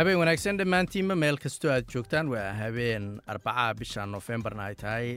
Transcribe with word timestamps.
habeen 0.00 0.18
wanaagsan 0.20 0.58
dhammaantiinma 0.58 1.14
meel 1.22 1.36
kastoo 1.42 1.70
aad 1.72 1.84
joogtaan. 1.94 2.28
Waa 2.32 2.52
habeen 2.60 3.20
arbacaa 3.26 3.74
bisha 3.74 4.06
nofembarna 4.06 4.64
ay 4.64 4.74
tahay 4.74 5.16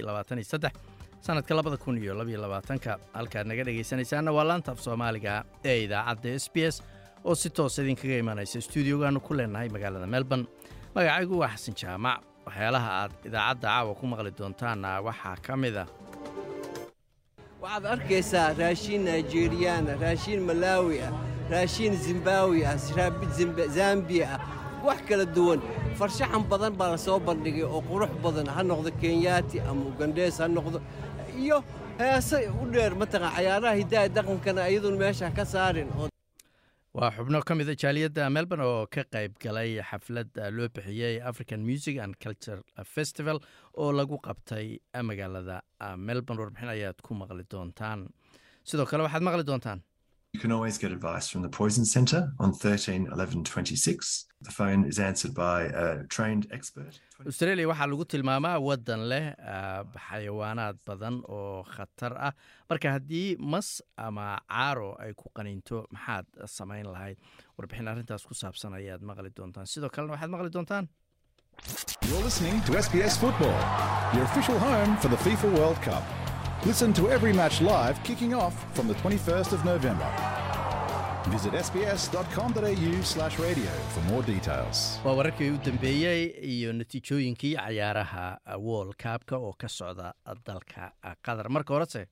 sanadka 1.23 1.55
labadakuniyolabaatanka 1.55 2.98
halkaad 3.13 3.48
naga 3.48 3.63
dhegaysanaysaanna 3.67 4.31
waa 4.38 4.44
laanta 4.48 4.72
af 4.72 4.80
soomaaliga 4.85 5.44
ee 5.66 5.84
idaacadda 5.84 6.30
s 6.39 6.49
b 6.53 6.58
s 6.72 6.84
oo 7.25 7.35
si 7.35 7.49
toos 7.49 7.77
idinkaga 7.80 8.17
imanaysa 8.23 8.61
stuudiogaanu 8.61 9.20
ku 9.20 9.34
leenahay 9.34 9.70
magaalada 9.70 10.08
melbourne. 10.08 10.45
Magacaygu 10.95 11.39
waa 11.39 11.47
xasan 11.55 11.75
jaamac. 11.81 12.20
Waxyaalaha 12.45 12.89
aad 13.02 13.11
idaacadda 13.25 13.67
caawa 13.67 13.95
ku 13.95 14.05
maqli 14.08 14.31
doontaanna 14.39 15.02
waxaa 15.08 15.36
ka 15.45 15.55
mid 15.58 15.75
a 15.77 15.86
waxaad 17.61 17.86
arkaysaa 17.86 18.53
raashiin 18.59 19.03
naijeriyana 19.08 19.95
raashiin 20.03 20.41
malaawi 20.50 21.00
ah 21.08 21.13
raashiin 21.52 21.95
zimbawi 22.05 22.66
ah 22.66 22.75
zambiya 23.77 24.27
ah 24.36 24.39
wax 24.88 25.00
kala 25.10 25.26
duwan. 25.36 25.60
Farshaxan 26.00 26.44
badan 26.52 26.73
baa 26.80 26.90
la 26.94 26.98
soo 26.98 27.20
bandhigay 27.28 27.64
oo 27.64 27.82
qurux 27.90 28.12
badan 28.23 28.48
ha 28.55 28.62
noqdo 28.72 28.90
kenyaati 29.02 29.58
ama 29.70 29.81
ugandhees 29.92 30.38
ha 30.42 30.48
noqdo. 30.48 30.78
Iyo 31.44 31.58
heese 32.00 32.38
u 32.62 32.66
dheer 32.73 32.92
mataqan 33.02 33.31
cayaaraha 33.36 33.75
hiddaha 33.81 34.08
dhaqankana 34.16 34.62
iyaduun 34.72 34.98
meesha 35.02 35.31
ka 35.38 35.45
saarin 35.45 35.90
waa 36.98 37.09
xubno 37.16 37.40
ka 37.42 37.56
mida 37.56 37.73
jaaliyadda 37.81 38.30
melbourne 38.30 38.64
oo 38.66 38.86
ka 38.95 39.02
qayb 39.14 39.34
galay 39.44 39.81
xaflad 39.90 40.30
loo 40.58 40.67
bixiyey 40.75 41.16
african 41.30 41.62
music 41.70 41.97
and 42.03 42.14
culture 42.23 42.59
festival 42.95 43.38
oo 43.81 43.92
lagu 44.00 44.18
qabtay 44.28 44.78
magaalada 45.09 45.62
melbourne. 45.97 46.40
Warbixin 46.44 46.70
ayaad 46.75 46.97
ku 47.02 47.14
maqli 47.22 47.44
doontaan. 47.50 48.00
Sidoo 48.64 48.86
kale 48.86 49.03
waxaad 49.08 49.23
maqli 49.28 49.44
doontaan 49.50 49.80
You 50.34 50.39
can 50.39 50.52
always 50.52 50.80
get 50.80 50.92
advice 50.92 51.30
from 51.30 51.44
the 51.44 51.50
Poison 51.50 51.86
Centre 51.86 52.31
on 52.39 52.53
13 52.53 53.08
11 53.14 53.44
26. 53.44 54.26
The 54.42 54.50
phone 54.52 54.84
is 54.86 54.98
answered 54.98 55.36
by 55.36 55.64
a 55.66 56.03
trained 56.08 56.48
expert. 56.52 57.00
australia 57.31 57.67
waxaa 57.72 57.88
lagu 57.92 58.06
tilmaamaa 58.14 58.56
waddan 58.67 59.02
leh 59.12 59.25
xayawaanaad 60.08 60.78
badan 60.88 61.16
oo 61.38 61.62
khatar 61.75 62.12
ah 62.28 62.31
marka 62.72 62.88
haddii 62.95 63.28
mas 63.53 63.70
ama 64.08 64.25
caaro 64.56 64.90
ay 65.06 65.12
ku 65.22 65.30
qaniinto 65.38 65.78
maxaad 65.95 66.25
samayn 66.58 66.90
lahayd 66.95 67.18
warbixin 67.59 67.88
arrintaas 67.94 68.25
ku 68.30 68.34
saabsan 68.42 68.73
ayaad 68.80 69.02
maqli 69.12 69.31
doontaan 69.40 69.70
sidoo 69.75 69.92
kalena 69.97 70.14
waxaad 70.18 70.34
maqli 70.36 70.52
doontaan 70.58 70.86
You're 72.09 72.23
listening 72.30 72.58
to 72.68 72.72
SBS 72.86 73.14
Football, 73.23 73.58
your 74.16 74.25
official 74.30 74.58
home 74.68 74.92
for 75.02 75.09
the 75.14 75.20
FIFA 75.25 75.47
World 75.58 75.80
Cup. 75.88 76.03
Listen 76.66 76.94
to 76.94 77.09
every 77.09 77.33
match 77.33 77.61
live 77.61 78.02
kicking 78.03 78.33
off 78.33 78.56
from 78.75 78.88
the 78.88 78.94
21st 78.95 79.52
of 79.53 79.66
November. 79.66 80.09
Visit 81.33 81.53
sbs.com.au 81.67 82.92
slash 83.14 83.36
radio 83.39 83.72
for 83.94 84.02
more 84.11 84.23
details. 84.33 85.00
waa 85.06 85.14
wararkii 85.14 85.50
u 85.50 85.58
dambeeyey 85.66 86.25
iyo 86.41 86.73
natiijooyinkii 86.73 87.56
cayaaraha 87.56 88.38
world 88.59 88.95
cupka 89.03 89.38
oo 89.38 89.53
ka 89.58 89.67
socda 89.69 90.14
dalka 90.45 90.91
qatar 91.22 91.50
marka 91.50 91.73
horese 91.73 92.06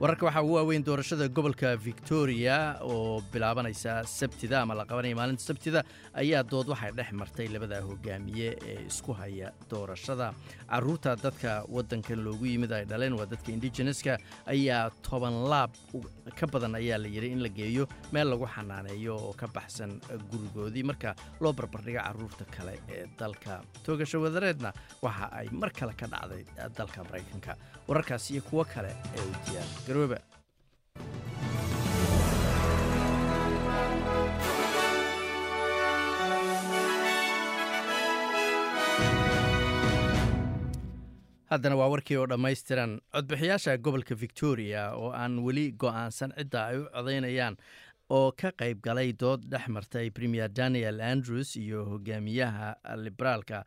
wararka 0.00 0.26
waxaa 0.26 0.42
ugu 0.42 0.54
waaweyn 0.54 0.84
doorashada 0.84 1.28
gobolka 1.28 1.76
victoria 1.76 2.76
oo 2.82 3.22
bilaabanaysa 3.32 4.02
sabtida 4.04 4.60
ama 4.62 4.74
la 4.74 4.84
qabanaya 4.84 5.14
maalinta 5.16 5.42
sabtida 5.42 5.80
ayaa 6.14 6.42
dood 6.42 6.68
waxay 6.68 6.90
dhex 6.98 7.12
martay 7.20 7.46
labada 7.48 7.78
hogaamiye 7.88 8.48
ee 8.70 8.78
isku 8.90 9.12
haya 9.20 9.52
doorashada. 9.70 10.34
Caruurta 10.68 11.14
dadka 11.24 11.52
wadankan 11.76 12.18
loogu 12.26 12.46
yimid 12.46 12.72
ay 12.72 12.84
dhaleen 12.84 13.14
waa 13.18 13.26
dadka 13.32 13.52
indigeneska 13.54 14.18
ayaa 14.54 14.90
toban 15.08 15.36
laab 15.52 15.70
ka 16.38 16.46
badan 16.54 16.74
ayaa 16.80 16.98
la 16.98 17.08
yidhi 17.14 17.30
in 17.36 17.40
la 17.42 17.48
geeyo 17.48 17.86
meel 18.12 18.28
lagu 18.34 18.46
xanaaneeyo 18.56 19.14
oo 19.16 19.32
ka 19.42 19.46
baxsan 19.56 20.00
gurigoodii. 20.30 20.82
Marka 20.90 21.14
loo 21.40 21.52
barbardhiga 21.52 22.02
carruurta 22.08 22.44
kale 22.56 22.74
ee 22.96 23.06
dalka 23.22 23.62
toogasho 23.86 24.20
wadareedna 24.26 24.72
waxa 25.06 25.30
ay 25.40 25.48
mar 25.62 25.70
kale 25.80 25.94
ka 26.02 26.06
dhacday 26.14 26.44
dalka 26.80 27.04
maraykanka 27.08 27.54
wararkaas 27.88 28.30
iyo 28.30 28.42
kuwo 28.48 28.64
kale 28.64 28.92
ee 29.16 29.24
u 29.30 29.32
diyaar 29.46 29.68
garooba 29.86 30.18
haddana 41.50 41.76
waa 41.78 41.88
warkii 41.92 42.16
oo 42.16 42.26
dhammaystiran. 42.26 43.00
Codbixiyaasha 43.14 43.76
gobolka 43.78 44.14
victoria 44.14 44.82
oo 44.96 45.10
aan 45.12 45.38
weli 45.46 45.72
go'aansan 45.72 46.32
cidda 46.38 46.66
ay 46.66 46.78
u 46.78 46.84
codaynayaan 46.94 47.56
oo 48.10 48.32
ka 48.32 48.50
qayb 48.52 48.80
galay 48.82 49.12
dood 49.12 49.44
dhex 49.48 49.68
martay 49.68 50.10
premier 50.10 50.48
daniel 50.48 51.00
andrews 51.00 51.56
iyo 51.56 51.84
hogaamiyaha 51.84 52.76
liberaalka 52.96 53.64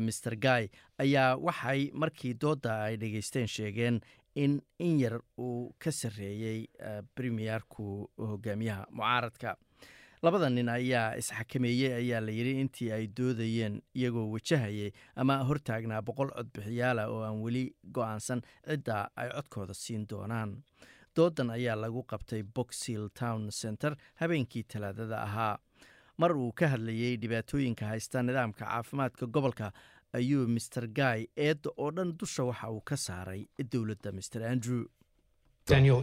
mr 0.00 0.36
guy. 0.36 0.68
Ayaa 0.98 1.36
waxay 1.36 1.90
markii 1.94 2.34
doodda 2.34 2.82
ay 2.84 2.96
dhegaysteen 2.96 3.46
sheegeen 3.46 4.00
in 4.34 4.60
in 4.78 4.98
yar 5.00 5.20
uu 5.38 5.74
ka 5.78 5.90
sarreeyey 5.92 6.66
premierku 7.14 8.10
hogaamiyaha 8.18 8.86
mucaaradka. 8.90 9.56
Labada 10.24 10.48
nin 10.50 10.68
ayaa 10.68 11.16
isxakameeyey 11.20 11.92
ayaa 12.00 12.20
la 12.20 12.32
yidhi 12.32 12.60
intii 12.60 12.90
ay 12.92 13.06
doodayeen 13.16 13.82
iyagoo 13.94 14.30
wajahayay 14.32 14.90
ama 15.16 15.36
hortaagnaa 15.44 16.00
boqol 16.02 16.30
codbixiyaala 16.32 17.08
oo 17.12 17.20
aan 17.22 17.42
weli 17.44 17.64
go'aansan 17.92 18.40
cidda 18.66 19.10
ay 19.16 19.28
codkooda 19.36 19.74
siin 19.74 20.06
doonaan 20.08 20.56
doodan 21.16 21.50
ayaa 21.50 21.76
lagu 21.84 22.02
qabtay 22.12 22.42
boxill 22.56 23.08
town 23.20 23.50
center 23.50 23.92
habeenkii 24.20 24.62
talaadada 24.72 25.22
ahaa. 25.22 25.58
Mar 26.18 26.32
uu 26.36 26.52
ka 26.52 26.68
hadlayey 26.68 27.16
dhibaatooyinka 27.22 27.86
haysta 27.92 28.22
nidaamka 28.22 28.64
caafimaadka 28.64 29.26
gobolka 29.26 29.72
ayuu 30.18 30.46
master 30.48 30.86
guy 30.86 31.26
eedda 31.46 31.70
oo 31.76 31.90
dhan 31.96 32.12
dusha 32.20 32.44
waxa 32.50 32.70
uu 32.70 32.80
ka 32.90 32.96
saaray 32.96 33.46
dowladda 33.72 34.12
master 34.12 34.42
andrew. 34.52 34.84
Daniel, 35.66 36.00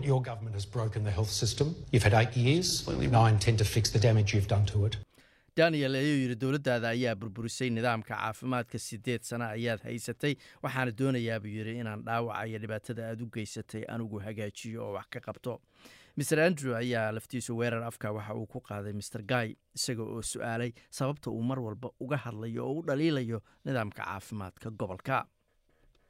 daniel 5.57 5.95
ayuu 5.95 6.17
yidhi 6.23 6.35
dowladdaada 6.41 6.88
ayaa 6.95 7.16
burburisay 7.16 7.69
nidaamka 7.69 8.16
caafimaadka 8.16 8.79
siddeed 8.79 9.22
sano 9.29 9.45
ayaad 9.45 9.81
haysatay 9.84 10.34
waxaana 10.63 10.91
doonayaa 11.00 11.39
buu 11.44 11.51
yidhi 11.57 11.73
inaan 11.81 12.03
dhaawaca 12.07 12.45
iyo 12.47 12.59
dhibaatada 12.63 13.09
aad 13.09 13.22
u 13.22 13.28
geysatay 13.35 13.84
anigu 13.94 14.19
hagaajiyo 14.25 14.85
oo 14.88 14.94
wax 14.97 15.07
ka 15.09 15.19
qabto. 15.19 15.59
Master 16.17 16.39
andrew 16.39 16.75
ayaa 16.75 17.12
laftiisu 17.12 17.57
weerar 17.57 17.84
afka 17.84 18.12
waxa 18.12 18.34
uu 18.35 18.45
ku 18.47 18.59
qaaday 18.62 18.94
master 18.94 19.22
guy 19.23 19.56
isaga 19.75 20.03
oo 20.03 20.22
su'aalay 20.22 20.72
sababta 20.89 21.31
uu 21.31 21.44
mar 21.44 21.59
walba 21.59 21.89
uga 22.00 22.18
hadlayo 22.18 22.66
oo 22.68 22.79
u 22.79 22.85
dhaliilayo 22.88 23.41
nidaamka 23.66 24.03
caafimaadka 24.03 24.69
gobolka 24.72 25.25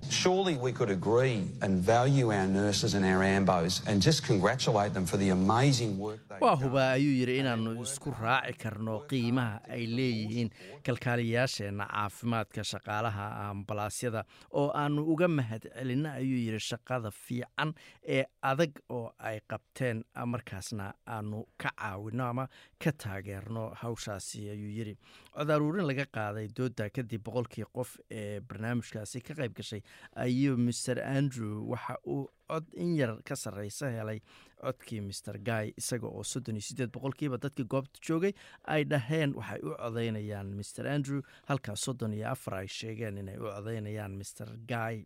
Surely 0.09 0.57
we 0.57 0.71
could 0.73 0.89
agree 0.89 1.47
and 1.61 1.79
value 1.79 2.31
our 2.31 2.45
nurses 2.45 2.93
and 2.95 3.05
our 3.05 3.23
ambos 3.23 3.81
and 3.87 4.01
just 4.01 4.25
congratulate 4.25 4.93
them 4.93 5.05
for 5.05 5.17
the 5.17 5.29
amazing 5.29 5.97
work 5.97 6.19
they've 6.29 6.41
waa 6.41 6.55
hubaa 6.55 6.91
ayuu 6.91 7.13
yidhi 7.19 7.37
inaannu 7.41 7.71
isku 7.83 8.11
raaci 8.21 8.53
karno 8.63 8.95
qiimaha 9.11 9.61
ay 9.75 9.83
leeyihiin 9.97 10.49
kalkaaliyaasheenna 10.87 11.85
caafimaadka 11.93 12.63
shaqaalaha 12.71 13.25
ambalaasyada 13.49 14.23
oo 14.61 14.65
aannu 14.81 15.01
uga 15.13 15.27
mahad 15.37 15.63
celinno 15.77 16.09
ayuu 16.19 16.39
yidhi 16.45 16.59
shaqada 16.69 17.11
fiican 17.25 17.73
ee 18.17 18.23
adag 18.51 18.73
oo 18.97 19.05
ay 19.29 19.37
qabteen 19.53 20.03
markaasna 20.33 20.87
aannu 21.15 21.39
ka 21.63 21.69
caawinno 21.81 22.25
ama 22.31 22.45
ka 22.83 22.91
taageerno 23.05 23.63
hawshaasi 23.81 24.49
ayuu 24.55 24.71
yidhi. 24.79 24.95
Cod 25.35 25.49
aruurin 25.55 25.87
laga 25.89 26.05
qaaday 26.17 26.47
doodda 26.57 26.89
kadib 26.97 27.23
boqolkii 27.27 27.65
qof 27.77 27.89
ee 28.19 28.39
barnaamijkaasi 28.49 29.21
ka 29.27 29.33
qayb 29.39 29.53
gashay 29.59 29.81
ayuu 30.15 30.57
master 30.57 30.99
andrew 31.03 31.63
waxa 31.71 31.95
uu 32.07 32.27
cod 32.47 32.65
in 32.75 32.95
yar 32.95 33.17
ka 33.23 33.35
sarreysa 33.35 33.89
helay 33.91 34.19
codkii 34.61 35.01
master 35.01 35.37
guy 35.39 35.71
isaga 35.77 36.07
oo 36.07 36.23
soddon 36.23 36.55
iyo 36.55 36.61
siddeed 36.67 36.91
boqolkiiba 36.91 37.37
dadkii 37.37 37.65
goobta 37.65 37.99
joogay. 38.07 38.33
Ay 38.67 38.83
dhaheen 38.85 39.33
waxay 39.35 39.59
u 39.63 39.75
codaynayaan 39.79 40.53
master 40.57 40.87
andrew 40.87 41.21
halkaa 41.47 41.75
soddon 41.75 42.13
iyo 42.13 42.27
afar 42.29 42.53
ay 42.61 42.67
sheegeen 42.67 43.17
inay 43.17 43.37
u 43.37 43.47
codaynayaan 43.55 44.11
master 44.17 44.49
guy. 44.67 45.05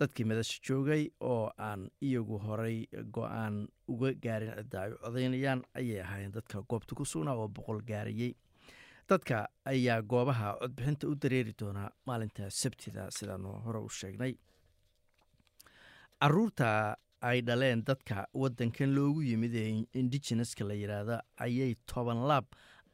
Dadkii 0.00 0.24
madasha 0.24 0.58
joogay 0.64 1.10
oo 1.20 1.52
aan 1.58 1.90
iyagu 2.00 2.38
horay 2.40 2.86
go'aan 3.12 3.68
uga 3.88 4.12
gaarin 4.22 4.54
cidda 4.56 4.82
ay 4.82 4.92
u 4.92 4.98
codaynayaan 5.04 5.62
ayay 5.74 6.00
ahaayeen 6.00 6.32
dadka 6.32 6.62
goobta 6.68 6.94
ku 6.96 7.04
sugnaa 7.04 7.36
oo 7.36 7.48
boqol 7.48 7.82
gaarayey 7.84 8.32
dadka 9.10 9.38
ayaa 9.72 10.00
goobaha 10.12 10.48
codbixinta 10.60 11.08
u 11.08 11.14
dareeri 11.22 11.52
doonaa 11.60 11.90
maalinta 12.06 12.50
sabtida 12.62 13.10
sidaanu 13.16 13.52
hore 13.64 13.78
u 13.78 13.88
sheegnay. 14.00 14.34
Caruurta 16.20 16.96
ay 17.22 17.40
dhaleen 17.42 17.82
dadka 17.84 18.26
wadankan 18.42 18.94
loogu 18.96 19.22
yimid 19.22 19.54
ee 19.54 19.84
indigeneska 20.00 20.64
la 20.64 20.74
yidhaahda 20.74 21.16
ayay 21.46 21.74
toban 21.92 22.20
laab 22.30 22.46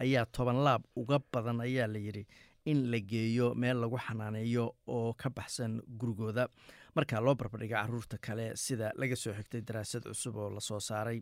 ayaa 0.04 0.26
toban 0.36 0.58
laab 0.66 0.82
uga 0.96 1.18
badan 1.32 1.60
ayaa 1.66 1.86
la 1.94 1.98
yidhi 2.06 2.24
in 2.70 2.90
la 2.90 2.98
geeyo 2.98 3.54
meel 3.54 3.78
lagu 3.82 3.98
xanaaneeyo 4.06 4.64
oo 4.86 5.12
ka 5.14 5.30
baxsan 5.30 5.80
gurigooda. 5.98 6.48
Marka 6.96 7.20
loo 7.20 7.34
barbardhiga 7.34 7.82
carruurta 7.82 8.18
kale 8.18 8.46
sida 8.56 8.90
laga 9.00 9.16
soo 9.16 9.32
xigtay 9.38 9.60
daraasad 9.68 10.02
cusub 10.10 10.36
oo 10.36 10.50
la 10.50 10.60
soo 10.60 10.80
saaray 10.80 11.20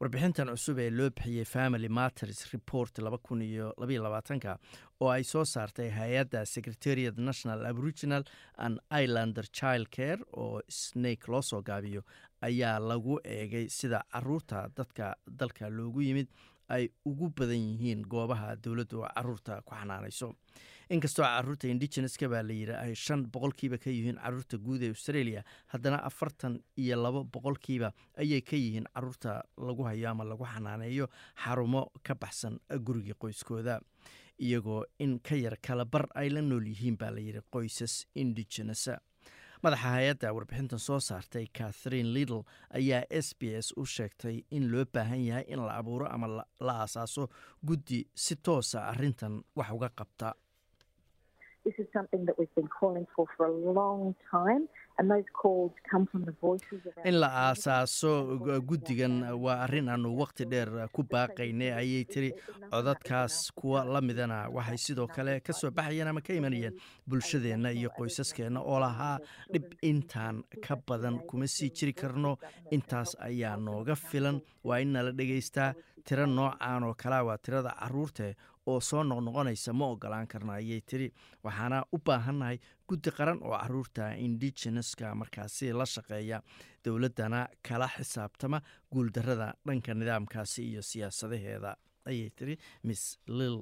warbixintan 0.00 0.48
cusub 0.54 0.78
ee 0.84 0.90
loo 0.90 1.10
bixiyey 1.10 1.44
family 1.44 1.88
matters 1.88 2.40
report 2.52 2.98
ka 4.44 4.58
oo 5.00 5.10
ay 5.10 5.24
soo 5.24 5.44
saartay 5.44 5.90
hay'adda 5.98 6.44
secretariat 6.54 7.16
national 7.28 7.66
aboriginal 7.70 8.24
and 8.58 8.78
islander 9.02 9.44
child 9.60 9.86
care 9.96 10.20
oo 10.32 10.60
snake 10.68 11.28
loo 11.32 11.42
soo 11.42 11.62
gaabiyo 11.62 12.02
ayaa 12.48 12.78
lagu 12.90 13.18
eegay 13.24 13.66
sida 13.78 14.02
carruurta 14.12 14.68
dadka 14.76 15.14
dalka 15.40 15.68
loogu 15.78 16.02
yimid 16.08 16.28
ay 16.76 16.88
ugu 17.10 17.28
badan 17.38 17.62
yihiin 17.70 18.02
goobaha 18.12 18.56
dowladdu 18.64 19.02
carruurta 19.14 19.60
ku 19.66 19.74
xanaanayso 19.74 20.28
inkastoo 20.94 21.24
carruurta 21.24 21.68
indigeneska 21.72 22.28
baa 22.32 22.42
la 22.48 22.52
yidhi 22.60 22.74
ay 22.84 22.94
shan 23.04 23.22
boqolkiiba 23.34 23.78
ka 23.84 23.90
yihiin 23.90 24.18
carruurta 24.24 24.56
guud 24.66 24.82
ee 24.82 24.90
australia 24.94 25.44
haddana 25.72 25.98
afartan 26.10 26.58
iyo 26.84 26.96
labo 27.04 27.24
boqolkiiba 27.34 27.92
ayay 28.24 28.40
ka 28.50 28.56
yihiin 28.56 28.86
carruurta 28.94 29.42
lagu 29.68 29.82
hayo 29.88 30.10
ama 30.10 30.24
lagu 30.24 30.44
xanaaneeyo 30.54 31.06
xarumo 31.44 31.82
ka 32.02 32.14
baxsan 32.14 32.58
gurigii 32.86 33.14
qoyskooda. 33.24 33.80
Iyagoo 34.42 34.84
in 34.98 35.18
ka 35.20 35.36
yar 35.36 35.56
kala 35.62 35.84
bar 35.84 36.06
ay 36.14 36.28
la 36.30 36.40
nool 36.42 36.66
yihiin 36.66 36.96
baa 36.98 37.10
la 37.10 37.20
yidhi 37.20 37.40
qoysas 37.54 37.94
indigenesa 38.14 38.98
madaxa 39.64 39.88
hay'adda 39.96 40.32
warbixintan 40.36 40.78
soo 40.86 40.98
saartay 41.08 41.46
catherine 41.58 42.10
liddle 42.16 42.42
ayaa 42.78 43.02
s 43.26 43.28
b 43.38 43.42
s 43.64 43.68
u 43.76 43.84
sheegtay 43.96 44.36
in 44.56 44.64
loo 44.72 44.84
baahan 44.94 45.22
yahay 45.28 45.44
in 45.54 45.60
la 45.66 45.72
abuuro 45.80 46.06
ama 46.14 46.26
la 46.68 46.74
aasaaso 46.82 47.28
guddi 47.68 48.00
si 48.24 48.34
toosa 48.36 48.78
arrintan 48.92 49.34
wax 49.56 49.70
uga 49.76 49.88
qabta 50.00 50.34
in 57.04 57.14
la 57.20 57.28
aasaaso 57.48 58.10
guddigan 58.68 59.14
waa 59.44 59.56
arrin 59.64 59.88
aanu 59.88 60.10
waqti 60.20 60.44
dheer 60.52 60.88
ku 60.92 61.02
baaqaynay 61.02 61.72
ayay 61.80 62.04
tiri 62.04 62.30
codadkaas 62.70 63.50
kuwa 63.58 63.84
la 63.84 64.00
midana 64.00 64.48
waxay 64.56 64.78
sidoo 64.78 65.06
kale 65.06 65.40
ka 65.40 65.52
soo 65.52 65.70
baxayeen 65.70 66.08
ama 66.08 66.20
ka 66.20 66.32
imanayeen 66.34 66.76
bulshadeenna 67.06 67.72
iyo 67.72 67.90
qoysaskeenna 67.96 68.60
oo 68.60 68.78
lahaa 68.80 69.18
dhib 69.52 69.64
intaan 69.82 70.42
ka 70.66 70.76
badan 70.76 71.18
kuma 71.26 71.46
sii 71.46 71.70
jiri 71.70 71.92
karno. 71.92 72.36
Intaas 72.70 73.16
ayaa 73.20 73.56
nooga 73.56 73.94
filan. 73.96 74.40
Waa 74.64 74.78
in 74.80 74.92
nala 74.92 75.12
dhegaystaa 75.12 75.74
tiro 76.04 76.26
noocan 76.26 76.82
oo 76.84 76.94
kalea 76.94 77.24
waa 77.24 77.38
tirada 77.38 77.74
caruurte 77.80 78.34
oo 78.66 78.80
soo 78.80 79.02
noqnoqonaysa 79.04 79.72
ma 79.72 79.86
ogolaan 79.94 80.26
karna 80.32 80.52
ayay 80.60 80.80
tiri 80.80 81.08
waxaana 81.44 81.78
u 81.92 81.98
baahannahay 82.06 82.58
guddi 82.88 83.10
qaran 83.18 83.38
oo 83.42 83.56
carruurta 83.62 84.04
indigeneska 84.26 85.14
markaasi 85.14 85.72
la 85.72 85.86
shaqeeya 85.94 86.38
dowladdana 86.84 87.40
kala 87.68 87.88
xisaabtama 87.96 88.58
guuldarrada 88.92 89.48
dhanka 89.66 89.94
nidaamkaasi 89.94 90.60
iyo 90.70 90.82
siyaasadaheeda 90.90 91.76
ayay 92.10 92.30
tiri 92.38 92.54
miss 92.84 93.18
lil 93.38 93.56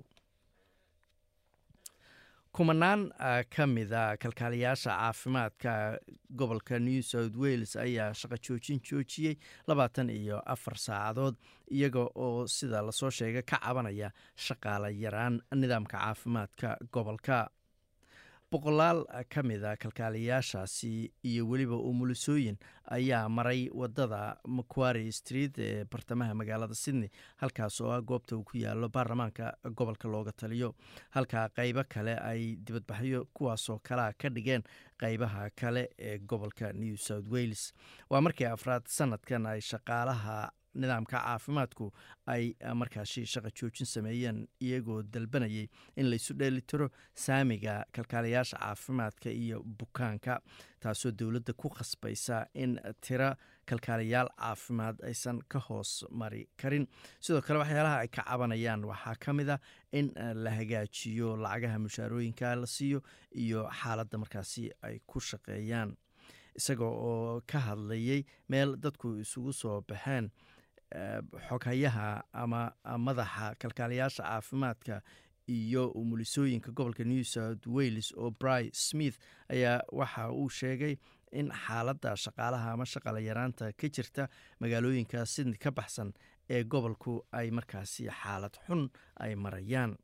kumanaan 2.52 3.10
ka 3.56 3.66
mida 3.66 4.16
kalkaaliyaasha 4.16 4.90
caafimaadka 4.90 5.98
gobolka 6.36 6.78
new 6.78 7.02
south 7.02 7.36
wales 7.36 7.76
ayaa 7.76 8.12
shaqo 8.14 8.36
joojin 8.46 8.80
joojiyey 8.90 9.36
labaatan 9.68 10.10
iyo 10.10 10.42
afar 10.46 10.74
saacadood 10.78 11.34
iyaga 11.70 12.00
oo 12.14 12.46
sida 12.46 12.82
la 12.82 12.92
soo 12.92 13.10
sheegay 13.10 13.42
ka 13.42 13.58
cabanaya 13.62 14.10
shaqaala 14.36 14.90
yaraan 14.90 15.40
nidaamka 15.54 15.98
caafimaadka 15.98 16.76
gobolka 16.92 17.50
boqolaal 18.54 19.04
ka 19.30 19.42
mida 19.42 19.76
kalkaaliyaashaasi 19.76 21.12
iyo 21.24 21.46
weliba 21.48 21.76
umulisooyin 21.76 22.56
ayaa 22.90 23.28
maray 23.28 23.68
waddada 23.72 24.36
macquari 24.48 25.12
street 25.12 25.58
ee 25.58 25.84
bartamaha 25.84 26.34
magaalada 26.34 26.74
sydney 26.74 27.10
halkaas 27.36 27.80
oo 27.80 27.92
ah 27.94 28.00
goobta 28.02 28.36
uu 28.36 28.42
ku 28.44 28.58
yaalo 28.58 28.88
baarlamaanka 28.88 29.54
gobolka 29.76 30.08
looga 30.08 30.32
taliyo. 30.32 30.74
Halkaa 31.10 31.48
qeybo 31.48 31.84
kale 31.88 32.18
ay 32.18 32.56
dibadbaxyo 32.56 33.24
kuwaasoo 33.34 33.78
kalea 33.82 34.12
ka 34.18 34.28
dhigeen 34.28 34.62
qeybaha 34.98 35.50
kale 35.54 35.88
ee 35.98 36.18
gobolka 36.18 36.72
new 36.72 36.96
south 36.96 37.28
wales. 37.30 37.72
Waa 38.10 38.20
markii 38.20 38.46
afraad 38.50 38.82
sanadkan 38.86 39.46
ay 39.46 39.60
shaqaalaha 39.60 40.50
nidaamka 40.74 41.18
caafimaadku 41.20 41.92
ay 42.26 42.54
markaasi 42.74 43.26
shaqo 43.26 43.50
joojin 43.60 43.86
sameeyeen 43.86 44.46
iyagoo 44.60 45.02
dalbanayay 45.02 45.66
in 45.96 46.10
laysu 46.10 46.34
dheelitiro 46.34 46.88
saamiga 47.14 47.84
kalkaalayaasha 47.92 48.56
caafimaadka 48.58 49.30
iyo 49.30 49.62
bukaanka 49.62 50.40
taasoo 50.80 51.10
dowladda 51.12 51.52
ku 51.52 51.68
khasbaysa 51.68 52.46
in 52.54 52.80
tiro 53.00 53.34
kalkaalayaal 53.66 54.28
caafimaad 54.38 54.96
aysan 55.04 55.42
ka 55.48 55.58
hoos 55.58 56.04
mari 56.10 56.48
karin. 56.56 56.86
Sidoo 57.20 57.42
kale 57.42 57.58
waxyaalaha 57.58 57.98
ay 58.04 58.08
ka 58.08 58.22
cabanayaan 58.22 58.84
waxaa 58.84 59.14
ka 59.24 59.32
mid 59.32 59.48
a 59.48 59.58
in 59.92 60.12
la 60.34 60.50
hagaajiyo 60.50 61.36
lacagaha 61.36 61.78
mushaarooyinka 61.78 62.54
la 62.56 62.66
siiyo 62.66 63.02
iyo 63.34 63.68
xaaladda 63.82 64.18
markaasi 64.18 64.70
ay 64.82 64.98
ku 65.06 65.20
shaqeeyaan. 65.20 65.94
Isaga 66.58 66.84
oo 66.84 67.40
ka 67.46 67.58
hadlayay 67.58 68.24
meel 68.48 68.74
dadku 68.76 69.20
isugu 69.22 69.52
soo 69.52 69.80
baxeen 69.88 70.30
xoghayaha 71.48 72.22
ama 72.32 72.72
madaxa 72.98 73.54
kalkaalayaasha 73.62 74.22
caafimaadka 74.22 75.02
iyo 75.48 75.88
umulisooyinka 75.90 76.70
gobolka 76.72 77.04
new 77.04 77.24
south 77.24 77.66
wales 77.66 78.12
oo 78.16 78.30
bry 78.30 78.70
smith 78.72 79.16
ayaa 79.48 79.80
waxa 79.92 80.30
uu 80.32 80.48
sheegay 80.48 80.96
in 81.32 81.50
xaaladda 81.66 82.16
shaqaalaha 82.16 82.72
ama 82.72 82.84
shaqala 82.92 83.20
yaraanta 83.20 83.72
ka 83.80 83.88
jirta 83.96 84.28
magaalooyinka 84.60 85.26
sydney 85.26 85.58
ka 85.64 85.70
baxsan 85.70 86.12
ee 86.50 86.62
gobolku 86.64 87.14
ay 87.32 87.50
markaasi 87.50 88.08
xaalad 88.22 88.54
xun 88.66 88.82
ay 89.24 89.34
marayaan 89.34 89.96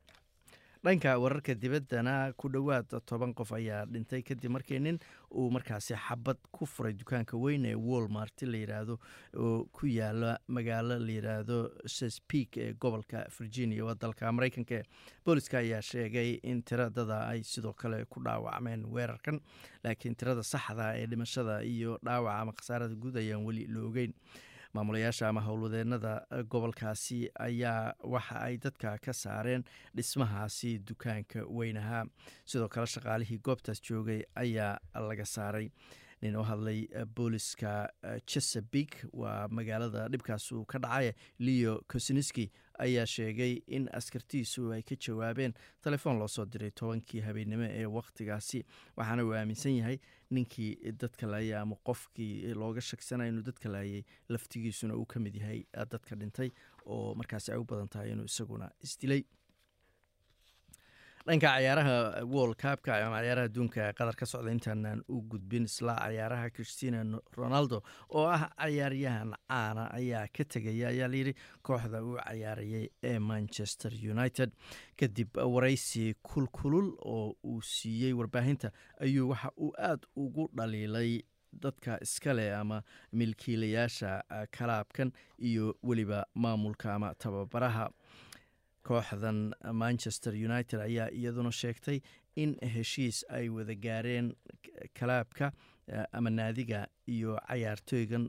dhanka 0.87 1.19
wararka 1.19 1.55
dibaddana 1.55 2.33
ku 2.37 2.49
dhowaad 2.49 2.87
toban 3.07 3.33
qof 3.35 3.51
ayaa 3.59 3.87
dhintay 3.91 4.23
kadib 4.23 4.51
markii 4.57 4.79
nin 4.79 4.99
uu 5.35 5.51
markaasi 5.51 5.95
xabad 6.07 6.37
ku 6.53 6.67
furay 6.67 6.93
dukaanka 6.95 7.37
weyn 7.45 7.65
ee 7.71 7.75
wolmart 7.75 8.43
la 8.43 8.59
yiraahdo 8.63 8.99
oo 9.35 9.65
ku 9.73 9.87
yaalla 9.87 10.39
magaalo 10.49 10.99
la 11.07 11.11
yiraahdo 11.17 11.57
sespeak 11.87 12.57
ee 12.57 12.73
gobolka 12.79 13.27
virginia. 13.39 13.85
Waa 13.85 13.95
dalka 13.95 14.31
mareykanka. 14.33 14.83
Booliska 15.25 15.59
ayaa 15.59 15.83
sheegay 15.83 16.39
in 16.43 16.63
tiradada 16.63 17.19
ay 17.33 17.43
sidoo 17.43 17.73
kale 17.73 18.05
ku 18.07 18.21
dhaawacmeen 18.23 18.87
weerarkan 18.87 19.41
laakiin 19.85 20.15
tirada 20.15 20.43
saxda 20.43 20.95
ee 21.01 21.07
dhimashada 21.07 21.63
iyo 21.65 21.99
dhaawaca 22.05 22.39
ama 22.43 22.53
khasaarada 22.53 22.95
guud 22.95 23.17
ayaan 23.17 23.43
weli 23.49 23.67
la 23.67 23.81
ogeyn 23.91 24.15
maamulayaasha 24.77 25.29
ama 25.29 25.41
howlwadeenada 25.47 26.13
gobolkaasi 26.53 27.19
ayaa 27.49 27.95
waxa 28.15 28.41
ay 28.47 28.57
dadka 28.65 28.99
ka 29.05 29.13
saareen 29.23 29.65
dhismahaasi 29.97 30.73
dukaanka 30.89 31.45
weynahaa 31.59 32.05
sidoo 32.45 32.69
kale 32.75 32.87
shaqaalihii 32.95 33.39
goobtaas 33.49 33.81
joogay 33.89 34.21
ayaa 34.35 34.73
laga 35.09 35.25
saaray. 35.37 35.69
Nin 36.23 36.37
oo 36.37 36.43
hadlay 36.49 36.79
booliska 37.17 37.73
chesapeake 38.27 39.05
waa 39.13 39.49
magaalada 39.49 40.09
dhibkaas 40.13 40.47
uu 40.53 40.65
ka 40.65 40.79
dhacay 40.85 41.13
leo 41.39 41.75
kosiniski 41.93 42.47
ayaa 42.79 43.07
sheegay 43.07 43.53
in 43.67 43.89
askartiisu 43.99 44.73
ay 44.73 44.83
ka 44.83 44.97
jawaabeen 45.07 45.55
telefoon 45.83 46.19
loo 46.19 46.29
soo 46.29 46.45
diray 46.45 46.71
tobankii 46.71 47.21
habeennimo 47.21 47.65
ee 47.71 47.87
wakhtigaasi 47.99 48.65
waxaana 48.97 49.25
uu 49.25 49.35
aaminsan 49.35 49.77
yahay 49.77 49.99
ninkii 50.31 50.93
dadka 51.03 51.27
laayay 51.27 51.59
ama 51.61 51.77
qofkii 51.89 52.55
looga 52.55 52.81
shaksanaya 52.81 53.31
inuu 53.33 53.43
dadka 53.43 53.69
laayay 53.69 54.03
laftigiisuna 54.29 54.95
uu 54.97 55.07
ka 55.07 55.21
mid 55.21 55.35
yahay 55.37 55.65
dadka 55.93 56.17
dhintay 56.17 56.51
oo 56.87 57.15
markaasi 57.15 57.53
ay 57.53 57.59
u 57.59 57.65
badan 57.65 57.89
tahay 57.89 58.11
inuu 58.13 58.25
isaguna 58.25 58.71
isdilay 58.81 59.23
dhanka 61.27 61.49
cayaaraha 61.49 62.25
world 62.25 62.57
cupka 62.57 62.93
ama 63.07 63.19
cayaaraha 63.21 63.49
adduunka 63.49 63.93
qatar 63.99 64.15
ka 64.21 64.27
socda 64.27 64.51
intaanaan 64.55 65.03
u 65.09 65.21
gudbin 65.33 65.65
isla 65.65 65.97
cayaaraha 65.99 66.51
christina 66.57 67.03
ronaldo 67.37 67.83
oo 68.11 68.27
ah 68.37 68.49
cayaaryahan 68.63 69.35
caana 69.51 69.85
ayaa 69.99 70.27
ka 70.37 70.45
tegaya 70.45 70.89
ayaa 70.95 71.09
layidhi 71.15 71.35
kooxda 71.67 72.03
uu 72.05 72.17
cayaarayay 72.23 72.87
ee 73.03 73.19
manchester 73.19 73.93
united. 74.13 74.51
Kadib 74.97 75.37
waraysi 75.55 76.15
kulkulul 76.23 76.95
oo 77.15 77.35
uu 77.45 77.63
siiyey 77.63 78.13
warbaahinta 78.13 78.71
ayuu 79.01 79.31
waxa 79.31 79.51
uu 79.59 79.73
aada 79.79 80.07
ugu 80.17 80.49
dhaliilay 80.55 81.23
dadka 81.53 81.99
iskale 82.05 82.55
ama 82.55 82.83
milkiilayaasha 83.13 84.23
kalaabkan 84.59 85.13
iyo 85.39 85.75
weliba 85.83 86.27
maamulka 86.35 86.95
ama 86.95 87.15
tababaraha 87.15 87.91
kooxdan 88.89 89.39
manchester 89.83 90.33
united 90.49 90.81
ayaa 90.89 91.09
iyaduna 91.21 91.53
sheegtay 91.63 91.99
in 92.43 92.51
heshiis 92.75 93.25
ay 93.39 93.49
wada 93.57 93.75
gaareen 93.87 94.29
kalaabka 95.01 95.53
ama 96.19 96.31
naadiga 96.39 96.81
iyo 97.17 97.33
cayaartooygan 97.49 98.25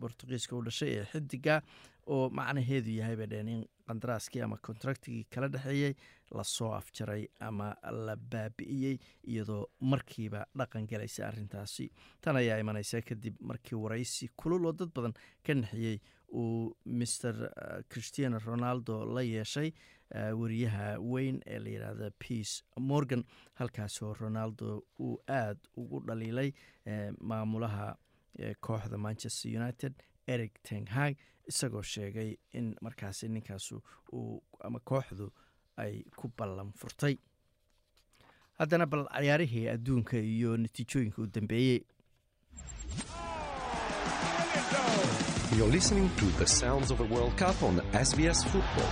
bortuqiiska 0.00 0.56
u 0.56 0.62
dhashay 0.68 0.90
ee 0.98 1.04
xidiga 1.12 1.56
oo 2.14 2.28
macnaheedu 2.38 2.90
yahay 3.00 3.16
bay 3.20 3.26
dheheen 3.32 3.48
in 3.54 3.62
qandaraaskii 3.88 4.42
ama 4.46 4.56
kontraktigii 4.68 5.24
kala 5.34 5.48
dhexeeyey 5.54 5.92
la 6.38 6.44
soo 6.44 6.70
afjaray 6.78 7.22
ama 7.48 7.68
la 8.06 8.16
baabi'iyey 8.32 8.96
iyadoo 9.32 9.62
markiiba 9.80 10.40
dhaqan 10.58 10.86
galaysa 10.92 11.26
arrintaasi. 11.28 11.86
Tan 12.20 12.36
ayaa 12.40 12.58
imanaysa 12.64 13.00
kadib 13.10 13.36
markii 13.50 13.78
waraysi 13.84 14.28
kulul 14.42 14.64
oo 14.66 14.72
dad 14.72 14.90
badan 14.96 15.14
ka 15.46 15.54
naxiyey 15.54 15.96
uu 16.42 16.76
maer 16.84 17.36
christiano 17.88 18.38
ronaldo 18.38 19.04
la 19.14 19.22
yeeshay 19.22 19.70
wariyaha 20.40 20.86
weyn 21.12 21.40
ee 21.46 21.58
la 21.58 21.70
yidhaahda 21.74 22.10
peace 22.24 22.52
morgan 22.90 23.24
halkaasoo 23.60 24.12
ronaldo 24.14 24.82
uu 25.00 25.18
aada 25.28 25.60
ugu 25.76 26.00
dhaliilay 26.06 26.50
maamulaha 27.20 27.96
kooxda 28.60 28.98
manchester 28.98 29.50
united 29.60 29.92
eric 30.26 30.62
tenghag 30.62 31.16
isagoo 31.48 31.82
sheegay 31.82 32.36
in 32.52 32.74
markaasi 32.80 33.28
ninkaasu 33.28 33.82
uu 34.12 34.42
ama 34.60 34.80
kooxdu 34.80 35.32
ay 35.76 35.94
ku 36.16 36.28
ballan 36.38 36.72
furtay. 36.72 37.16
Haddana 38.58 38.86
bal 38.86 39.04
cayaarihii 39.14 39.68
adduunka 39.68 40.16
iyo 40.18 40.56
natiijooyinka 40.56 41.22
u 41.22 41.26
dambeeyey 41.26 41.80
You're 45.52 45.68
listening 45.68 46.10
to 46.16 46.24
the 46.38 46.46
sounds 46.46 46.90
of 46.90 46.98
the 46.98 47.04
World 47.04 47.36
Cup 47.36 47.62
on 47.62 47.76
SBS 47.92 48.44
Football. 48.44 48.88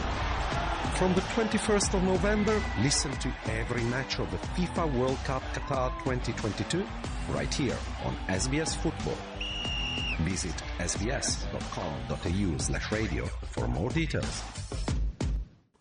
From 0.95 1.13
the 1.15 1.21
21st 1.23 1.95
of 1.95 2.03
November, 2.05 2.63
listen 2.81 3.11
to 3.13 3.33
every 3.47 3.83
match 3.85 4.21
of 4.21 4.31
the 4.31 4.37
FIFA 4.37 4.95
World 4.97 5.19
Cup 5.25 5.43
Qatar 5.55 5.91
2022 6.05 6.87
right 7.31 7.53
here 7.53 7.77
on 8.05 8.15
SBS 8.29 8.77
Football. 8.77 9.17
Visit 10.21 10.55
sbs.com.au 10.79 12.59
slash 12.59 12.93
radio 12.93 13.25
for 13.51 13.67
more 13.67 13.91
details. 13.91 14.43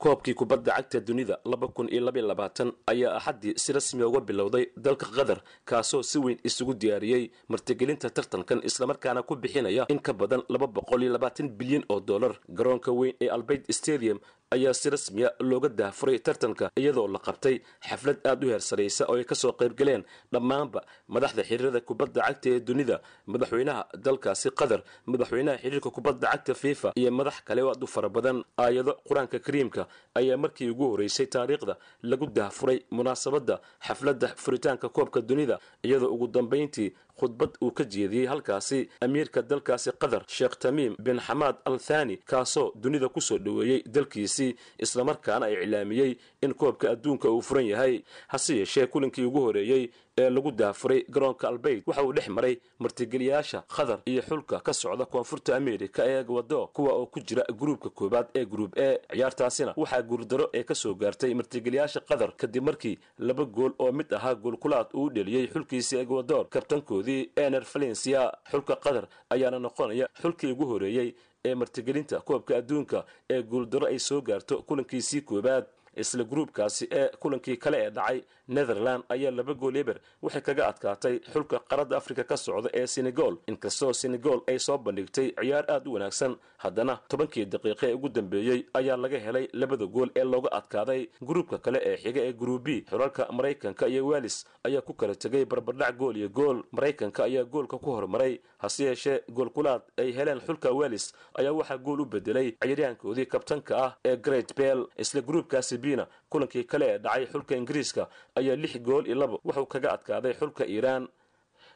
Koobkii 0.03 0.34
kubadda 0.39 0.72
cagta 0.77 1.00
dunida 1.08 1.36
laba 1.51 1.67
kun 1.67 1.88
iyo 1.93 2.01
labaiyo 2.05 2.27
labaatan 2.27 2.70
ayaa 2.91 3.15
axaddii 3.20 3.53
si 3.63 3.74
rasmiya 3.77 4.08
uga 4.08 4.20
bilowday 4.29 4.65
dalka 4.86 5.05
qatar 5.17 5.39
kaasoo 5.70 6.01
si 6.03 6.17
weyn 6.24 6.38
isugu 6.50 6.74
diyaariyey 6.81 7.24
martigelinta 7.50 8.10
tartankan 8.10 8.62
islamarkaana 8.70 9.22
ku 9.24 9.36
bixinaya 9.36 9.86
in 9.93 10.00
ka 10.00 10.13
badan 10.13 10.41
laba 10.50 10.67
boqol 10.67 11.03
iyo 11.03 11.12
labaatan 11.13 11.50
bilyan 11.60 11.84
oo 11.89 12.00
dollar. 12.00 12.34
Garoonka 12.50 12.91
weyn 12.91 13.13
ee 13.22 13.29
albayd 13.29 13.63
stadium 13.79 14.20
ayaa 14.55 14.74
si 14.74 14.89
rasmiya 14.89 15.29
looga 15.39 15.70
daafuray 15.70 16.20
tartanka 16.20 16.65
iyadoo 16.81 17.08
la 17.08 17.20
qabtay 17.27 17.55
xaflad 17.89 18.17
aada 18.29 18.46
u 18.48 18.50
heersaraysa 18.53 19.05
oo 19.12 19.15
ay 19.15 19.24
ka 19.24 19.36
soo 19.36 19.51
qayb 19.60 19.74
galeen 19.79 20.03
dhammaanba 20.34 20.81
madaxda 21.08 21.43
xiriirada 21.50 21.79
kubadda 21.89 22.22
cagta 22.27 22.50
ee 22.55 22.60
dunida 22.60 22.98
madaxweynaha 23.34 23.81
dalkaasi 24.05 24.50
qatar 24.60 24.81
madaxweynaha 25.12 25.58
xiriirka 25.63 25.89
kubadda 25.98 26.27
cagta 26.34 26.53
fifa 26.63 26.89
iyo 26.96 27.12
madax 27.12 27.38
kale 27.48 27.62
oo 27.63 27.70
aad 27.72 27.84
u 27.84 27.88
fara 27.88 28.10
badan. 28.10 28.43
Aayado 28.58 28.93
qur'aanka 29.08 29.39
kariimka 29.46 29.88
ayaa 30.20 30.38
markii 30.43 30.70
ugu 30.74 30.86
horeysay 30.91 31.25
taariikhda 31.27 31.77
lagu 32.03 32.25
daafuray 32.27 32.77
munaasabadda 32.91 33.55
xafladda 33.88 34.27
furitaanka 34.43 34.89
koobka 34.89 35.22
dunida 35.22 35.60
iyadoo 35.84 36.12
ugu 36.15 36.27
dambayntii 36.27 36.89
khudbad 37.22 37.51
uu 37.63 37.72
ka 37.72 37.84
jeediyey 37.96 38.25
halkaasi 38.32 38.80
amiirka 39.08 39.42
dalkaasi 39.42 39.92
qatar 40.01 40.24
sheekh 40.28 40.58
tamiim 40.60 40.96
bin 41.00 41.20
xamaad 41.28 41.56
al 41.66 41.78
thani 41.88 42.18
kaasoo 42.32 42.72
dunida 42.84 43.10
ku 43.10 43.22
soo 43.22 43.38
dhoweeyey 43.38 43.84
dalkiisii 43.96 44.56
islamarkaana 44.86 45.46
ay 45.46 45.54
iclaamiyey 45.63 46.12
in 46.42 46.54
koobka 46.54 46.90
adduunka 46.92 47.30
uu 47.30 47.42
furan 47.42 47.66
yahay. 47.68 48.01
Hase 48.28 48.56
yeeshee 48.58 48.88
kulinkii 48.88 49.25
ugu 49.25 49.42
horeeyey 49.42 49.90
ee 50.22 50.30
lagu 50.36 50.51
daafuray 50.51 51.01
garoonka 51.16 51.48
albayd 51.51 51.84
waxa 51.88 52.04
uu 52.08 52.13
dhex 52.18 52.28
maray 52.38 52.56
martigeliyaasha 52.80 53.60
qatar 53.75 54.00
iyo 54.06 54.22
xulka 54.30 54.60
ka 54.60 54.74
socda 54.74 55.06
koonfurta 55.06 55.56
amerika 55.56 56.01
ee 56.06 56.20
egwado 56.22 56.68
kuwa 56.75 56.94
oo 56.94 57.06
ku 57.06 57.20
jira 57.28 57.44
gruubka 57.60 57.90
koowaad 57.90 58.28
ee 58.36 58.46
gruub 58.46 58.72
e. 58.78 59.00
Ciyaartaasina 59.13 59.74
waxaa 59.78 60.01
guurdaro 60.01 60.50
ee 60.54 60.63
ka 60.63 60.75
soo 60.75 60.94
gaartay 60.96 61.34
martigeliyaasha 61.34 62.00
qatar 62.10 62.32
kadib 62.38 62.63
markii 62.63 62.98
laba 63.20 63.46
gool 63.46 63.72
oo 63.80 63.92
mid 63.92 64.13
ahaa 64.13 64.36
goolkulaad 64.36 64.88
uu 64.94 65.10
dheliyey 65.10 65.48
xulkiisii 65.54 66.00
egwador 66.04 66.50
kabtankoodii 66.50 67.30
ener 67.36 67.63
valencia 67.74 68.32
xulka 68.51 68.75
qatar 68.75 69.08
ayaana 69.30 69.60
noqonaya 69.60 70.08
xulkii 70.22 70.51
ugu 70.51 70.66
horeeyey 70.66 71.10
ee 71.46 71.56
martigelinta 71.56 72.20
koobka 72.22 72.58
adduunka 72.58 73.06
ee 73.30 73.42
guuldaro 73.44 73.88
ay 73.88 74.00
soo 74.00 74.22
gaarto 74.22 74.62
kulankiisii 74.68 75.22
koowaad 75.22 75.66
isla 76.03 76.24
gruubkaasi 76.31 76.86
ee 77.00 77.08
kulankii 77.22 77.58
kale 77.63 77.77
ee 77.86 77.89
dhacay 77.98 78.20
netherland 78.48 79.03
ayaa 79.15 79.31
laba 79.31 79.53
gool 79.53 79.75
eber 79.81 79.98
waxay 80.22 80.41
kaga 80.41 80.63
adkaatay 80.72 81.15
xulka 81.34 81.58
qaradda 81.70 81.98
afrika 82.01 82.24
ka 82.24 82.38
socda 82.38 82.70
ee 82.79 82.88
senegal. 82.88 83.34
Inkastoo 83.48 83.93
senegal 83.93 84.39
ay 84.48 84.60
soo 84.60 84.77
bandhigtay 84.77 85.27
ciyaar 85.41 85.65
aada 85.74 85.89
u 85.89 85.93
wanaagsan 85.93 86.34
haddana 86.63 87.00
tobankii 87.10 87.46
daqiiqe 87.46 87.86
ee 87.89 87.94
ugu 87.94 88.10
dambeeyey 88.10 88.65
ayaa 88.74 88.98
laga 88.98 89.18
helay 89.20 89.48
labada 89.53 89.86
gool 89.86 90.10
ee 90.15 90.24
looga 90.24 90.51
adkaaday 90.51 91.01
gruubka 91.22 91.58
kale 91.58 91.80
ee 91.89 91.98
xiga 91.98 92.22
ee 92.27 92.34
gruub 92.34 92.63
b. 92.63 92.68
Xulalka 92.89 93.27
maraykanka 93.32 93.88
iyo 93.88 94.08
welis 94.08 94.46
ayaa 94.63 94.82
ku 94.82 94.94
kala 94.94 95.15
tegay 95.15 95.46
barbardhac 95.46 95.98
gool 95.98 96.18
iyo 96.18 96.30
gool. 96.30 96.63
Maraykanka 96.72 97.24
ayaa 97.24 97.44
goolka 97.44 97.77
ku 97.77 97.91
hormaray 97.91 98.39
hase 98.58 98.84
yeeshee 98.84 99.20
goolkulaad 99.30 99.82
ay 99.98 100.12
heleen 100.13 100.39
xulka 100.48 100.72
welis 100.72 101.13
ayaa 101.39 101.51
waxaa 101.53 101.77
gool 101.77 102.01
u 102.01 102.06
bedelay 102.06 102.51
ciyaaryahankoodii 102.62 103.25
kabtanka 103.25 103.77
ah 103.86 103.91
ee 104.06 104.15
great 104.18 104.56
bell. 104.58 104.86
Isla 104.98 105.22
gruubkaasi 105.22 105.77
bina 105.77 106.08
kulankii 106.30 106.63
kale 106.63 106.86
ee 106.94 106.98
dhacay 106.98 107.25
xulka 107.25 107.56
ingiriiska 107.56 108.08
ayaa 108.36 108.56
lix 108.56 108.77
gool 108.82 109.06
iyo 109.08 109.15
labo 109.15 109.41
wuxuu 109.46 109.65
kaga 109.65 109.91
adkaaday 109.94 110.34
xulka 110.34 110.65
iiraan 110.65 111.08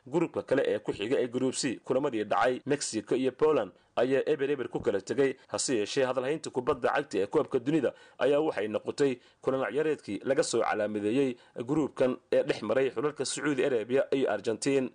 gruubka 0.07 0.41
kale 0.43 0.63
ee 0.67 0.79
ku 0.79 0.91
xiga 0.93 1.17
ee 1.24 1.27
gruub 1.27 1.53
c 1.53 1.79
kulamadii 1.83 2.24
dhacay 2.24 2.62
mexico 2.65 3.15
iyo 3.15 3.31
poland 3.31 3.71
ayaa 3.95 4.21
eber 4.25 4.51
eber 4.51 4.67
ku 4.69 4.79
kala 4.79 5.01
tegay 5.01 5.35
hase 5.47 5.75
yeeshee 5.77 6.05
hadalhaynta 6.05 6.50
kubadda 6.50 6.89
cagta 6.95 7.17
ee 7.24 7.27
koobka 7.27 7.59
dunida 7.59 7.93
ayaa 8.19 8.39
waxay 8.47 8.67
noqotay 8.67 9.17
kulan 9.41 9.65
ciyaareedkii 9.71 10.19
laga 10.24 10.43
soo 10.43 10.62
calaamadeeyey 10.62 11.35
gruubkan 11.65 12.17
ee 12.31 12.43
dhex 12.43 12.62
maray 12.62 12.89
xulalka 12.95 13.25
sacuudi 13.25 13.65
arabiya 13.65 14.03
iyo 14.15 14.31
argentiin. 14.31 14.89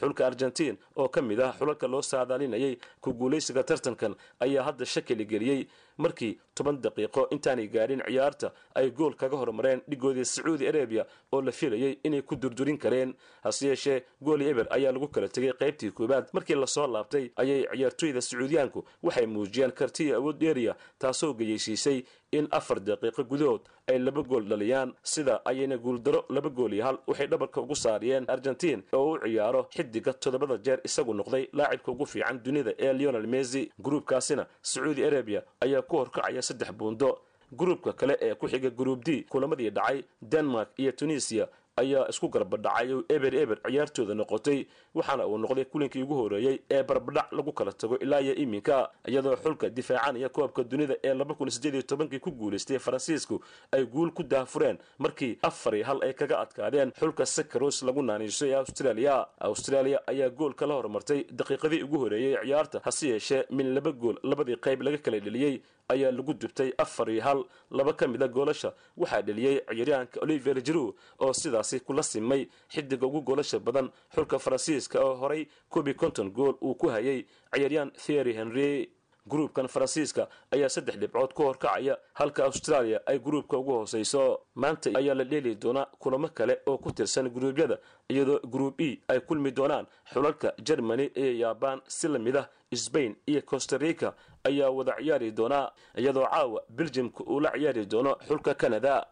Xulka 0.00 0.26
argentiin 0.26 0.76
oo 0.96 1.08
ka 1.08 1.22
mid 1.22 1.40
ah 1.40 1.52
xulalka 1.58 1.86
loo 1.86 2.02
saadaalinayay 2.02 2.78
ku 3.00 3.12
guulaysiga 3.14 3.62
tartankan 3.62 4.14
ayaa 4.40 4.64
hadda 4.68 4.84
shakili 4.86 5.24
geliyey 5.24 5.60
markii 5.98 6.38
toban 6.54 6.80
daqiiqo 6.82 7.28
intaanay 7.30 7.68
gaadhin 7.68 8.02
ciyaarta 8.06 8.52
ay 8.74 8.90
gool 8.90 9.14
kaga 9.14 9.36
hormareen 9.36 9.80
dhigoodii 9.88 10.24
sacuudi 10.24 10.68
arabiya 10.68 11.06
oo 11.32 11.42
la 11.42 11.52
filayay 11.52 11.98
inay 12.04 12.22
ku 12.22 12.36
durdurin 12.36 12.78
kareen. 12.78 13.14
Hase 13.42 13.66
yeeshee 13.66 14.02
gooli 14.22 14.48
eber 14.48 14.66
ayaa 14.70 14.92
lagu 14.92 15.08
kala 15.08 15.28
tegay 15.28 15.52
qaybtii 15.52 15.90
koowaad. 15.90 16.28
Markii 16.32 16.54
la 16.56 16.66
soo 16.66 16.86
laabtay 16.86 17.30
ayay 17.36 17.66
ciyaartooyda 17.72 18.20
sacuudiyaanku 18.20 18.84
waxay 19.02 19.26
muujiyeen 19.26 19.72
karti 19.72 20.12
awood 20.12 20.38
dheeriya 20.40 20.76
taasoo 20.98 21.34
geyeysiisay 21.34 22.02
in 22.32 22.48
afar 22.50 22.80
daqiiqo 22.80 23.24
gudahood 23.24 23.60
ay 23.86 23.98
laba 23.98 24.22
gool 24.22 24.44
dhaliyaan. 24.48 24.92
Sida 25.02 25.40
ayayna 25.44 25.76
guuldaro 25.78 26.24
laba 26.30 26.48
gool 26.50 26.72
iyo 26.72 26.84
hal 26.84 26.98
waxay 27.06 27.26
dhabarka 27.26 27.60
ugu 27.60 27.74
saariyeen 27.76 28.24
argentiin 28.28 28.82
oo 28.92 29.12
u 29.12 29.18
ciyaaro 29.18 29.66
xidiga 29.74 30.12
toddobada 30.12 30.58
jeer 30.64 30.80
isagu 30.84 31.14
noqday 31.14 31.48
laacibka 31.52 31.92
ugu 31.92 32.06
fiican 32.06 32.40
dunida 32.44 32.72
ee 32.78 32.92
leonel 32.92 33.26
messi. 33.26 33.70
Gruubkaasina 33.82 34.46
sacuudi 34.62 35.04
arabiya 35.04 35.42
ayaa 35.60 35.82
ku 35.88 35.96
horkacaya 35.96 36.42
saddex 36.42 36.72
buundo. 36.72 37.18
Gruubka 37.52 37.92
kale 37.92 38.16
ee 38.20 38.34
ku 38.34 38.48
xiga 38.48 38.70
gruub 38.70 39.04
d 39.04 39.24
kulamadii 39.28 39.70
dhacay 39.70 40.02
denmark 40.22 40.68
iyo 40.78 40.92
tunisiya 40.92 41.46
ayaa 41.76 42.06
isku 42.10 42.28
garbadhacay 42.34 42.92
oo 42.94 43.02
eber 43.14 43.34
eber 43.34 43.58
ciyaartooda 43.66 44.14
noqotay 44.14 44.66
waxaana 44.94 45.26
uu 45.26 45.38
noqday 45.38 45.64
kulinkii 45.64 46.02
ugu 46.02 46.14
horeeyey 46.14 46.56
ee 46.70 46.82
barbadhac 46.82 47.32
lagu 47.32 47.52
kala 47.52 47.72
tago 47.72 47.98
ilaa 47.98 48.20
iyo 48.20 48.34
iminka 48.34 48.90
iyadoo 49.06 49.36
xulka 49.36 49.68
difaacanaya 49.70 50.28
koobka 50.28 50.62
dunida 50.64 50.94
ee 51.04 51.14
laba 51.14 51.34
kun 51.34 51.50
sideed 51.50 51.74
iyo 51.74 51.82
tobankii 51.82 52.18
ku 52.20 52.30
guulaystay 52.30 52.78
faransiisku 52.78 53.40
ay 53.72 53.84
guul 53.86 54.10
ku 54.10 54.22
daafureen 54.22 54.78
markii 54.98 55.38
afar 55.42 55.74
hal 55.82 55.98
ay 56.02 56.12
kaga 56.14 56.38
adkaadeen 56.44 56.92
xulka 57.00 57.26
sakaros 57.26 57.82
lagu 57.82 58.02
naaniiso 58.02 58.46
ee 58.46 58.54
australia. 58.54 59.26
Australia 59.40 59.98
ayaa 60.06 60.30
gool 60.30 60.54
kala 60.54 60.74
hormartay 60.74 61.24
daqiiqadii 61.30 61.82
ugu 61.82 61.98
horeeyey 62.04 62.36
ciyaarta 62.44 62.80
hase 62.84 63.08
yeeshee 63.08 63.44
min 63.50 63.74
laba 63.74 63.92
gool 63.92 64.16
labadii 64.22 64.56
qayb 64.66 64.82
laga 64.82 64.98
kala 64.98 65.18
dheliyey 65.20 65.60
ayaa 65.88 66.10
lagu 66.12 66.34
dubtay 66.34 66.72
afar 66.78 67.10
iyo 67.10 67.22
hal 67.22 67.44
laba 67.70 67.92
ka 67.92 68.06
mid 68.08 68.22
a 68.22 68.28
goolasha. 68.28 68.72
Waxaa 68.96 69.22
dheliyey 69.22 69.60
ciyaaryahanka 69.68 70.20
oliver 70.20 70.62
jiru 70.62 70.94
oo 71.20 71.32
sidaasi 71.32 71.80
kula 71.80 72.02
simay 72.02 72.48
xidiga 72.68 73.06
ugu 73.06 73.20
goolasha 73.22 73.58
badan. 73.58 73.90
Xulka 74.14 74.38
faransiiska 74.38 75.00
oo 75.04 75.14
horay 75.14 75.46
kobi 75.68 75.94
konton 75.94 76.30
gool 76.30 76.54
uu 76.62 76.74
ku 76.74 76.88
hayay 76.88 77.24
ciyaaryahan 77.52 77.90
thery 77.92 78.32
henry 78.32 78.90
gruubkan 79.30 79.68
faransiiska 79.68 80.28
ayaa 80.52 80.68
saddex 80.68 80.96
dhibcood 81.00 81.32
ku 81.34 81.42
horkacaya 81.48 81.96
halka 82.14 82.44
australia 82.44 83.00
ay 83.06 83.18
gruubka 83.18 83.56
ugu 83.58 83.72
hooseyso. 83.72 84.40
Maanta 84.54 84.90
ayaa 84.94 85.14
la 85.14 85.24
dheeli 85.24 85.54
doonaa 85.56 85.86
kulamo 85.98 86.28
kale 86.28 86.58
oo 86.66 86.78
ku 86.78 86.92
tirsan 86.92 87.30
gruubyada 87.30 87.78
iyadoo 88.08 88.40
gruub 88.52 88.80
e 88.80 89.00
ay 89.08 89.20
kulmi 89.20 89.50
doonaan 89.50 89.86
xulalka 90.12 90.52
germany 90.66 91.06
iyo 91.16 91.32
yabaan 91.48 91.80
si 91.88 92.08
la 92.08 92.18
mid 92.18 92.36
ah 92.36 92.46
sbain 92.74 93.16
iyo 93.26 93.42
costa 93.42 93.78
rica 93.78 94.12
ayaa 94.44 94.70
wada 94.70 94.92
ciyaari 95.00 95.30
doonaa 95.32 95.72
iyadoo 95.96 96.26
caawa 96.26 96.60
beljimka 96.68 97.24
uu 97.24 97.40
la 97.40 97.50
ciyaari 97.56 97.86
doono 97.86 98.16
xulka 98.28 98.54
canada. 98.54 99.06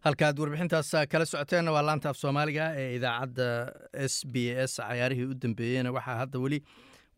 Halkaaad 0.00 0.38
warbixintaas 0.40 0.90
kala 1.10 1.26
socoteenna 1.26 1.72
waa 1.72 1.82
laanta 1.82 2.08
af 2.10 2.16
soomaaliga 2.16 2.72
ee 2.76 2.94
idaacadda 2.96 3.46
s 3.92 4.24
b 4.26 4.34
s. 4.70 4.76
Cayaarihii 4.80 5.24
u 5.24 5.34
dambeeyeyna 5.34 5.92
waxaa 5.92 6.18
hadda 6.22 6.38
weli 6.38 6.62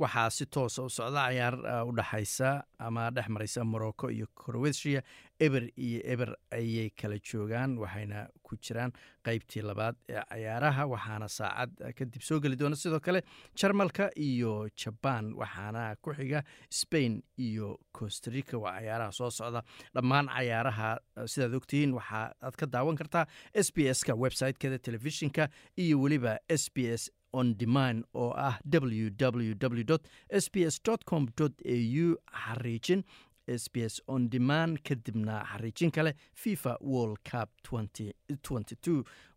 waxaa 0.01 0.31
si 0.31 0.47
toosa 0.47 0.83
u 0.83 0.89
socda 0.91 1.27
cayaar 1.29 1.55
u 1.89 1.93
dhexaysa 1.99 2.51
ama 2.79 3.11
dhex 3.11 3.29
maraysa 3.29 3.65
morocco 3.65 4.09
iyo 4.11 4.27
croatia. 4.35 5.03
Eber 5.41 5.63
iyo 5.77 6.01
eber 6.05 6.31
ayay 6.53 6.91
kala 6.91 7.17
joogaan 7.19 7.79
waxayna 7.81 8.27
ku 8.45 8.57
jiraan 8.57 8.93
qeybtii 9.25 9.63
labaad 9.65 9.97
ee 10.09 10.21
cayaaraha 10.31 10.85
waxaana 10.93 11.29
saacad 11.29 11.71
kadib 11.99 12.21
soo 12.23 12.41
geli 12.41 12.57
doona. 12.61 12.77
Sidoo 12.77 13.01
kale 13.01 13.23
jarmalka 13.57 14.11
iyo 14.17 14.69
jabaan 14.77 15.33
waxaana 15.41 15.97
ku 16.03 16.13
xiga 16.19 16.43
spain 16.71 17.23
iyo 17.39 17.79
costarica 17.93 18.59
waa 18.59 18.77
cayaaraha 18.81 19.13
soo 19.13 19.31
socda. 19.31 19.63
Dhammaan 19.95 20.29
cayaaraha 20.29 20.91
sidaad 21.27 21.55
ogtihiin 21.61 21.93
waxa 21.97 22.21
aad 22.43 22.57
ka 22.61 22.67
daawan 22.67 22.97
kartaa 23.01 23.25
s 23.55 23.73
b 23.73 23.89
s 23.89 24.05
ka 24.05 24.13
website-keeda 24.15 24.79
telefishinka 24.79 25.49
iyo 25.77 26.01
weliba 26.05 26.37
s 26.49 26.69
b 26.75 26.85
s 27.01 27.09
on 27.33 27.55
demand 27.59 28.05
oo 28.15 28.33
ah 28.37 28.59
www 28.73 29.97
s 30.31 30.51
b 30.53 30.65
s 30.67 30.81
com 31.07 31.27
au 31.39 32.17
xariijin 32.45 33.03
s 33.47 33.69
b 33.73 33.77
s 33.89 34.03
on 34.07 34.29
demand 34.31 34.79
kadibna 34.83 35.45
xariijin 35.53 35.91
kale 35.91 36.15
fifa 36.35 36.77
world 36.81 37.19
cup 37.31 37.51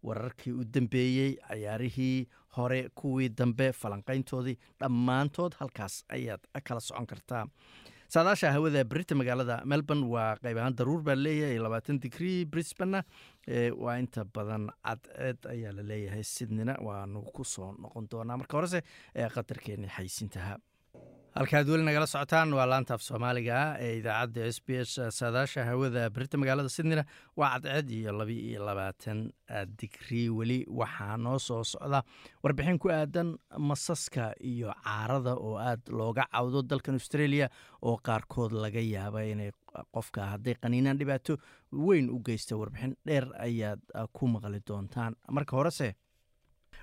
wararkii 0.03 0.51
u 0.53 0.63
dambeeyey 0.63 1.35
cayaarihii 1.47 2.27
hore 2.55 2.89
kuwii 2.89 3.29
dambe 3.29 3.71
falanqayntoodii 3.73 4.57
dhammaantood 4.79 5.53
halkaas 5.59 6.03
ayaad 6.09 6.39
kala 6.63 6.79
socon 6.79 7.05
kartaa 7.05 7.45
saadaasha 8.13 8.51
hawada 8.55 8.81
berita 8.91 9.15
magaalada 9.19 9.55
melbourne 9.71 10.05
waa 10.13 10.35
qayb 10.43 10.57
ahaan 10.61 10.75
daruur 10.79 11.01
baa 11.07 11.15
leeyahay 11.25 11.57
labaatan 11.65 11.99
digrii 12.03 12.45
brisbanna 12.53 12.99
waa 13.83 13.95
inta 14.03 14.25
badan 14.35 14.65
cadceed 14.87 15.39
ayaa 15.53 15.71
la 15.77 15.83
leeyahay 15.91 16.23
sidnina 16.33 16.75
waanu 16.87 17.21
ku 17.37 17.43
soo 17.53 17.69
noqon 17.83 18.05
doonaa. 18.11 18.37
Marka 18.41 18.57
horese 18.59 18.79
ee 19.15 19.29
qatarkeeni 19.37 19.87
xaysintaha 19.95 20.53
halkaad 21.35 21.67
weli 21.69 21.83
nagala 21.85 22.05
socotaan 22.07 22.53
waa 22.53 22.65
laanta 22.69 22.93
af 22.93 23.01
soomaaliga 23.01 23.75
ee 23.79 23.93
idaacadda 23.99 24.45
s 24.55 24.59
b 24.65 24.69
s 24.85 24.93
saadaasha 25.19 25.65
hawada 25.65 26.09
berita 26.09 26.37
magaalada 26.37 26.69
sydneyna 26.69 27.03
waa 27.37 27.49
cadceed 27.59 27.89
iyo 27.91 28.11
laba 28.19 28.31
iyo 28.31 28.65
labaatan 28.65 29.19
digrii 29.81 30.29
weli 30.29 30.59
waxaa 30.67 31.17
noo 31.17 31.39
soo 31.39 31.63
socda. 31.63 32.03
Warbixin 32.43 32.77
ku 32.79 32.89
aadan 32.89 33.37
masaska 33.57 34.33
iyo 34.51 34.73
caarada 34.83 35.33
oo 35.35 35.57
aad 35.57 35.81
looga 35.89 36.27
cawdo 36.31 36.61
dalkan 36.61 36.95
australia 37.01 37.49
oo 37.81 37.97
qaarkood 37.97 38.51
laga 38.51 38.79
yaaba 38.81 39.23
inay 39.25 39.51
qofka 39.91 40.25
hadday 40.33 40.53
qaniinaan 40.61 40.97
dhibaato 40.99 41.37
weyn 41.71 42.09
u 42.09 42.19
geysta 42.25 42.55
warbixin 42.57 42.93
dheer 43.05 43.25
ayaad 43.39 43.79
ku 44.13 44.27
maqli 44.27 44.59
doontaan. 44.67 45.15
Marka 45.31 45.57
horese 45.57 45.95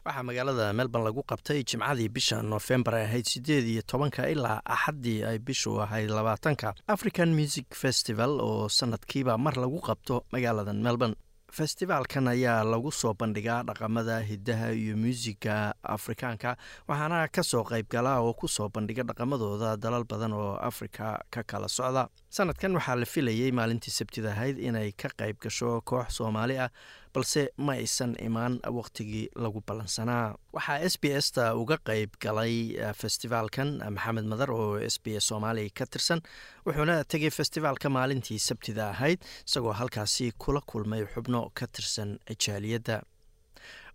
waxaa 0.07 0.23
magaalada 0.29 0.73
melbourne 0.79 1.05
lagu 1.09 1.23
qabtay 1.31 1.61
jimcadii 1.71 2.09
bisha 2.09 2.43
noofembar 2.43 2.95
ay 2.95 3.05
ahayd 3.05 3.27
sideed 3.33 3.65
iyo 3.69 3.83
tobanka 3.83 4.29
ilaa 4.31 4.61
axaddii 4.65 5.25
ay 5.25 5.39
bishu 5.39 5.81
ahayd 5.83 6.11
labaatanka. 6.11 6.75
African 6.89 7.35
music 7.35 7.67
festival 7.75 8.41
oo 8.41 8.69
sanadkiiba 8.69 9.39
mar 9.39 9.55
lagu 9.57 9.81
qabto 9.81 10.25
magaalada 10.33 10.73
melbourne. 10.73 11.15
Festivaalkan 11.51 12.29
ayaa 12.29 12.63
lagu 12.65 12.93
soo 12.93 13.13
bandhigaa 13.15 13.63
dhaqamada 13.67 14.21
hidaha 14.23 14.71
iyo 14.73 14.97
muusiga 14.97 15.75
afrikaanka 15.83 16.57
waxaana 16.89 17.27
ka 17.29 17.43
soo 17.43 17.65
qaybgala 17.65 18.21
oo 18.23 18.33
ku 18.35 18.47
soo 18.49 18.69
bandhiga 18.71 19.03
dhaqamadooda 19.03 19.77
dalal 19.77 20.05
badan 20.05 20.33
oo 20.33 20.55
afrika 20.63 21.19
ka 21.31 21.43
kala 21.43 21.69
socda. 21.69 22.07
Sanadkan 22.31 22.73
waxaa 22.79 22.95
la 22.97 23.05
filayey 23.07 23.51
maalintii 23.53 23.91
sabtida 23.91 24.31
ahayd 24.31 24.59
inay 24.59 24.93
ka 24.93 25.09
qayb 25.19 25.37
gasho 25.43 25.81
koox 25.83 26.15
soomaali 26.23 26.57
ah 26.59 26.71
balse 27.15 27.43
ma 27.67 27.73
aysan 27.83 28.13
imaan 28.29 28.55
waqtigii 28.79 29.25
lagu 29.45 29.61
ballansanaa 29.69 30.27
waxaa 30.57 30.79
s 30.93 30.95
b 31.03 31.05
s 31.25 31.27
ta 31.37 31.45
uga 31.63 31.77
qayb 31.89 32.11
galay 32.25 32.55
festivaalkan 33.01 33.69
maxamed 33.97 34.27
madar 34.33 34.51
oo 34.51 34.79
s 34.79 34.97
b 35.05 35.17
s 35.21 35.25
soomaaliya 35.31 35.71
ka 35.79 35.85
tirsan 35.93 36.21
wuxuuna 36.67 36.97
tegay 37.13 37.31
festivaalka 37.39 37.89
maalintii 37.97 38.39
sabtida 38.49 38.85
ahayd 38.95 39.19
isagoo 39.49 39.73
halkaasi 39.81 40.33
kula 40.43 40.61
kulmay 40.71 41.03
xubno 41.15 41.41
ka 41.59 41.67
tirsan 41.67 42.11
jaaliyadda 42.45 42.97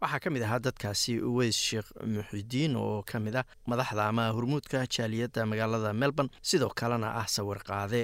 waxaa 0.02 0.20
ka 0.24 0.30
mid 0.36 0.44
ahaa 0.44 0.60
dadkaasi 0.68 1.14
uweys 1.30 1.56
sheekh 1.68 1.90
muxidiin 2.16 2.76
oo 2.76 3.04
ka 3.10 3.20
mid 3.26 3.36
ah 3.40 3.46
madaxda 3.72 4.04
ama 4.12 4.26
hormuudka 4.36 4.84
jaaliyadda 4.96 5.46
magaalada 5.52 5.94
melbourne 6.02 6.32
sidoo 6.50 6.70
kalena 6.80 7.10
ah 7.22 7.28
sawir 7.36 7.60
qaade 7.70 8.02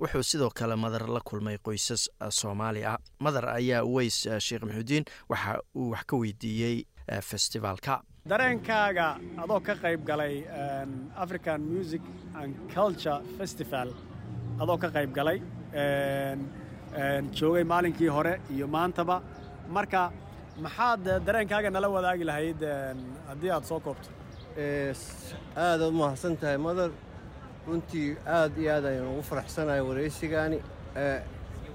wuxuu 0.00 0.22
sidoo 0.22 0.50
kale 0.54 0.76
madar 0.76 1.08
la 1.08 1.20
kulmay 1.20 1.56
qoysas 1.58 2.08
soomaali 2.30 2.84
ah. 2.84 2.98
Madar 3.20 3.44
ayaa 3.48 3.82
uweys 3.84 4.18
sheekh 4.46 4.62
muxudiin 4.68 5.04
waxa 5.28 5.58
uu 5.76 5.90
wax 5.92 6.04
ka 6.06 6.16
weydiiyey 6.16 6.76
festivaalka 7.30 8.00
dareenkaaga 8.28 9.06
adoo 9.42 9.60
ka 9.60 9.74
qayb 9.84 10.04
galay 10.10 10.34
african 11.24 11.60
music 11.74 12.02
and 12.40 12.54
culture 12.74 13.18
festival 13.38 13.88
adoo 14.62 14.78
ka 14.78 14.88
qayb 14.96 15.12
galay 15.18 15.38
joogay 17.38 17.64
maalinkii 17.64 18.08
hore 18.08 18.40
iyo 18.54 18.66
maantaba. 18.68 19.22
Marka 19.68 20.12
maxaad 20.60 21.04
dareenkaaga 21.26 21.70
nala 21.70 21.88
wadaagi 21.88 22.24
lahayd 22.24 22.60
haddii 23.28 23.50
aad 23.50 23.64
soo 23.64 23.80
koobto? 23.80 24.08
Aadaad 25.56 25.88
u 25.88 25.92
mahadsan 26.00 26.36
tahay 26.36 26.58
madar 26.58 26.90
runtii 27.68 28.16
aad 28.26 28.58
iyo 28.58 28.70
aad 28.74 28.84
ayaan 28.90 29.08
ugu 29.12 29.22
faraxsanahay 29.30 29.80
waraysigaani 29.88 30.58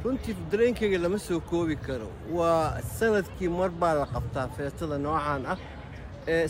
runtii 0.04 0.36
dareenkayga 0.52 0.98
lama 1.04 1.20
soo 1.20 1.40
koobi 1.40 1.76
karo. 1.88 2.10
Waa 2.38 2.82
sannadkii 3.00 3.50
mar 3.60 3.70
baa 3.82 3.94
la 4.00 4.06
qabtaa 4.16 4.48
feestada 4.58 4.98
noocan 4.98 5.46
ah. 5.54 5.58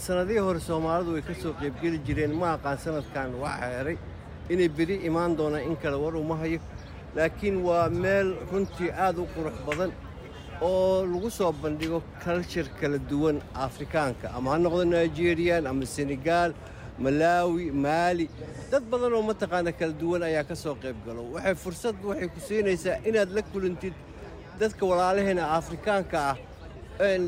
Sannadihii 0.06 0.44
hore 0.48 0.60
soomaalidu 0.60 1.12
way 1.14 1.22
ka 1.22 1.34
soo 1.42 1.54
qaybgeli 1.60 2.00
jireen. 2.08 2.34
Ma 2.42 2.48
aqaan 2.58 2.78
sanadkan 2.86 3.30
waa 3.42 3.56
xeeray. 3.62 3.98
Inay 4.50 4.70
beri 4.70 4.96
imaan 5.10 5.38
doonaan 5.38 5.64
in 5.70 5.76
kale 5.82 5.98
war 6.04 6.16
uma 6.16 6.36
hayo. 6.42 6.60
Laakiin 7.16 7.58
waa 7.68 7.90
meel 7.90 8.36
runtii 8.52 8.92
aad 9.06 9.18
u 9.18 9.28
qurux 9.36 9.58
badan 9.68 9.92
oo 10.62 11.06
lagu 11.06 11.30
soo 11.30 11.52
bandhigo 11.64 12.02
kaljar 12.24 12.66
kala 12.82 12.98
duwan 13.10 13.38
afrikaanka. 13.54 14.28
Ama 14.36 14.52
ha 14.52 14.58
noqdo 14.58 14.84
nigerian 14.86 15.68
ama 15.68 15.86
senegaal 15.86 16.52
malaawi 17.04 17.66
maali 17.86 18.26
dad 18.72 18.84
badan 18.92 19.14
oo 19.18 19.24
mataqaana 19.30 19.72
kala 19.80 19.94
duwan 20.02 20.24
ayaa 20.30 20.44
ka 20.50 20.56
soo 20.56 20.76
qayb 20.84 20.98
galo. 21.06 21.22
Waxay 21.36 21.56
fursad 21.64 21.96
waxay 22.10 22.28
ku 22.34 22.40
siinaysaa 22.48 22.98
inaad 23.10 23.30
la 23.38 23.42
kulantid 23.52 23.94
dadka 24.60 24.84
walaalaheena 24.92 25.44
afrikaanka 25.60 26.18
ah. 26.32 26.38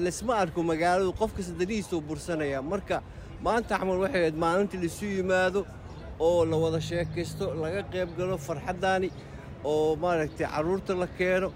Laisma 0.05 0.34
arko 0.41 0.60
magaaladu 0.71 1.12
qofka 1.21 1.41
sadanihiisuu 1.47 2.01
bursanaya. 2.08 2.60
Marka 2.71 2.97
maanta 3.45 3.75
axmed 3.77 3.97
waxay 4.03 4.21
ahayd 4.21 4.38
maalintii 4.43 4.79
laisu 4.84 5.05
yimaado 5.17 5.62
oo 6.19 6.45
la 6.45 6.58
wada 6.63 6.79
sheekaysto 6.89 7.45
laga 7.63 7.82
qayb 7.93 8.10
galo 8.17 8.36
farxaddaani 8.47 9.10
oo 9.63 9.95
maaragtay 10.03 10.47
carruurta 10.53 10.93
la 11.01 11.08
keeno. 11.17 11.49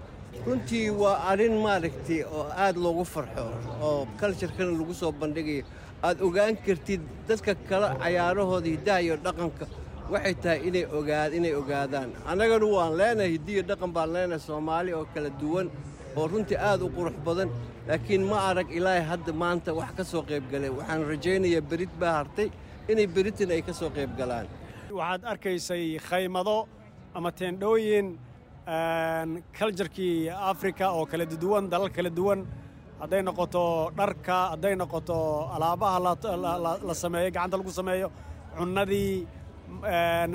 Runtii 0.46 0.90
waa 1.02 1.16
arrin 1.30 1.56
maaragtay 1.66 2.20
oo 2.36 2.46
aad 2.64 2.76
loogu 2.84 3.04
farxo 3.14 3.44
oo 3.86 4.06
kaljarkana 4.20 4.70
lagu 4.78 4.94
soo 5.00 5.12
bandhigayo 5.20 5.64
aad 6.06 6.18
ogaan 6.26 6.54
kartid 6.66 7.02
dadka 7.28 7.52
kale 7.68 7.88
cayaarahooda 8.02 8.68
hiddaha 8.74 9.00
iyo 9.06 9.14
dhaqanka. 9.24 9.64
Waxay 10.12 10.34
tahay 10.42 10.60
inay 10.68 10.84
ogaa 10.98 11.26
inay 11.38 11.54
ogaadaan. 11.60 12.10
Annaganu 12.30 12.66
waan 12.76 12.92
leenahay 13.00 13.30
hiddiyo 13.36 13.62
dhaqan 13.70 13.90
baan 13.96 14.10
leenahay 14.16 14.42
soomaali 14.48 14.90
oo 14.98 15.06
kala 15.14 15.30
duwan 15.40 15.66
oo 16.18 16.24
runtii 16.32 16.58
aad 16.68 16.80
u 16.86 16.88
qurux 16.96 17.16
badan. 17.26 17.48
Laakiin 17.88 18.22
ma 18.30 18.36
arag 18.50 18.68
ilaahay 18.78 19.04
hadda 19.12 19.32
maanta 19.42 19.70
wax 19.78 19.90
ka 19.98 20.04
soo 20.12 20.22
qayb 20.30 20.44
galay. 20.52 20.70
Waxaan 20.78 21.00
rajaynayaa 21.12 21.62
berid 21.70 21.92
baa 22.00 22.14
hartay 22.20 22.48
inay 22.90 23.06
beritan 23.16 23.50
ay 23.56 23.62
ka 23.68 23.72
soo 23.80 23.90
qayb 23.96 24.10
galaan. 24.20 24.46
Waxaad 24.98 25.22
arkaysay 25.32 25.84
khaymado 26.08 26.56
ama 27.16 27.30
teendhooyin 27.38 28.06
kaljarkii 29.58 30.28
afrika 30.52 30.84
oo 30.96 31.04
kala 31.10 31.24
duwan 31.42 31.64
dalal 31.72 31.90
kala 31.96 32.10
duwan 32.18 32.40
hadday 33.04 33.22
noqoto 33.28 33.62
dharka 33.98 34.36
hadday 34.52 34.74
noqoto 34.82 35.16
alaabaha 35.56 35.98
la 36.88 36.94
sameeyo 37.02 37.28
gacanta 37.36 37.56
lagu 37.60 37.72
sameeyo 37.80 38.08
cunnadii 38.58 39.12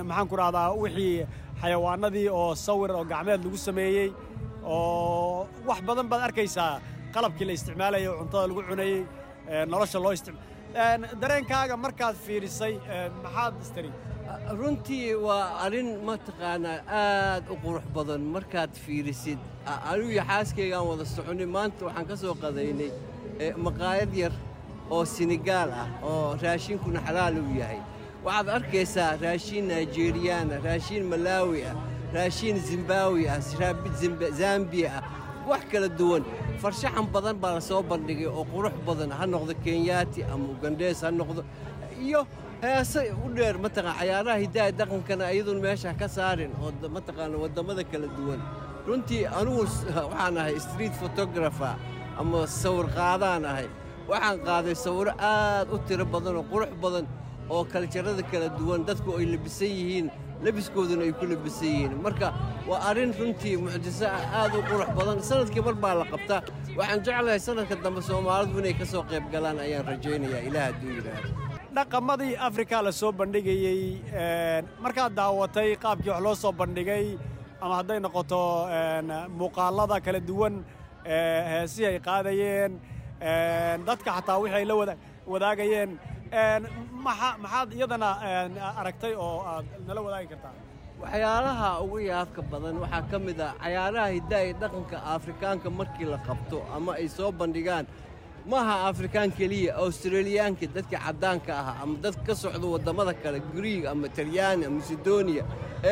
maxaan 0.09 0.27
ku 0.31 0.35
rahdaa 0.41 0.67
wixii 0.83 1.15
xayawaanadii 1.61 2.27
oo 2.39 2.55
sawir 2.65 2.91
oo 2.97 3.03
gacmeed 3.11 3.41
lagu 3.45 3.57
sameeyey 3.67 4.07
oo 4.65 5.47
wax 5.69 5.79
badan 5.87 6.07
baad 6.11 6.21
arkaysaa 6.27 6.71
qalabkii 7.13 7.45
la 7.49 7.53
isticmaalayay 7.57 8.07
cuntada 8.19 8.45
lagu 8.51 8.61
cunayey 8.69 8.97
nolosha 9.71 9.99
loo 10.05 10.13
istic 10.17 10.35
dareenkaaga 11.21 11.75
markaad 11.85 12.15
fiirisay 12.25 12.73
maxaad 13.23 13.53
istiri 13.65 13.89
runtii 14.59 15.13
waa 15.15 15.59
arrin 15.65 15.89
mataqaanaa 16.09 16.79
aad 17.01 17.43
u 17.53 17.55
qurux 17.63 17.85
badan 17.95 18.21
markaad 18.35 18.71
fiirisid. 18.85 19.39
Anigu 19.91 20.09
iyo 20.11 20.23
xaaskaygaan 20.29 20.85
wada 20.89 21.05
soconay 21.05 21.45
maanta 21.45 21.85
waxaan 21.85 22.05
ka 22.09 22.15
soo 22.21 22.33
qadaynay 22.43 22.91
maqaayad 23.65 24.13
yar 24.21 24.33
oo 24.89 25.05
senegaal 25.05 25.69
ah 25.81 25.87
oo 26.03 26.35
raashinkuna 26.43 26.99
xalaal 27.07 27.35
uu 27.41 27.55
yahay. 27.61 27.79
Waxaad 28.25 28.47
arkaysaa 28.57 29.11
raashiin 29.21 29.67
naijeriyaan 29.67 30.49
ah 30.55 30.59
raashiin 30.67 31.03
malaawi 31.11 31.61
ah 31.71 31.75
raashiin 32.13 32.57
zimbaawi 32.69 33.29
ah 33.29 33.39
zambiya 34.41 34.89
ah. 34.99 35.03
Wax 35.49 35.61
kala 35.71 35.87
duwan 35.99 36.23
farshaxan 36.61 37.07
badan 37.13 37.37
baa 37.41 37.53
la 37.57 37.61
soo 37.61 37.81
bandhigay 37.83 38.27
oo 38.27 38.45
qurux 38.53 38.73
badan 38.87 39.11
ha 39.11 39.25
noqdo 39.25 39.53
kenyaati 39.65 40.23
ama 40.23 40.45
ugandhees 40.53 41.01
ha 41.01 41.09
noqdo 41.11 41.41
iyo 42.05 42.21
heese 42.61 43.01
u 43.25 43.29
dheer 43.35 43.55
mataqaan 43.65 43.95
cayaaraha 43.99 44.39
hiddaha 44.43 44.71
dhaqankana 44.79 45.31
iyadun 45.33 45.59
meesha 45.65 45.93
ka 45.99 46.07
saarin 46.07 46.51
oo 46.61 46.71
mataqaana 46.97 47.37
waddamada 47.43 47.83
kala 47.91 48.07
duwan. 48.17 48.41
Runtii 48.87 49.27
anugu 49.39 49.63
waxaan 50.11 50.37
ahay 50.37 50.59
street 50.59 50.93
photographer 51.01 51.75
ama 52.19 52.47
sawir 52.47 52.87
qaadaan 52.97 53.45
ahay. 53.51 53.67
Waxaan 54.09 54.39
qaaday 54.47 54.75
sawiro 54.85 55.13
aad 55.31 55.71
u 55.71 55.77
tiro 55.87 56.05
badan 56.05 56.43
qurux 56.51 56.71
badan 56.83 57.05
oo 57.49 57.63
kaljarada 57.73 58.23
kala 58.31 58.49
duwan 58.59 58.85
dadku 58.89 59.15
ay 59.19 59.25
labisan 59.33 59.71
yihiin 59.79 60.07
labiskooduna 60.45 61.03
ay 61.07 61.13
ku 61.19 61.25
labisan 61.31 61.67
yihiin. 61.73 61.93
Marka 62.05 62.33
waa 62.69 62.79
arrin 62.89 63.13
runtii 63.19 63.55
mucjiso 63.65 64.07
ah 64.17 64.23
aad 64.41 64.53
u 64.59 64.61
qurux 64.71 64.89
badan. 64.99 65.23
Sanadkii 65.29 65.63
mar 65.67 65.75
baa 65.83 65.95
la 66.01 66.05
qabtaa 66.13 66.41
waxaan 66.77 66.99
jeclahay 67.05 67.39
sanadka 67.47 67.75
dambe 67.83 68.01
soomaalidu 68.09 68.59
inay 68.59 68.75
ka 68.79 68.85
soo 68.85 69.03
qayb 69.11 69.31
galaan 69.31 69.59
ayaan 69.65 69.85
rajaynayaa 69.91 70.43
ilaah 70.49 70.65
hadduu 70.67 70.91
yidhaahdo 70.97 71.48
dhaqamadii 71.75 72.35
afrika 72.47 72.81
la 72.85 72.91
soo 72.91 73.11
bandhigayey 73.19 73.81
markaad 74.83 75.13
daawatay 75.19 75.69
qaabkii 75.83 76.09
wax 76.13 76.21
loo 76.25 76.35
soo 76.43 76.51
bandhigay 76.59 77.05
ama 77.61 77.73
hadday 77.79 77.99
noqoto 78.05 78.41
muuqaalada 79.39 79.97
kala 80.05 80.19
duwan 80.29 80.55
heesihii 81.51 81.87
ay 81.91 81.97
qaadayeen 82.07 82.71
dadka 83.87 84.09
xataa 84.17 84.37
wixii 84.43 84.57
ay 84.61 84.65
la 84.69 84.75
wadaagayeen 85.31 85.91
maxaad 87.05 87.69
iyadana 87.77 88.09
aragtay 88.79 89.13
oo 89.25 89.37
aad 89.51 89.65
nala 89.87 90.01
wadaagi 90.05 90.27
kartaa? 90.33 90.53
Waxyaalaha 91.01 91.69
ugu 91.83 91.97
yaabka 92.11 92.41
badan 92.51 92.75
waxaa 92.83 93.03
ka 93.11 93.17
mid 93.25 93.39
ah 93.47 93.53
cayaaraha 93.63 94.07
hiddaha 94.17 94.43
iyo 94.47 94.55
dhaqanka 94.61 94.97
afrikaanka 95.15 95.67
markii 95.79 96.07
la 96.13 96.17
qabto 96.27 96.57
ama 96.75 96.91
ay 97.01 97.07
soo 97.17 97.31
bandhigaan 97.39 97.85
maaha 98.51 98.75
afrikaan 98.89 99.31
keliya 99.37 99.71
australiyaanka 99.83 100.65
dadka 100.75 100.97
caddaanka 101.05 101.51
ah 101.61 101.75
ama 101.83 101.95
dad 102.03 102.15
ka 102.27 102.33
socda 102.41 102.67
waddamada 102.73 103.13
kale 103.23 103.39
griig 103.55 103.83
ama 103.91 104.07
talyaani 104.17 104.63
ama 104.67 104.75
masedoniya 104.79 105.43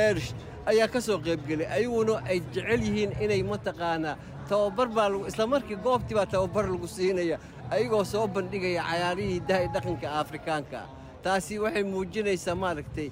erish 0.06 0.30
ayaa 0.72 0.88
ka 0.94 1.00
soo 1.08 1.18
qaybgelay 1.28 1.68
ayaguna 1.78 2.14
ay 2.32 2.40
jecel 2.54 2.82
yihiin 2.88 3.12
inay 3.24 3.42
mataqaanaa 3.52 4.16
tababar 4.50 4.88
baa 4.98 5.48
markii 5.54 5.78
goobtii 5.86 6.16
baa 6.20 6.26
tababar 6.34 6.66
lagu 6.74 6.88
siinaya 6.96 7.38
ayagoo 7.74 8.04
soo 8.14 8.26
bandhigaya 8.36 8.82
cayaarihii 8.90 9.34
hiddaha 9.38 9.60
iyo 9.64 9.72
dhaqanka 9.76 10.08
afrikaanka. 10.22 10.78
Ah 10.84 10.90
taasi 11.24 11.54
waxay 11.64 11.84
muujinaysaa 11.94 12.56
maaragtay 12.64 13.10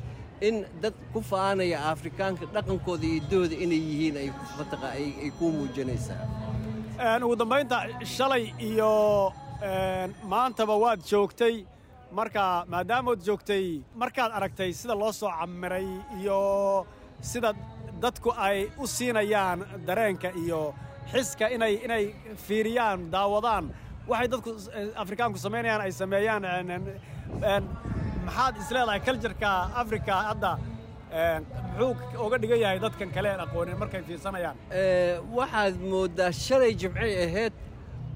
in 0.47 0.55
dad 0.81 0.93
ku 1.13 1.19
faanaya 1.31 1.77
afrikaanka 1.93 2.43
dhaqankooda 2.55 3.05
iyo 3.07 3.15
iddooda 3.21 3.55
inay 3.65 3.81
yihiin 3.89 4.15
ay 4.23 5.29
kuu 5.39 5.51
muujinaysaa 5.57 6.21
ugu 7.23 7.35
dambaynta 7.35 7.77
shalay 8.05 8.53
iyo 8.59 9.33
maantaba 10.29 10.75
waad 10.77 11.01
joogtay. 11.09 11.65
Marka 12.11 12.65
maadaamood 12.69 13.19
joogtay 13.25 13.81
markaad 13.95 14.31
aragtay 14.31 14.71
sida 14.73 14.95
loo 14.95 15.11
soo 15.11 15.29
camiray 15.29 15.87
iyo 16.19 16.85
sida 17.21 17.53
dadku 18.01 18.31
ay 18.37 18.69
u 18.79 18.87
siinayaan 18.87 19.59
dareenka 19.87 20.29
iyo 20.43 20.73
xiska 21.11 21.49
inay 21.55 21.73
inay 21.85 22.05
fiiriyaan 22.47 23.11
daawadaan. 23.11 23.65
Waxay 24.07 24.27
dadku 24.27 24.51
afrikaanku 24.95 25.37
samaynayaan 25.37 25.81
ay 25.81 25.91
sameeyaan 25.91 26.43
maxaad 28.25 28.55
isleedahay 28.61 28.99
kaljarka 29.07 29.49
afrika 29.81 30.13
hadda 30.29 30.51
muxuu 31.19 32.25
uga 32.25 32.37
dhigan 32.41 32.59
yahay 32.63 32.79
dadkan 32.85 33.09
kale 33.15 33.29
aan 33.31 33.41
aqoonin 33.47 33.77
markay 33.81 34.01
fiirsanayaan 34.07 34.55
waxaad 35.37 35.75
mooddaa 35.93 36.31
shalay 36.45 36.73
jimcay 36.81 37.11
ahayd 37.25 37.53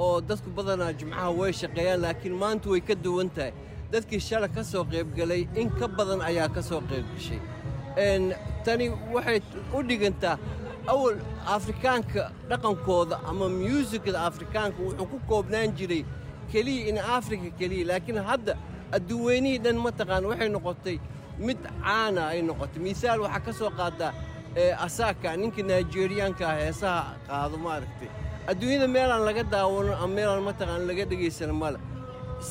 oo 0.05 0.21
dadku 0.29 0.49
badanaa 0.57 0.91
jimcaha 0.99 1.29
way 1.39 1.51
shaqeeyaan 1.61 2.01
laakiin 2.05 2.35
maanta 2.43 2.69
way 2.73 2.81
ka 2.89 2.95
duwan 3.05 3.29
tahay. 3.35 3.53
Dadkii 3.93 4.19
shalay 4.29 4.49
ka 4.55 4.63
soo 4.71 4.83
qaybgalay 4.91 5.41
in 5.61 5.69
ka 5.79 5.87
badan 5.87 6.21
ayaa 6.29 6.49
ka 6.55 6.61
soo 6.69 6.81
qaybgashay 6.91 7.39
tani 8.65 8.85
waxay 9.15 9.39
u 9.77 9.83
dhigantaa 9.89 10.35
awal 10.93 11.15
afrikaanka 11.57 12.23
dhaqankooda 12.49 13.15
ama 13.29 13.45
myuusikada 13.49 14.19
afrikaanka 14.29 14.79
wuxuu 14.87 15.07
ku 15.11 15.17
koobnaan 15.29 15.71
jiray 15.77 16.03
keliya 16.51 16.87
in 16.91 16.97
afrika 17.17 17.47
keliya 17.59 17.85
laakiin 17.91 18.19
hadda 18.31 18.53
adduunweynihii 18.97 19.59
dhan 19.65 19.77
mataqaan 19.87 20.25
waxay 20.31 20.49
noqotay 20.55 20.97
mid 21.47 21.59
caana 21.83 22.21
ay 22.33 22.39
noqotay. 22.47 22.79
Misaal 22.87 23.19
waxaa 23.25 23.41
ka 23.45 23.51
soo 23.59 23.71
qaadaa 23.79 24.11
asaaka 24.85 25.29
ninka 25.41 25.61
nigeriyaanka 25.69 26.43
ah 26.51 26.57
heesaha 26.61 27.01
qaado 27.27 27.57
maaragtay. 27.65 28.09
Adduunyada 28.49 28.87
meelaan 28.95 29.23
laga 29.27 29.43
daawano 29.53 29.91
ama 30.03 30.07
meelaan 30.15 30.43
mataqaan 30.49 30.83
laga 30.89 31.03
dhegaysan 31.11 31.51
male 31.61 31.77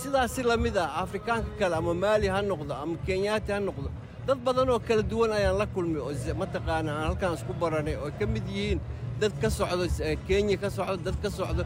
sidaasi 0.01 0.43
la 0.51 0.57
mid 0.65 0.77
ah 0.85 0.89
afrikaanka 1.03 1.51
kale 1.59 1.75
ama 1.81 1.93
maali 2.03 2.27
ha 2.35 2.39
noqdo 2.51 2.73
ama 2.83 2.95
kenyaati 3.07 3.51
ha 3.55 3.59
noqdo 3.69 3.89
dad 4.27 4.39
badan 4.47 4.69
oo 4.75 4.79
kala 4.89 5.03
duwan 5.11 5.33
ayaan 5.39 5.57
la 5.61 5.67
kulmay 5.75 6.01
oo 6.07 6.13
mataqaana 6.43 6.91
aan 6.97 7.05
halkaan 7.09 7.35
isku 7.39 7.53
baranay 7.61 7.97
oo 8.03 8.11
ka 8.19 8.25
mid 8.35 8.47
yihiin 8.57 8.81
dad 9.21 9.33
ka 9.43 9.49
socdo 9.59 9.85
kenya 10.29 10.57
ka 10.63 10.69
socdo 10.77 10.97
dad 11.07 11.17
ka 11.23 11.29
socdo 11.39 11.63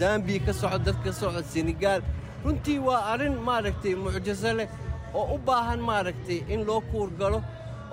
zambiya 0.00 0.40
ka 0.46 0.52
socdo 0.60 0.78
dad 0.86 0.98
ka 1.04 1.10
socdo 1.20 1.40
senegaal. 1.52 2.02
Runtii 2.44 2.78
waa 2.86 3.00
arrin 3.12 3.34
maaragtay 3.48 3.94
mucjiso 4.04 4.52
leh 4.58 4.68
oo 5.14 5.24
u 5.34 5.38
baahan 5.48 5.80
maaragtay 5.90 6.38
in 6.54 6.60
loo 6.68 6.80
kuurgalo 6.90 7.38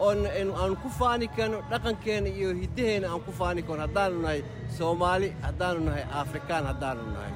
oon 0.06 0.20
aan 0.62 0.76
ku 0.84 0.90
faani 1.00 1.28
karno 1.38 1.58
dhaqankeenna 1.72 2.30
iyo 2.38 2.50
hiddaheenna 2.62 3.08
aan 3.14 3.22
ku 3.28 3.32
faani 3.40 3.62
karno. 3.68 3.82
Haddaanu 3.88 4.18
nahay 4.26 4.42
soomaali 4.78 5.28
haddaanu 5.48 5.80
nahay 5.88 6.04
afrikaan 6.22 6.64
haddaanu 6.72 7.04
nahay. 7.16 7.34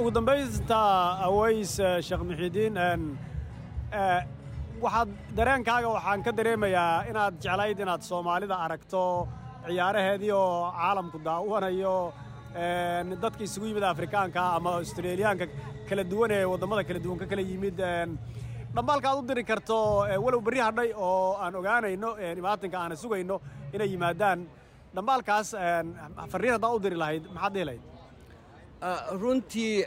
Ugu 0.00 0.10
dambaysta 0.16 0.78
aways 1.28 1.72
sheekh 2.06 2.22
muxiidiin 2.28 2.76
waxaad 4.84 5.08
dareenkaaga 5.38 5.88
waxaan 5.96 6.20
ka 6.26 6.32
dareemayaa 6.38 7.04
inaad 7.10 7.34
jeclayd 7.44 7.78
inaad 7.84 8.02
soomaalida 8.10 8.56
aragto 8.64 9.02
ciyaaraheedii 9.66 10.32
oo 10.42 10.72
caalamku 10.80 11.18
daawanayo 11.28 11.96
dadka 13.24 13.42
isugu 13.48 13.66
yimid 13.70 13.84
afrikaanka 13.92 14.40
ama 14.56 14.70
australiyaanka 14.80 15.46
kala 15.88 16.04
duwan 16.12 16.30
ee 16.36 16.44
waddamada 16.52 16.82
kala 16.88 17.00
duwan 17.04 17.18
ka 17.22 17.26
kala 17.32 17.42
yimid 17.50 17.78
dhambaalka 18.74 19.08
aad 19.10 19.18
u 19.18 19.26
diri 19.28 19.44
karto 19.50 19.76
walow 20.24 20.40
berri 20.46 20.60
hadhay 20.66 20.90
oo 20.96 21.36
aan 21.42 21.54
ogaanayno 21.60 22.10
imaatinka 22.40 22.76
aana 22.78 22.96
sugayno 23.02 23.36
inay 23.74 23.88
yimaadaan. 23.92 24.40
Dhambaalkaas 24.94 25.48
farriin 26.32 26.52
haddaa 26.56 26.74
u 26.76 26.78
diri 26.84 26.96
lahayd 27.02 27.24
maxaad 27.34 27.52
dhihi 27.54 27.64
lahayd? 27.68 27.82
Runtii 29.22 29.84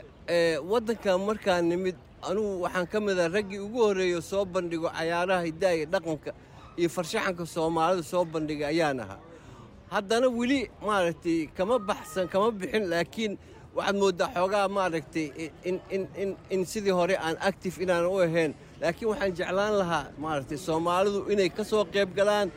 waddanka 0.70 1.12
markaan 1.26 1.64
nimid 1.70 1.96
anugu 2.28 2.52
waxaan 2.64 2.86
ka 2.92 2.98
mid 3.00 3.18
ah 3.24 3.28
raggii 3.36 3.58
ugu 3.66 3.78
horreeyo 3.88 4.20
soo 4.30 4.44
bandhigo 4.44 4.88
cayaaraha 4.96 5.42
hiddaha 5.48 5.74
iyo 5.78 5.86
dhaqanka 5.94 6.30
iyo 6.78 6.88
farshaxanka 6.96 7.44
soomaalida 7.54 8.02
soo 8.12 8.24
bandhigay 8.24 8.68
ayaan 8.74 9.00
ahaa. 9.00 9.20
Haddana 9.94 10.28
weli 10.38 10.60
maaragtay 10.86 11.38
kama 11.56 11.78
baxsan 11.78 12.28
kama 12.32 12.48
bixin 12.58 12.84
laakiin 12.92 13.32
waxaad 13.76 13.96
mooddaa 14.02 14.28
xoogaa 14.36 14.68
maaragtay 14.76 15.26
in 16.54 16.62
sidii 16.72 16.94
hore 17.00 17.16
aan 17.26 17.36
active 17.48 17.76
inaan 17.84 18.06
u 18.06 18.16
ahayn 18.24 18.52
laakiin 18.84 19.08
waxaan 19.12 19.32
jeclaan 19.38 19.74
lahaa 19.80 20.04
maaragtay 20.22 20.58
soomaalidu 20.66 21.20
inay 21.32 21.48
ka 21.56 21.64
soo 21.64 21.84
qayb 21.94 22.10
galaan 22.18 22.48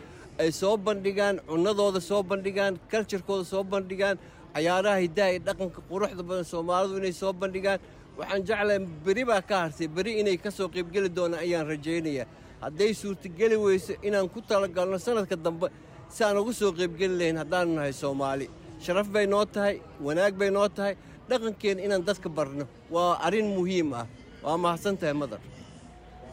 ay 0.42 0.52
soo 0.52 0.76
bandhigaan 0.78 1.36
cunnadooda 1.50 2.00
soo 2.10 2.22
bandhigaan 2.32 2.74
kaljarkooda 2.92 3.44
soo 3.52 3.64
bandhigaan 3.74 4.18
cayaaraha 4.54 5.00
hiddaha 5.06 5.30
iyo 5.34 5.42
dhaqanka 5.48 5.80
quruxda 5.90 6.24
badan 6.30 6.46
soomaalidu 6.54 6.94
inay 7.02 7.14
soo 7.22 7.34
bandhigaan. 7.42 7.80
Waxaan 8.20 8.42
jeclahay 8.48 8.80
beri 9.06 9.24
baa 9.30 9.42
ka 9.50 9.56
hartay 9.64 9.88
beri 9.96 10.12
inay 10.22 10.38
ka 10.44 10.50
soo 10.58 10.68
qaybgeli 10.76 11.10
doonaan 11.18 11.42
ayaan 11.46 11.66
rajaynayaa 11.72 12.26
hadday 12.64 12.92
suurtageli 13.02 13.56
weyso 13.66 13.94
inaan 14.08 14.28
ku 14.34 14.40
talagalno 14.50 14.98
sannadka 15.06 15.36
dambe 15.46 15.68
si 16.14 16.24
aan 16.24 16.38
ugu 16.42 16.54
soo 16.60 16.72
qaybgeli 16.80 17.16
lahayn 17.20 17.38
haddaanu 17.42 17.72
nahay 17.78 17.94
soomaali. 18.02 18.46
Sharaf 18.84 19.08
bay 19.16 19.26
noo 19.34 19.46
tahay 19.46 19.76
wanaag 20.06 20.34
bay 20.40 20.50
noo 20.58 20.68
tahay 20.78 20.94
dhaqankeenna 21.30 21.82
inaan 21.86 22.04
dadka 22.08 22.30
barno. 22.38 22.66
Waa 22.94 23.14
arrin 23.26 23.48
muhiim 23.58 23.90
ah. 24.02 24.06
Waa 24.44 24.58
mahadsan 24.64 24.96
tahay 25.02 25.14
madar 25.22 25.40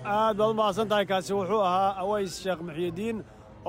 aad 0.04 0.36
baad 0.38 0.50
u 0.50 0.54
mahadsan 0.60 0.88
tahay 0.90 1.06
kaasi 1.12 1.32
wuxuu 1.38 1.60
ahaa 1.68 1.90
aways 2.02 2.32
sheekh 2.44 2.60
muxyidiin 2.68 3.16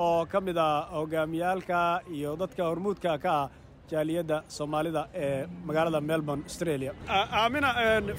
oo 0.04 0.26
ka 0.32 0.38
mid 0.46 0.56
ah 0.68 0.86
hogaamiyaalka 0.96 1.78
iyo 2.16 2.30
dadka 2.42 2.62
hormuudka 2.70 3.12
ka 3.24 3.30
ah 3.42 3.46
jaaliyadda 3.90 4.36
soomaalida 4.56 5.02
ee 5.24 5.46
magaalada 5.68 6.00
melbourne 6.10 6.42
australia. 6.48 6.92
Aamina 7.40 7.70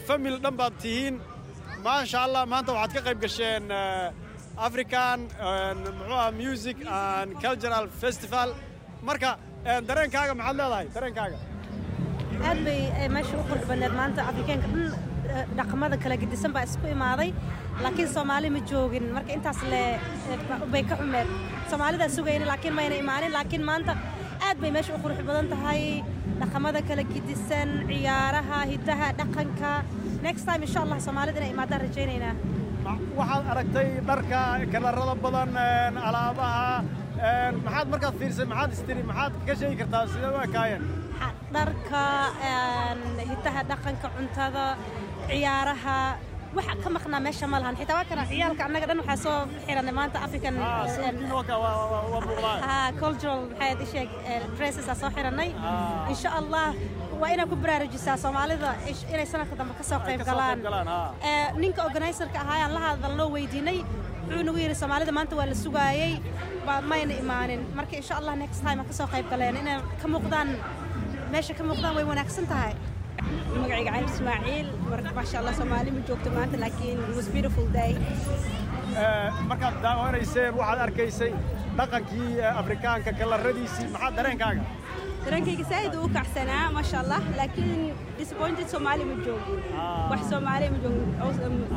famil 0.08 0.36
dhan 0.44 0.56
baad 0.62 0.74
tihiin. 0.84 1.16
Maasha 1.86 2.18
allah 2.26 2.44
maanta 2.54 2.72
waxaad 2.78 2.94
ka 2.98 3.02
qayb 3.08 3.20
gasheen 3.26 3.64
african 4.68 5.20
muxuu 5.98 6.18
ah 6.24 6.32
music 6.42 6.78
and 7.02 7.30
cultural 7.46 7.86
festival. 8.04 8.50
Marka 9.10 9.30
dareenkaaga 9.90 10.34
maxaad 10.40 10.56
leedahay? 10.62 10.86
Dareenkaaga. 10.98 11.38
Aad 12.50 12.60
bay 12.68 12.80
meesha 13.16 13.36
u 13.42 13.44
qurux 13.50 13.64
badneed 13.72 13.94
maanta 14.02 14.22
afrikaanka. 14.32 14.68
Dhan 14.74 14.92
dhaqamada 15.60 15.96
kala 16.04 16.16
gedisan 16.24 16.52
baa 16.56 16.64
isku 16.70 16.86
imaaday 16.98 17.30
laakiin 17.84 18.10
soomaali 18.16 18.50
ma 18.56 18.62
joogin. 18.72 19.06
Marka 19.16 19.32
intaas 19.38 19.60
le 19.72 19.84
bay 20.72 20.84
ka 20.90 20.96
xumeed. 21.00 21.28
Soomaalidaa 21.70 22.10
sugayna 22.18 22.46
laakiin 22.52 22.76
mayna 22.80 22.96
imaanin. 23.04 23.32
Laakiin 23.38 23.64
maanta 23.70 23.94
aad 24.48 24.58
bay 24.62 24.72
meesha 24.76 24.94
u 24.96 25.00
qurux 25.04 25.20
badan 25.30 25.48
tahay. 25.54 25.82
Dhaqamada 26.42 26.82
kala 26.90 27.04
gedisan 27.14 27.70
ciyaaraha 27.90 28.60
hidaha 28.72 29.08
dhaqanka. 29.20 29.72
Next 30.28 30.44
time 30.48 30.62
insha 30.68 30.80
allah 30.84 31.00
soomaalida 31.08 31.40
inay 31.42 31.52
imaadaan 31.56 31.82
rajaynaynaa. 31.88 32.36
Waxaad 33.20 33.46
aragtay 33.52 33.88
dharka 34.10 34.40
kalarada 34.74 35.16
badan 35.26 35.52
alaabaha 36.08 36.84
maxaad 37.66 37.88
markaad 37.94 38.16
fiirsay 38.20 38.46
maxaad 38.52 38.72
istiri 38.78 39.04
maxaad 39.10 39.34
ka 39.48 39.54
sheegi 39.60 39.76
kartaa 39.82 40.04
sidee 40.14 40.32
u 40.36 40.40
ekaayeen? 40.48 40.84
Dharka 41.56 42.04
hidaha 43.32 43.62
dhaqanka 43.72 44.08
cuntada 44.16 44.66
ciyaaraha 45.30 45.98
waxa 46.58 46.74
ka 46.84 46.90
maqnaa 46.98 47.22
meesha 47.26 47.46
ma 47.54 47.58
lahan. 47.62 47.76
Xitaa 47.80 47.96
waa 48.00 48.06
kana 48.10 48.24
ciyaalka 48.32 48.62
annaga 48.68 48.86
dhan 48.90 49.00
waxaa 49.02 49.18
soo 49.26 49.38
xiranay 49.66 49.94
maanta 50.00 50.18
african 50.26 50.56
cultural 53.02 53.40
maxaad 53.52 53.80
isheeg 53.86 54.10
dresses 54.58 54.88
aa 54.92 54.96
soo 55.02 55.10
xiranay 55.16 55.50
insha 56.12 56.30
allah 56.40 56.68
waa 57.22 57.30
inaad 57.34 57.50
ku 57.52 57.56
baraarujisaa 57.64 58.18
soomaalida. 58.24 58.72
Inay 59.14 59.26
sanadka 59.34 59.56
dambe 59.60 59.74
ka 59.80 59.84
soo 59.90 60.00
qayb 60.08 60.22
galaan. 60.30 60.58
ninka 61.62 61.82
organizerka 61.90 62.38
ahaayaan 62.44 62.72
la 62.76 62.82
hadalnoo 62.88 63.30
weydiinay 63.36 63.80
wuxuu 64.28 64.44
nagu 64.48 64.58
yidhi 64.64 64.76
soomaalida 64.82 65.12
maanta 65.18 65.34
waa 65.40 65.48
la 65.52 65.56
sugaayey 65.64 66.12
mayna 66.92 67.14
imaanin. 67.24 67.62
Marka 67.78 67.94
insha 68.02 68.14
allah 68.20 68.34
next 68.44 68.60
time 68.66 68.80
ka 68.90 68.94
soo 69.00 69.08
qayb 69.14 69.26
galeen 69.32 69.56
inay 69.62 69.78
ka 70.02 70.08
muuqdaan 70.14 70.50
meesha 71.34 71.54
ka 71.60 71.64
muuqdaan 71.70 71.94
way 71.98 72.06
wanaagsan 72.12 72.46
tahay 72.54 72.74
magacayga 73.62 73.92
cali 73.96 74.06
ismaaciil 74.14 74.68
maasha 75.18 75.36
allah 75.42 75.54
soomaali 75.60 75.90
ma 75.98 76.02
joogto 76.10 76.30
maanta 76.38 76.58
laakiin 76.64 77.00
was 77.18 77.28
beautiful 77.36 77.68
day. 77.80 77.92
Markaad 79.50 79.76
daawanayseen 79.86 80.52
waxaad 80.60 80.80
arkaysay 80.88 81.32
dhaqankii 81.80 82.30
afrikaanka 82.62 83.12
kalaradiisii 83.20 83.88
maxaa 83.96 84.12
dareenkaaga? 84.18 84.64
Dareenkayga 85.26 85.66
saa'id 85.72 85.94
uu 86.02 86.08
kacsanaa 86.18 86.66
maasha 86.78 86.98
allah 87.04 87.20
laakiin 87.40 87.82
disappointed 88.20 88.68
soomaali 88.74 89.04
ma 89.12 89.16
joogin. 89.26 89.60
Wax 90.12 90.22
soomaali 90.32 90.66
ma 90.76 90.78
joogin. 90.84 91.10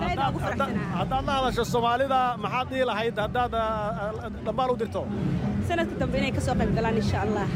Saa'id 0.03 0.18
ugu 0.29 0.38
faraxsanaa. 0.44 0.87
haddaad 1.00 1.24
la 1.31 1.33
hadasho 1.38 1.64
soomaalida 1.74 2.20
maxaad 2.44 2.66
dhihi 2.72 2.85
lahayd 2.92 3.16
haddaad 3.26 3.55
dhambaal 4.46 4.70
u 4.74 4.76
dirto 4.83 5.03
sanadka 5.70 5.94
dambe 6.02 6.16
inay 6.20 6.33
ka 6.37 6.40
soo 6.46 6.54
qayb 6.61 6.70
galaan 6.78 6.96
insha 7.02 7.18
allah 7.26 7.46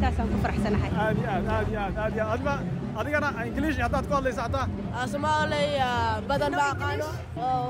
taasaan 0.00 0.26
ku 0.32 0.38
faraxsanahay 0.44 0.90
aad 1.04 1.16
iyo 1.20 1.28
aad 1.36 1.46
aad 1.56 1.68
iyo 1.72 1.80
aad 1.84 1.96
aad 2.04 2.14
iyo 2.16 2.24
aad 2.24 2.34
adima 2.38 2.54
adigana 3.00 3.28
ingiliish 3.50 3.78
haddaad 3.84 4.04
ku 4.08 4.14
hadlaysa 4.18 4.42
hataa 4.46 4.66
Somali 5.14 5.62
badan 6.30 6.52
ma 6.60 6.66
aqaano 6.74 7.08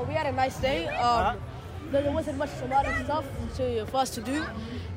we 0.07 0.13
had 0.19 0.27
a 0.33 0.35
nice 0.41 0.57
day 0.67 0.79
um, 1.05 1.37
there 1.91 2.11
wasn't 2.17 2.37
much 2.43 2.51
Somali 2.61 2.91
stuff 3.03 3.25
to, 3.57 3.85
for 3.91 3.97
us 4.03 4.09
to 4.17 4.21
do. 4.21 4.37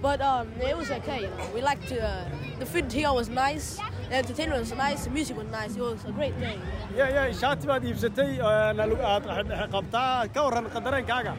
But 0.03 0.21
um, 0.21 0.49
it 0.71 0.77
was 0.77 0.91
okay 0.99 1.19
you 1.25 1.31
know. 1.37 1.49
we 1.55 1.61
liked 1.71 1.93
uh, 1.93 2.25
the 2.59 2.67
food 2.67 2.87
here 2.99 3.13
was 3.13 3.29
nice. 3.29 3.67
The 4.09 4.17
entertainment 4.23 4.61
was 4.61 4.73
nice. 4.73 5.05
The 5.05 5.11
music 5.19 5.37
was 5.37 5.49
nice. 5.59 5.77
It 5.77 5.83
was 5.83 6.05
a 6.13 6.13
great 6.19 6.37
day. 6.41 6.57
Ya 7.01 7.07
ya 7.17 7.23
shaati 7.43 7.71
baad 7.71 7.85
iibsatay 7.91 8.31
aad 8.43 9.71
qabtaa 9.77 10.11
ka 10.35 10.41
warran 10.47 10.67
dareenkaaga 10.89 11.35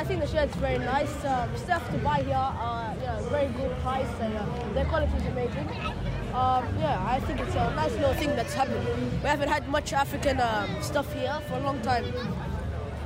I 0.00 0.04
think 0.08 0.18
the 0.24 0.26
shirt's 0.32 0.56
very 0.66 0.78
nice. 0.94 1.14
Um, 1.32 1.48
stuff 1.64 1.82
to 1.92 1.98
buy 2.06 2.18
here, 2.28 2.36
uh, 2.36 2.94
you 3.00 3.06
know, 3.06 3.18
very 3.36 3.48
good 3.58 3.72
price 3.84 4.12
and 4.24 4.34
uh, 4.36 4.44
their 4.74 4.84
quality 4.92 5.16
is 5.20 5.26
amazing. 5.34 5.68
Um, 6.40 6.62
yeah, 6.84 7.12
I 7.14 7.18
think 7.26 7.40
it's 7.44 7.54
a 7.54 7.66
nice 7.80 7.94
little 8.00 8.16
thing 8.20 8.32
that's 8.38 8.54
happened. 8.60 8.84
We 9.22 9.28
haven't 9.34 9.48
had 9.56 9.64
much 9.76 9.92
African 10.04 10.38
um, 10.48 10.68
stuff 10.90 11.08
here 11.20 11.36
for 11.48 11.54
a 11.60 11.62
long 11.68 11.78
time. 11.90 12.04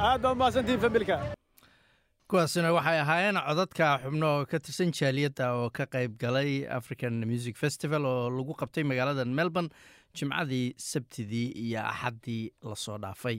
aad 0.08 0.20
baa 0.24 0.34
mahadsantihiin 0.40 0.80
familka 0.84 1.16
kuwaasina 2.32 2.68
waxay 2.76 2.98
ahaayeen 3.04 3.38
codadka 3.48 3.86
xubno 4.04 4.28
oo 4.36 4.44
ka 4.52 4.58
tirsan 4.66 4.92
jaaliyadda 4.98 5.46
oo 5.58 5.66
ka 5.78 5.84
qayb 5.94 6.12
galay 6.22 6.52
african 6.78 7.14
music 7.32 7.56
festival 7.64 8.06
oo 8.12 8.30
lagu 8.36 8.54
qabtay 8.62 8.84
magaalada 8.90 9.24
melbourne 9.40 9.68
jimcadii 10.20 10.64
sabtidii 10.90 11.46
iyo 11.64 11.80
axaddii 11.92 12.42
la 12.70 12.76
soo 12.84 12.96
dhaafay 13.04 13.36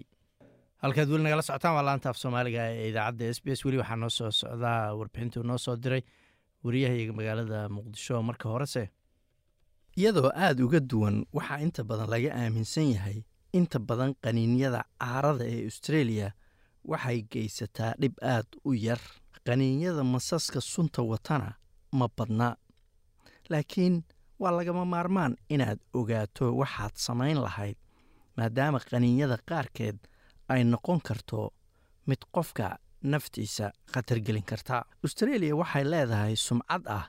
halkaad 0.82 1.10
weli 1.10 1.24
nagala 1.24 1.42
socotaan 1.42 1.76
waa 1.76 1.86
laanta 1.86 2.10
af 2.10 2.18
soomaaliga 2.18 2.62
ee 2.72 2.90
idaacadda 2.90 3.34
s 3.34 3.40
b 3.44 3.48
s. 3.58 3.66
Weli 3.66 3.78
waxaa 3.78 3.96
noo 4.02 4.10
soo 4.10 4.32
socdaa 4.32 4.94
warbixintuu 5.00 5.44
noo 5.44 5.58
soo 5.58 5.76
diray 5.84 6.02
wariyahayaga 6.64 7.14
magaalada 7.14 7.70
muqdisho 7.76 8.22
marka 8.24 8.50
horese. 8.50 8.90
Iyadoo 9.98 10.32
aada 10.36 10.64
uga 10.66 10.80
duwan 10.80 11.26
waxaa 11.34 11.60
inta 11.66 11.84
badan 11.84 12.10
laga 12.10 12.30
aaminsan 12.42 12.88
yahay 12.96 13.24
inta 13.54 13.80
badan 13.80 14.12
qaniinyada 14.24 14.82
caarada 15.00 15.46
ee 15.54 15.64
australia 15.70 16.28
waxay 16.92 17.20
geysataa 17.32 17.94
dhib 18.02 18.14
aad 18.34 18.48
u 18.66 18.74
yar. 18.74 19.00
Qaniinyada 19.48 20.04
masaska 20.04 20.62
sunta 20.62 21.02
watana 21.02 21.50
ma 21.92 22.08
badna. 22.18 22.56
Laakiin 23.50 24.04
waa 24.40 24.52
lagama 24.58 24.86
maarmaan 24.86 25.34
inaad 25.50 25.80
ogaato 25.94 26.46
waxaad 26.62 26.94
samayn 26.96 27.38
lahayd 27.46 27.78
maadaama 28.38 28.80
qaniinyada 28.90 29.38
qaarkeed 29.50 29.98
ay 30.54 30.62
noqon 30.72 31.00
karto 31.08 31.40
mid 32.08 32.22
qofka 32.36 32.68
naftiisa 33.12 33.66
khatargelin 33.94 34.46
karta. 34.50 34.78
Australia 35.06 35.56
waxay 35.62 35.84
leedahay 35.92 36.36
sumcad 36.48 36.84
ah 36.98 37.06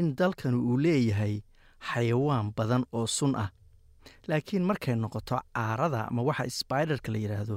in 0.00 0.14
dalkan 0.18 0.54
uu 0.54 0.76
leeyahay 0.84 1.34
xayawaan 1.88 2.46
badan 2.56 2.84
oo 2.92 3.06
sun 3.06 3.34
ah. 3.44 3.50
Laakiin 4.28 4.64
markay 4.68 4.94
noqoto 4.96 5.36
caarada 5.54 6.00
ama 6.10 6.22
waxa 6.28 6.44
sbaiderka 6.60 7.08
la 7.12 7.18
yidhaahdo 7.24 7.56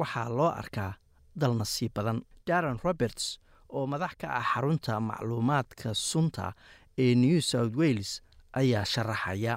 waxaa 0.00 0.28
loo 0.38 0.50
arkaa 0.62 0.92
dal 1.40 1.54
nasiib 1.60 1.92
badan. 1.96 2.18
Daron 2.46 2.78
roberts 2.84 3.38
oo 3.76 3.86
madax 3.92 4.12
ka 4.20 4.26
ah 4.40 4.44
xarunta 4.52 5.00
macluumaadka 5.08 5.88
sunta 6.10 6.52
ee 6.98 7.14
new 7.14 7.40
south 7.50 7.74
wales 7.80 8.10
ayaa 8.60 8.84
sharaxaya 8.92 9.54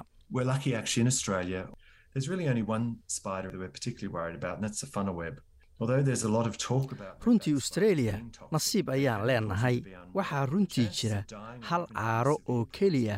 There's 2.12 2.28
really 2.28 2.48
only 2.48 2.62
one 2.62 2.96
spider 3.06 3.50
that 3.50 3.58
we're 3.58 3.68
particularly 3.78 4.12
worried 4.12 4.34
about, 4.42 4.54
and 4.56 4.64
that's 4.64 4.80
the 4.80 4.86
funnel 4.86 5.14
web. 5.14 5.40
Although 5.80 6.02
there's 6.02 6.24
a 6.24 6.28
lot 6.28 6.46
of 6.46 6.58
talk 6.58 6.92
about 6.92 7.20
runtii 7.26 7.54
australia 7.56 8.14
nasiib 8.52 8.88
ayaan 8.96 9.22
leenahay 9.28 9.76
waxaa 10.18 10.42
runtii 10.52 10.84
jira 10.98 11.20
hal 11.68 11.86
caaro 11.94 12.34
oo 12.54 12.64
keliya 12.78 13.16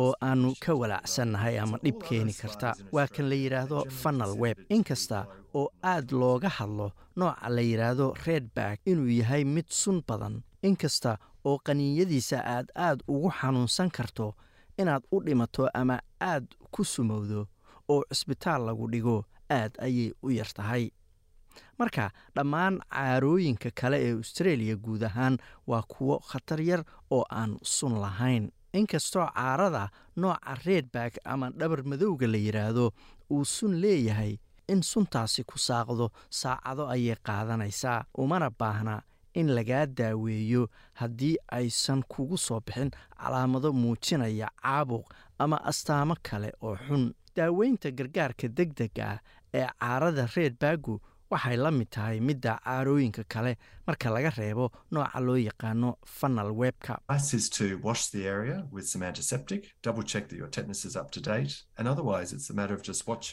oo 0.00 0.10
aannu 0.28 0.50
ka 0.64 0.72
walaacsannahay 0.80 1.54
ama 1.64 1.78
dhib 1.84 1.98
keeni 2.08 2.32
karta. 2.40 2.74
waa 2.92 3.06
kan 3.06 3.28
la 3.30 3.36
yidhaahdo 3.42 3.84
funnel 4.00 4.34
web. 4.44 4.56
inkasta 4.76 5.26
oo 5.54 5.68
aad 5.92 6.10
looga 6.22 6.48
hadlo 6.58 6.88
nooca 7.16 7.48
la 7.56 7.62
yidhaahdo 7.70 8.06
redback 8.26 8.80
inuu 8.86 9.08
yahay 9.20 9.44
mid 9.44 9.68
sun 9.70 10.02
badan. 10.08 10.42
Inkasta 10.62 11.18
oo 11.44 11.58
qaniinyadiisa 11.66 12.38
aad 12.56 12.66
aad 12.74 12.98
ugu 13.08 13.30
xanuunsan 13.40 13.90
karto 13.90 14.34
inaad 14.78 15.02
u 15.14 15.22
dhimato 15.26 15.68
ama 15.74 16.00
aad 16.20 16.46
ku 16.74 16.82
sumowdo 16.84 17.46
oo 17.88 18.02
cisbitaal 18.10 18.64
lagu 18.66 18.88
dhigo 18.92 19.24
aad 19.50 19.72
ayay 19.80 20.12
u 20.22 20.30
yar 20.30 20.50
tahay. 20.54 20.90
Marka 21.78 22.10
dhammaan 22.36 22.80
caarooyinka 22.90 23.70
kale 23.74 23.96
ee 24.06 24.12
australia 24.16 24.76
guud 24.76 25.02
ahaan 25.04 25.36
waa 25.66 25.82
kuwo 25.82 26.18
khatar 26.30 26.60
yar 26.60 26.84
oo 27.10 27.24
aan 27.30 27.58
sun 27.62 27.94
lahayn. 28.00 28.50
Inkastoo 28.72 29.26
caarada 29.34 29.90
nooca 30.16 30.54
redback 30.66 31.18
ama 31.24 31.50
dhabar 31.50 31.82
madowga 31.84 32.26
la 32.26 32.38
yidhaahdo 32.38 32.92
uu 33.30 33.44
sun 33.44 33.74
leeyahay 33.82 34.38
in 34.68 34.82
suntaasi 34.82 35.44
ku 35.44 35.58
saaqdo 35.58 36.10
saacado 36.30 36.88
ayay 36.88 37.16
qaadanaysaa. 37.26 38.04
Umana 38.18 38.50
baahna 38.50 39.02
in 39.34 39.48
lagaa 39.56 39.86
daaweeyo 39.86 40.68
haddii 40.94 41.36
aysan 41.52 42.02
kugu 42.08 42.38
soo 42.38 42.60
bixin 42.60 42.90
calaamado 43.16 43.72
muujinaya 43.72 44.48
caabuq 44.62 45.04
ama 45.44 45.56
astaamo 45.70 46.14
kale 46.28 46.50
oo 46.62 46.76
xun. 46.86 47.04
Daaweynta 47.36 47.90
gargaarka 47.98 48.46
deg 48.58 48.70
dega 48.80 49.04
ah 49.12 49.18
ee 49.58 49.66
caarada 49.80 50.24
redbaggu 50.36 50.94
waxay 51.32 51.56
la 51.56 51.70
mid 51.70 51.88
tahay 51.94 52.18
midda 52.28 52.52
caarooyinka 52.64 53.22
kale 53.32 53.52
marka 53.86 54.10
laga 54.14 54.30
reebo 54.38 54.66
nooca 54.92 55.18
loo 55.26 55.36
yaqaano 55.48 55.90
funnel 56.16 56.50
webka. 56.60 56.94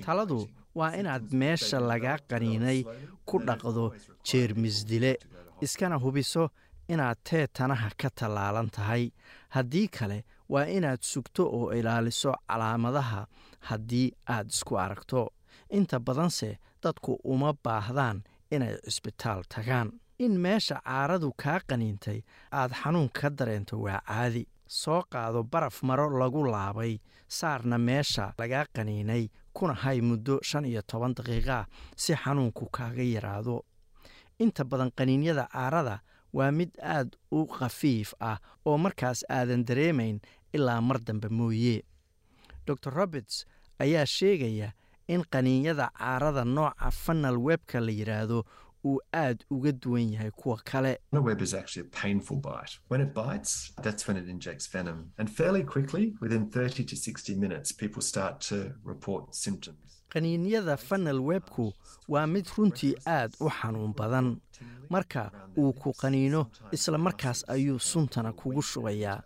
Taladu 0.06 0.48
waa 0.76 0.92
inaad 1.00 1.32
meesha 1.34 1.80
lagaa 1.80 2.18
qaniinay 2.30 2.80
ku 3.26 3.40
dhaqdo 3.48 3.86
jeermis 4.24 4.86
dile 4.90 5.18
iskana 5.62 5.96
hubiso 6.04 6.50
inaad 6.88 7.18
teetanaha 7.30 7.90
ka 7.98 8.10
tallaalan 8.10 8.70
tahay. 8.70 9.12
Haddii 9.56 9.88
kale 9.88 10.24
waa 10.50 10.66
inaad 10.66 11.02
sugto 11.02 11.44
oo 11.58 11.72
ilaaliso 11.74 12.34
calaamadaha 12.48 13.28
haddii 13.60 14.12
aad 14.28 14.48
isku 14.50 14.76
aragto. 14.78 15.22
Inta 15.70 16.00
badanse 16.00 16.58
dadku 16.84 17.20
uma 17.24 17.54
baahdaan 17.64 18.24
inay 18.52 18.76
cisbitaal 18.86 19.44
tagaan. 19.56 19.92
In 20.20 20.40
meesha 20.44 20.82
caaradu 20.86 21.32
kaa 21.44 21.60
qaniintay 21.70 22.20
aad 22.52 22.72
xanuun 22.82 23.10
ka 23.14 23.30
dareento 23.30 23.78
waa 23.86 24.02
caadi. 24.08 24.44
Soo 24.68 25.04
qaado 25.12 25.44
baraf 25.44 25.84
maro 25.84 26.10
lagu 26.20 26.44
laabay 26.52 27.00
saarna 27.28 27.78
meesha 27.78 28.34
lagaa 28.38 28.66
qaniinay 28.76 29.30
kuna 29.54 29.74
hay 29.74 30.02
muddo 30.02 30.40
shan 30.44 30.66
iyo 30.66 30.82
toban 30.82 31.14
daqiiqaa 31.18 31.66
si 31.96 32.14
xanuunku 32.16 32.66
kaaga 32.72 33.04
yaraado. 33.04 33.66
Inta 34.40 34.64
badan 34.66 34.92
qaniinyada 34.98 35.48
caarada 35.54 36.00
waa 36.34 36.52
mid 36.52 36.70
aad 36.96 37.10
u 37.32 37.46
khafiif 37.48 38.14
ah 38.20 38.38
oo 38.66 38.78
markaas 38.78 39.20
aadan 39.30 39.66
dareemayn 39.68 40.20
ilaa 40.54 40.82
mar 40.82 41.00
dambe 41.00 41.30
mooye 41.30 41.84
dor 42.68 42.78
roberts 42.94 43.46
ayaa 43.80 44.06
sheegaya 44.06 44.72
in 45.08 45.24
qaniinyada 45.32 45.90
caarada 45.98 46.44
nooca 46.46 46.92
fanal 46.92 47.38
webka 47.38 47.80
la 47.80 47.92
yidhaahdo 47.92 48.46
uu 48.86 49.00
aad 49.14 49.44
uga 49.50 49.72
duwan 49.72 50.14
yahay 50.14 50.32
kuwa 50.32 50.58
kale 50.64 51.00
web 51.12 51.42
is 51.42 51.54
actually 51.54 51.88
a 51.88 52.02
painful 52.02 52.38
bite. 52.38 52.80
When 52.90 53.02
it 53.02 53.14
bites, 53.14 53.74
that's 53.84 54.08
when 54.08 54.18
it 54.18 54.30
injects 54.30 54.68
venom. 54.74 55.12
And 55.18 55.30
fairly 55.30 55.64
quickly, 55.64 56.14
within 56.22 56.50
30 56.50 56.84
to 56.86 56.96
60 56.96 57.36
minutes, 57.36 57.74
people 57.74 58.02
start 58.02 58.40
to 58.50 58.72
report 58.86 59.36
symptoms. 59.36 59.80
qaniinyada 60.10 60.78
fanal 60.78 61.20
webku 61.20 61.74
waa 62.08 62.28
mid 62.28 62.46
runtii 62.58 62.96
aad 63.06 63.34
u 63.40 63.50
xanuun 63.50 63.94
badan 63.94 64.38
marka 64.90 65.32
uu 65.58 65.74
ku 65.74 65.92
qaniino 65.94 66.48
isla 66.72 66.98
markaas 66.98 67.46
ayuu 67.50 67.80
suntana 67.80 68.32
kugu 68.34 68.62
shubayaa 68.62 69.22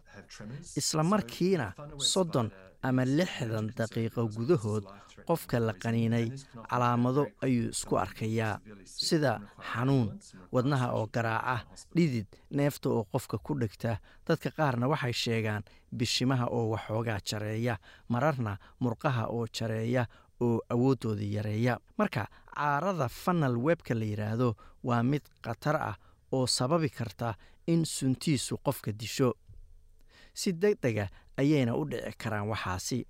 isla 0.78 1.04
markiina 1.04 1.74
soddon 1.98 2.52
ama 2.84 3.06
lixdan 3.06 3.68
daqiiqo 3.78 4.28
gudahood 4.36 4.84
qofka 5.28 5.60
la 5.60 5.74
qaniinay 5.74 6.28
calaamado 6.70 7.28
ayuu 7.46 7.70
isku 7.72 7.96
arkayaa. 7.98 8.60
Sida 8.84 9.40
xanuun 9.72 10.20
wadnaha 10.52 10.92
oo 10.98 11.08
garaaca 11.14 11.66
dhidid 11.96 12.28
neefta 12.52 12.90
oo 12.90 13.04
qofka 13.12 13.38
ku 13.38 13.54
dhegta. 13.60 13.98
Dadka 14.28 14.50
qaarna 14.52 14.88
waxay 14.92 15.14
sheegaan 15.14 15.64
bishimaha 15.96 16.46
oo 16.52 16.70
waxoogaa 16.74 17.20
jareeya 17.30 17.78
mararna 18.10 18.58
murqaha 18.80 19.28
oo 19.32 19.46
jareeya 19.48 20.06
oo 20.42 20.60
awooddooda 20.70 21.24
yareeya. 21.24 21.78
Marka 21.98 22.28
caarada 22.56 23.08
fanal 23.10 23.56
webka 23.58 23.94
la 23.96 24.06
yidhaahdo 24.06 24.56
waa 24.84 25.04
mid 25.04 25.24
khatar 25.42 25.76
ah 25.76 25.96
oo 26.32 26.48
sababi 26.48 26.90
karta 26.90 27.36
in 27.68 27.86
suntiisu 27.86 28.58
qofka 28.66 28.92
disho 28.92 29.34
si 30.34 30.52
deg 30.54 30.78
dega 30.82 31.08
ayayna 31.38 31.76
u 31.76 31.86
dhici 31.86 32.14
karaan 32.18 32.48
waxaasi. 32.50 33.06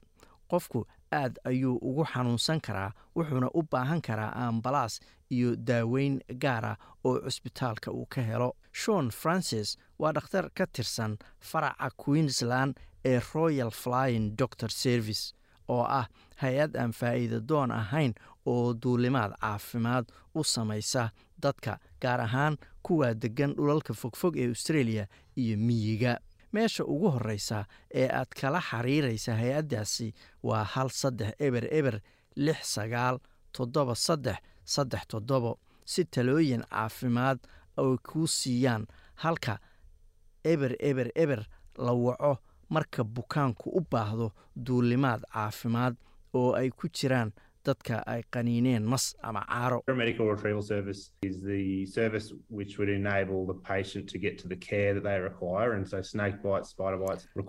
Qofku 0.50 0.86
aad 1.12 1.38
ayuu 1.46 1.78
ugu 1.82 2.04
xanuunsan 2.06 2.60
karaa 2.62 2.92
wuxuuna 3.16 3.50
u 3.54 3.62
baahan 3.72 4.02
karaa 4.02 4.32
ambalaas 4.48 5.00
iyo 5.30 5.56
daaweyn 5.56 6.20
gaara 6.44 6.76
oo 7.04 7.20
cusbitaalka 7.20 7.92
uu 7.92 8.06
ka 8.10 8.22
helo. 8.22 8.56
Shon 8.72 9.10
francis 9.12 9.78
waa 10.00 10.12
dhakhtar 10.14 10.50
ka 10.54 10.66
tirsan 10.68 11.18
faraca 11.40 11.90
queensland 11.98 12.76
ee 13.06 13.20
royal 13.34 13.72
flying 13.72 14.36
doctor 14.38 14.70
service 14.72 15.34
oo 15.68 15.84
ah 15.84 16.08
hay'ad 16.42 16.76
aan 16.78 16.92
faa'iida 16.94 17.40
doon 17.50 17.72
ahayn 17.72 18.14
oo 18.46 18.74
duulimaad 18.74 19.32
caafimaad 19.42 20.06
u 20.36 20.44
samaysa 20.44 21.10
dadka 21.42 21.80
gaar 22.02 22.22
ahaan 22.22 22.58
kuwa 22.84 23.14
deggan 23.14 23.54
dhulalka 23.56 23.94
fogfog 23.94 24.38
ee 24.38 24.48
australia 24.48 25.08
iyo 25.36 25.58
miyiga 25.58 26.18
meesha 26.54 26.84
ugu 26.86 27.10
horreysa 27.16 27.66
ee 27.94 28.08
aad 28.20 28.30
kala 28.42 28.60
xiriiraysa 28.70 29.36
hay'addaasi 29.42 30.14
waa 30.44 30.64
hal 30.64 30.90
saddex 30.90 31.34
eber 31.40 31.66
eber 31.80 31.96
lix 32.36 32.60
sagaal 32.76 33.18
toddoba 33.52 33.96
saddex 33.96 34.38
saddex 34.66 35.04
toddobo. 35.08 35.60
Si 35.86 36.06
talooyin 36.06 36.64
caafimaad 36.70 37.40
ay 37.78 37.98
kuu 38.08 38.28
siiyaan 38.28 38.84
halka 39.24 39.58
eber 40.44 40.76
eber 40.80 41.08
eber 41.16 41.42
la 41.78 41.92
waco 41.94 42.38
marka 42.70 43.04
bukaanku 43.04 43.70
u 43.70 43.82
baahdo 43.92 44.28
duulimaad 44.66 45.22
caafimaad 45.34 45.96
oo 46.34 46.54
ay 46.60 46.70
ku 46.70 46.88
jiraan 46.88 47.32
dadka 47.66 47.96
ay 48.14 48.22
qaniineen 48.34 48.84
mas 48.94 49.16
ama 49.24 49.42
caaro. 49.48 49.80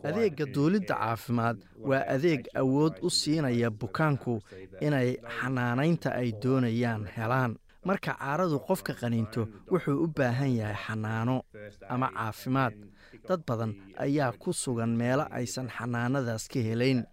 Adeegga 0.05 0.47
duulidda 0.55 0.95
caafimaad 0.95 1.59
waa 1.91 2.05
adeeg 2.15 2.43
awood 2.63 2.95
u 3.03 3.11
siinaya 3.11 3.71
bukaanku 3.71 4.41
inay 4.81 5.17
xanaanaynta 5.39 6.11
ay 6.21 6.33
doonayaan 6.43 7.05
helaan. 7.17 7.53
Marka 7.85 8.13
caaradu 8.19 8.59
qofka 8.69 8.93
qaniinto 9.01 9.43
wuxuu 9.73 9.97
u 10.05 10.07
baahan 10.17 10.53
yahay 10.57 10.77
xanaano 10.87 11.37
ama 11.89 12.09
caafimaad 12.17 12.75
dad 13.29 13.43
badan 13.47 13.73
ayaa 13.99 14.33
ku 14.33 14.53
sugan 14.53 14.97
meelo 14.97 15.25
aysan 15.31 15.69
xanaanadaas 15.69 16.49
ka 16.49 16.61
helayn. 16.61 17.05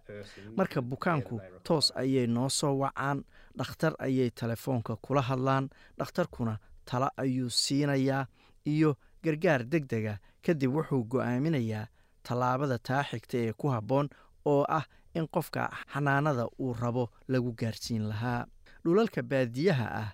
Marka 0.56 0.80
bukaanku 0.82 1.40
toos 1.64 1.92
ayay 1.96 2.26
noo 2.26 2.48
soo 2.48 2.74
wacaan 2.82 3.24
dhakhtar 3.58 3.94
ayay 3.98 4.30
telefoonka 4.30 4.96
kula 4.96 5.22
hadlaan 5.22 5.68
dhakhtarkuna 5.98 6.58
talo 6.84 7.08
ayuu 7.16 7.50
siinayaa 7.50 8.26
iyo 8.66 8.96
gargaar 9.24 9.64
deg 9.64 9.86
dega 9.88 10.18
kadib 10.44 10.74
wuxuu 10.74 11.04
go'aaminayaa 11.04 11.86
tallaabada 12.22 12.78
taa 12.78 13.02
xigta 13.10 13.36
ee 13.38 13.52
ku 13.52 13.68
habboon 13.74 14.08
oo 14.44 14.64
ah 14.68 14.84
in 15.14 15.26
qofka 15.28 15.70
xanaanada 15.92 16.46
uu 16.58 16.72
rabo 16.74 17.10
lagu 17.28 17.52
gaarsiin 17.52 18.08
lahaa. 18.08 18.46
Dhulalka 18.84 19.22
baadiyaha 19.22 19.86
ah 20.02 20.10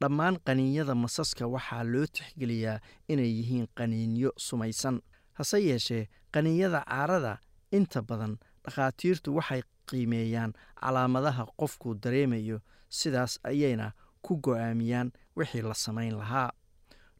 dhammaan 0.00 0.36
qaniinyada 0.46 0.94
masaska 0.94 1.46
waxaa 1.46 1.82
loo 1.84 2.06
tixgeliyaa 2.06 2.78
inay 3.08 3.30
yihiin 3.38 3.66
qaniinyo 3.78 4.30
sumaysan 4.36 5.00
hase 5.38 5.58
yeeshee 5.68 6.08
qaniinyada 6.32 6.80
caarada 6.88 7.38
inta 7.70 8.02
badan 8.02 8.38
dhakhaatiirtu 8.64 9.34
waxay 9.36 9.62
qiimeeyaan 9.90 10.52
calaamadaha 10.80 11.46
qofku 11.60 11.94
dareemayo 12.02 12.58
sidaas 12.88 13.38
ayayna 13.50 13.92
ku 14.22 14.36
go'aamiyaan 14.44 15.12
wixii 15.36 15.62
la 15.62 15.74
samayn 15.74 16.16
lahaa. 16.18 16.50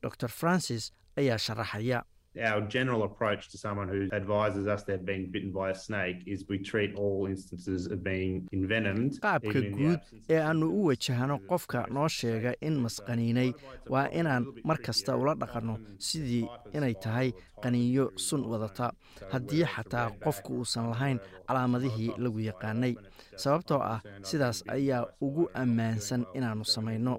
Dor 0.02 0.28
francis 0.28 0.92
ayaa 1.16 1.38
sharaxaya 1.38 2.04
Our 2.36 2.62
general 2.76 3.02
approach 3.04 3.48
to 3.52 3.58
someone 3.58 3.88
who 3.88 4.08
advises 4.12 4.66
us 4.66 4.82
they've 4.82 5.04
been 5.04 5.30
bitten 5.30 5.52
by 5.52 5.70
a 5.70 5.74
snake 5.74 6.18
is 6.26 6.44
we 6.48 6.58
treat 6.58 6.90
all 6.96 7.26
instances 7.26 7.86
of 7.86 8.02
being 8.02 8.48
envenomed. 8.52 9.12
qaabka 9.26 9.60
guud 9.78 10.00
ee 10.34 10.40
aannu 10.48 10.66
u 10.78 10.84
wajahno 10.88 11.36
qofka 11.50 11.86
noo 11.96 12.08
sheega 12.08 12.52
in 12.60 12.74
masqaniinay 12.86 13.50
waa 13.94 14.08
inaan 14.20 14.44
mar 14.64 14.78
kasta 14.86 15.16
ula 15.16 15.34
dhaqanno 15.42 15.76
sidii 16.08 16.44
inay 16.76 16.94
tahay 17.04 17.28
qaniinyo 17.64 18.06
sun 18.26 18.42
wadata 18.52 18.86
haddii 19.32 19.64
xataa 19.74 20.08
qofku 20.24 20.50
uusan 20.58 20.86
lahayn 20.92 21.18
calaamadihii 21.48 22.10
lagu 22.24 22.40
yaqaanay 22.50 22.94
sababtoo 23.42 23.80
ah 23.92 24.00
sidaas 24.30 24.58
ayaa 24.76 25.02
ugu 25.26 25.44
ammaansan 25.62 26.22
inaannu 26.38 26.64
samayno 26.74 27.14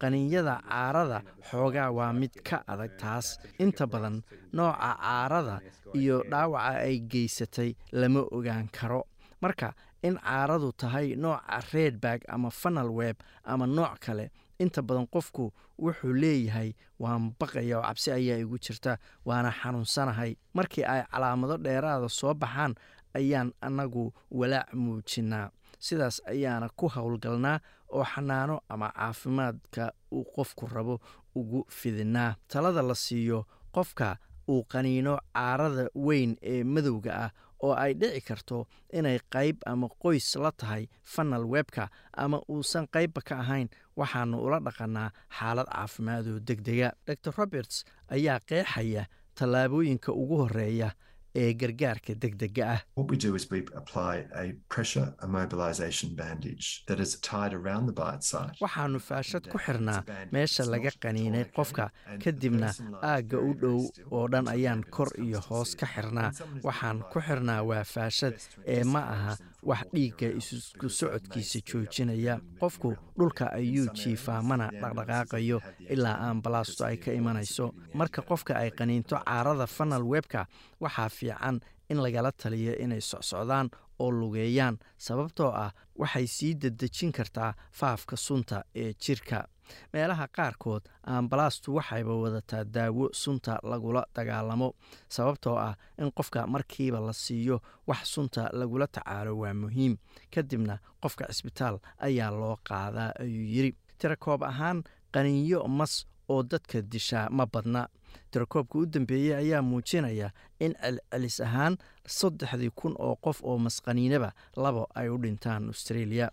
qaniinyada 0.00 0.54
caarada 0.68 1.18
xoogaa 1.50 1.90
waa 1.98 2.12
mid 2.12 2.32
ka 2.48 2.62
adag 2.66 2.92
taas. 3.00 3.38
Inta 3.58 3.86
badan 3.86 4.22
nooca 4.52 4.96
caarada 5.02 5.60
iyo 5.94 6.22
dhaawaca 6.30 6.78
ay 6.86 6.98
geysatay 7.10 7.74
lama 7.92 8.20
ogaan 8.30 8.68
karo. 8.72 9.04
Marka 9.42 9.74
in 10.02 10.16
caaradu 10.18 10.72
tahay 10.72 11.16
nooca 11.16 11.60
redbag 11.72 12.20
ama 12.28 12.50
fanal 12.50 12.90
web 12.90 13.16
ama 13.44 13.66
nooc 13.66 13.98
kale 14.00 14.30
inta 14.58 14.82
badan 14.82 15.06
qofku 15.06 15.52
wuxuu 15.78 16.12
leeyahay 16.22 16.74
waan 16.98 17.30
baqaya 17.38 17.78
oo 17.78 17.82
cabsi 17.86 18.10
ayaa 18.12 18.38
igu 18.42 18.58
jirta 18.58 18.98
waana 19.24 19.50
xanuunsanahay. 19.60 20.36
Markii 20.54 20.84
ay 20.84 21.02
calaamado 21.12 21.56
dheeraada 21.58 22.08
soo 22.08 22.34
baxaan 22.34 22.74
ayaan 23.14 23.52
annagu 23.62 24.12
walaac 24.30 24.74
muujinnaa 24.74 25.50
sidaas 25.78 26.16
ayaana 26.26 26.68
ku 26.76 26.88
howlgalnaa 26.94 27.58
oo 27.96 28.04
xanaano 28.04 28.60
ama 28.68 28.88
caafimaadka 28.92 29.92
uu 30.12 30.24
qofku 30.36 30.66
rabo 30.66 31.00
ugu 31.34 31.64
fidinaa. 31.70 32.34
Talada 32.48 32.82
la 32.82 32.94
siiyo 32.94 33.44
qofka 33.72 34.16
uu 34.48 34.64
qaniino 34.72 35.18
caarada 35.34 35.84
weyn 35.94 36.36
ee 36.42 36.64
madowga 36.64 37.12
ah 37.24 37.30
oo 37.62 37.74
ay 37.74 37.94
dhici 37.94 38.20
karto 38.20 38.66
inay 38.92 39.18
qayb 39.34 39.56
ama 39.66 39.88
qoys 40.02 40.36
la 40.36 40.50
tahay 40.52 40.86
fanal 41.02 41.44
webka 41.44 41.88
ama 42.16 42.38
uusan 42.48 42.86
qaybba 42.94 43.20
ka 43.28 43.34
ahayn 43.42 43.68
waxaannu 43.96 44.38
ula 44.46 44.58
dhaqannaa 44.60 45.10
xaalad 45.38 45.66
caafimaad 45.74 46.26
oo 46.32 46.38
deg 46.48 46.60
dega 46.68 46.92
dor 47.24 47.34
roberts 47.38 47.84
ayaa 48.08 48.38
qeexaya 48.48 49.04
tallaabooyinka 49.34 50.12
ugu 50.12 50.36
horreeya 50.42 50.90
ee 51.34 51.52
gargaarka 51.54 52.14
deg 52.14 52.36
dega 52.42 52.64
ah. 52.74 52.80
What 52.94 53.10
we 53.10 53.16
do 53.16 53.34
is 53.34 53.50
we 53.50 53.60
apply 53.80 54.14
a 54.34 54.52
pressure 54.74 55.14
immobilization 55.26 56.14
bandage 56.16 56.84
that 56.86 56.98
is 57.00 57.10
tied 57.20 57.52
around 57.54 57.86
the 57.86 57.92
bite 57.92 58.22
site. 58.22 58.54
waxaannu 58.60 59.00
faashad 59.08 59.48
ku 59.52 59.58
xirnaa 59.58 60.02
meesha 60.32 60.64
laga 60.64 60.90
qaniinay 61.04 61.44
qofka. 61.56 61.90
kadibna 62.24 62.70
aagga 63.02 63.38
u 63.48 63.52
dhow 63.62 63.78
oo 64.10 64.26
dhan 64.32 64.48
ayaan 64.54 64.82
kor 64.90 65.08
iyo 65.24 65.40
hoos 65.48 65.74
ka 65.80 65.86
xirnaa. 65.86 66.30
Waxaan 66.68 66.98
ku 67.12 67.18
xirnaa 67.20 67.62
waa 67.70 67.84
faashad. 67.94 68.34
ee 68.66 68.84
ma 68.84 69.00
aha 69.14 69.32
wax 69.62 69.82
dhiigga 69.94 70.28
isku 70.38 70.88
socodkiisa 70.88 71.58
joojinaya. 71.66 72.40
Qofku 72.60 72.94
dhulka 73.18 73.50
ayuu 73.52 73.86
jiifaa 73.94 74.42
mana 74.42 74.70
dhaqdhaqaaqayo 74.80 75.60
ilaa 75.90 76.30
ambalaastu 76.30 76.84
ay 76.84 76.96
ka 76.96 77.12
imanayso. 77.12 77.74
Marka 77.94 78.22
qofka 78.22 78.54
ay 78.56 78.70
qaniinto 78.70 79.16
caarada 79.24 79.66
fanal 79.66 80.02
webka 80.02 80.46
waxaa 80.80 81.08
fiican 81.08 81.60
in 81.90 81.98
lagala 82.02 82.32
taliyo 82.32 82.74
inay 82.78 83.00
socsocdaan 83.00 83.70
oo 83.98 84.10
lugeeyaan 84.10 84.78
sababtoo 84.98 85.50
ah 85.52 85.72
waxay 85.98 86.26
sii 86.26 86.54
dedejin 86.54 87.12
kartaa 87.12 87.54
faafka 87.72 88.16
sunta 88.16 88.62
ee 88.74 88.92
jirka 88.94 89.44
meelaha 89.92 90.26
qaarkood 90.36 90.82
ambalaastu 91.02 91.74
waxayba 91.74 92.14
wadataa 92.22 92.64
daawo 92.64 93.08
sunta 93.12 93.58
lagula 93.62 94.06
dagaalamo 94.14 94.74
sababtoo 95.08 95.56
ah 95.58 95.74
in 95.98 96.10
qofka 96.12 96.46
markiiba 96.46 97.00
la 97.00 97.12
siiyo 97.12 97.60
wax 97.86 98.04
sunta 98.14 98.50
lagula 98.52 98.86
tacaalo 98.86 99.38
waa 99.38 99.54
muhiim. 99.54 99.96
Kadibna 100.34 100.78
qofka 101.02 101.26
cisbitaal 101.32 101.78
ayaa 101.98 102.30
loo 102.30 102.56
qaadaa 102.68 103.12
ayuu 103.20 103.44
yidri 103.54 103.76
tirakoob 103.98 104.42
ahaan 104.42 104.82
qaniinyo 105.14 105.64
mas 105.68 106.06
oo 106.28 106.42
dadka 106.42 106.82
dishaa 106.82 107.28
ma 107.30 107.46
badna. 107.46 107.88
Tirakoobka 108.30 108.78
u 108.78 108.86
dambeeyey 108.86 109.34
ayaa 109.34 109.62
muujinaya 109.62 110.30
in 110.60 110.74
celcelis 110.80 111.40
ahaan 111.40 111.76
saddexdii 112.06 112.70
kun 112.74 112.94
oo 112.98 113.16
qof 113.16 113.40
oo 113.44 113.58
masqaniinaba 113.58 114.32
labo 114.56 114.86
ay 114.94 115.08
u 115.08 115.16
dhintaan 115.18 115.66
australia 115.72 116.30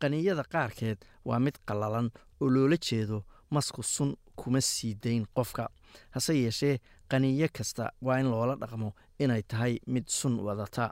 qaniinyada 0.00 0.44
qaarkeed 0.52 0.98
waa 1.24 1.38
mid 1.38 1.56
qallalan 1.66 2.10
oo 2.40 2.48
loola 2.50 2.76
jeedo 2.76 3.24
masku 3.50 3.82
sun 3.82 4.14
kuma 4.36 4.60
sii 4.60 4.94
dayn 4.94 5.24
qofka. 5.34 5.68
Hase 6.14 6.32
yeeshee 6.34 6.78
qaniinyo 7.10 7.48
kasta 7.52 7.90
waa 8.02 8.18
in 8.20 8.30
loola 8.30 8.54
dhaqmo 8.56 8.92
inay 9.18 9.42
tahay 9.42 9.78
mid 9.86 10.08
sun 10.08 10.38
wadata. 10.40 10.90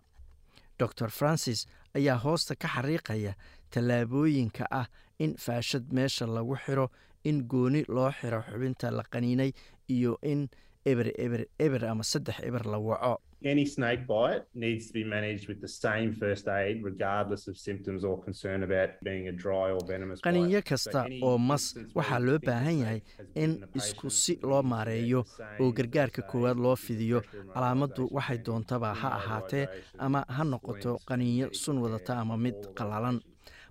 Dor 0.79 1.11
francis 1.11 1.67
ayaa 1.95 2.19
hoosta 2.25 2.55
ka 2.57 2.69
xariiqaya 2.69 3.33
tallaabooyinka 3.71 4.65
ah 4.71 4.87
in 5.19 5.35
faashad 5.37 5.85
meesha 5.93 6.27
lagu 6.27 6.57
xiro 6.65 6.91
in 7.25 7.43
gooni 7.49 7.85
loo 7.89 8.11
xiro 8.13 8.43
xubinta 8.43 8.91
la 8.91 9.03
qaniinay 9.13 9.53
iyo 9.89 10.19
in 10.23 10.49
eber 10.85 11.09
eber 11.19 11.47
eber 11.59 11.85
ama 11.85 12.05
saddex 12.05 12.37
eber 12.43 12.67
la 12.67 12.79
waco 12.79 13.21
Any 13.53 13.65
snake 13.75 14.03
bite 14.13 14.45
needs 14.65 14.85
to 14.89 14.93
be 14.99 15.05
managed 15.17 15.45
with 15.51 15.61
the 15.67 15.69
same 15.85 16.11
first 16.23 16.45
aid, 16.49 16.77
regardless 16.91 17.43
of 17.51 17.55
symptoms 17.67 18.03
or 18.09 18.15
concern 18.29 18.61
about 18.69 18.91
being 19.09 19.25
a 19.29 19.33
dry 19.45 19.67
or 19.75 19.81
venomous 19.91 20.19
bite. 20.21 20.27
qaniinyo 20.29 20.61
kasta 20.71 21.01
oo 21.29 21.39
mas 21.51 21.65
waxaa 21.99 22.21
loo 22.27 22.39
baahan 22.49 22.77
yahay 22.83 23.01
in 23.43 23.51
isku 23.81 24.11
si 24.21 24.35
loo 24.51 24.63
maareeyo 24.73 25.21
oo 25.63 25.69
gargaarka 25.79 26.23
koowaad 26.31 26.59
loo 26.67 26.77
fidiyo 26.87 27.19
calaamaddu 27.55 28.03
waxay 28.19 28.39
doontaba 28.47 28.91
ha 29.01 29.09
ahaatee 29.21 29.65
ama 30.07 30.21
ha 30.37 30.43
noqoto 30.53 30.93
qaniinyo 31.11 31.47
sun 31.63 31.77
wadata 31.85 32.13
ama 32.23 32.37
mid 32.45 32.57
qallalan 32.79 33.19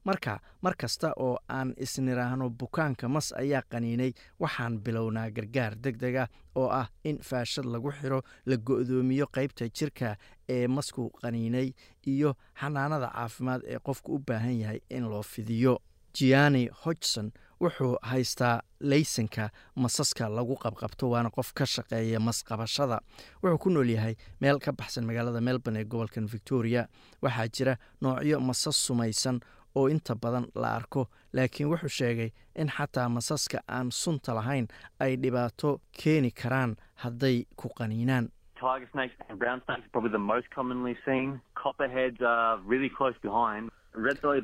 marka 0.05 0.39
mar 0.61 0.75
kasta 0.77 1.13
oo 1.17 1.37
aan 1.49 1.73
isniraahno 1.77 2.49
bukaanka 2.49 3.07
mas 3.09 3.33
ayaa 3.33 3.61
qaniinay. 3.71 4.11
Waxaan 4.39 4.79
bilownaa 4.83 5.29
gargaar 5.31 5.75
deg 5.75 5.97
deg 5.97 6.15
ah 6.15 6.27
oo 6.55 6.69
ah 6.69 6.87
in 7.03 7.17
faashad 7.19 7.65
lagu 7.65 7.91
xiro 7.91 8.21
la 8.45 8.55
go'doomiyo 8.57 9.25
qaybta 9.35 9.65
jirka 9.77 10.15
ee 10.49 10.67
masku 10.67 11.09
qaniinay 11.21 11.73
iyo 12.07 12.35
xanaanada 12.61 13.09
caafimaad 13.15 13.61
ee 13.67 13.79
qofku 13.79 14.15
u 14.15 14.19
baahan 14.27 14.59
yahay 14.61 14.79
in 14.89 15.09
loo 15.09 15.23
fidiyo. 15.23 15.79
Giani 16.15 16.69
hodgson 16.85 17.31
wuxuu 17.61 17.97
haystaa 18.01 18.61
laysanka 18.79 19.49
masaska 19.75 20.29
lagu 20.29 20.55
qabqabto 20.55 21.09
waana 21.09 21.29
qof 21.29 21.51
ka 21.53 21.65
shaqeeya 21.65 22.19
masqabashada. 22.19 22.99
Wuxuu 23.43 23.57
ku 23.59 23.69
nool 23.69 23.89
yahay 23.89 24.15
meel 24.41 24.59
ka 24.59 24.71
baxsan 24.71 25.03
magaalada 25.05 25.41
melbourne 25.41 25.79
ee 25.79 25.83
gobolkan 25.83 26.25
victoria. 26.27 26.87
Waxaa 27.21 27.47
jira 27.47 27.75
noocyo 28.01 28.39
masas 28.39 28.75
sumaysan 28.85 29.39
oo 29.75 29.87
inta 29.89 30.15
badan 30.15 30.45
la 30.55 30.75
arko 30.75 31.07
laakiin 31.33 31.69
wuxuu 31.71 31.89
sheegay 31.99 32.29
in 32.55 32.67
xataa 32.77 33.09
masaska 33.09 33.59
aan 33.67 33.91
sunta 33.91 34.33
lahayn 34.35 34.67
ay 34.99 35.15
dhibaato 35.17 35.81
keeni 36.03 36.31
karaan 36.31 36.75
hadday 37.03 37.45
ku 37.55 37.69
qaniinaan. 37.77 38.29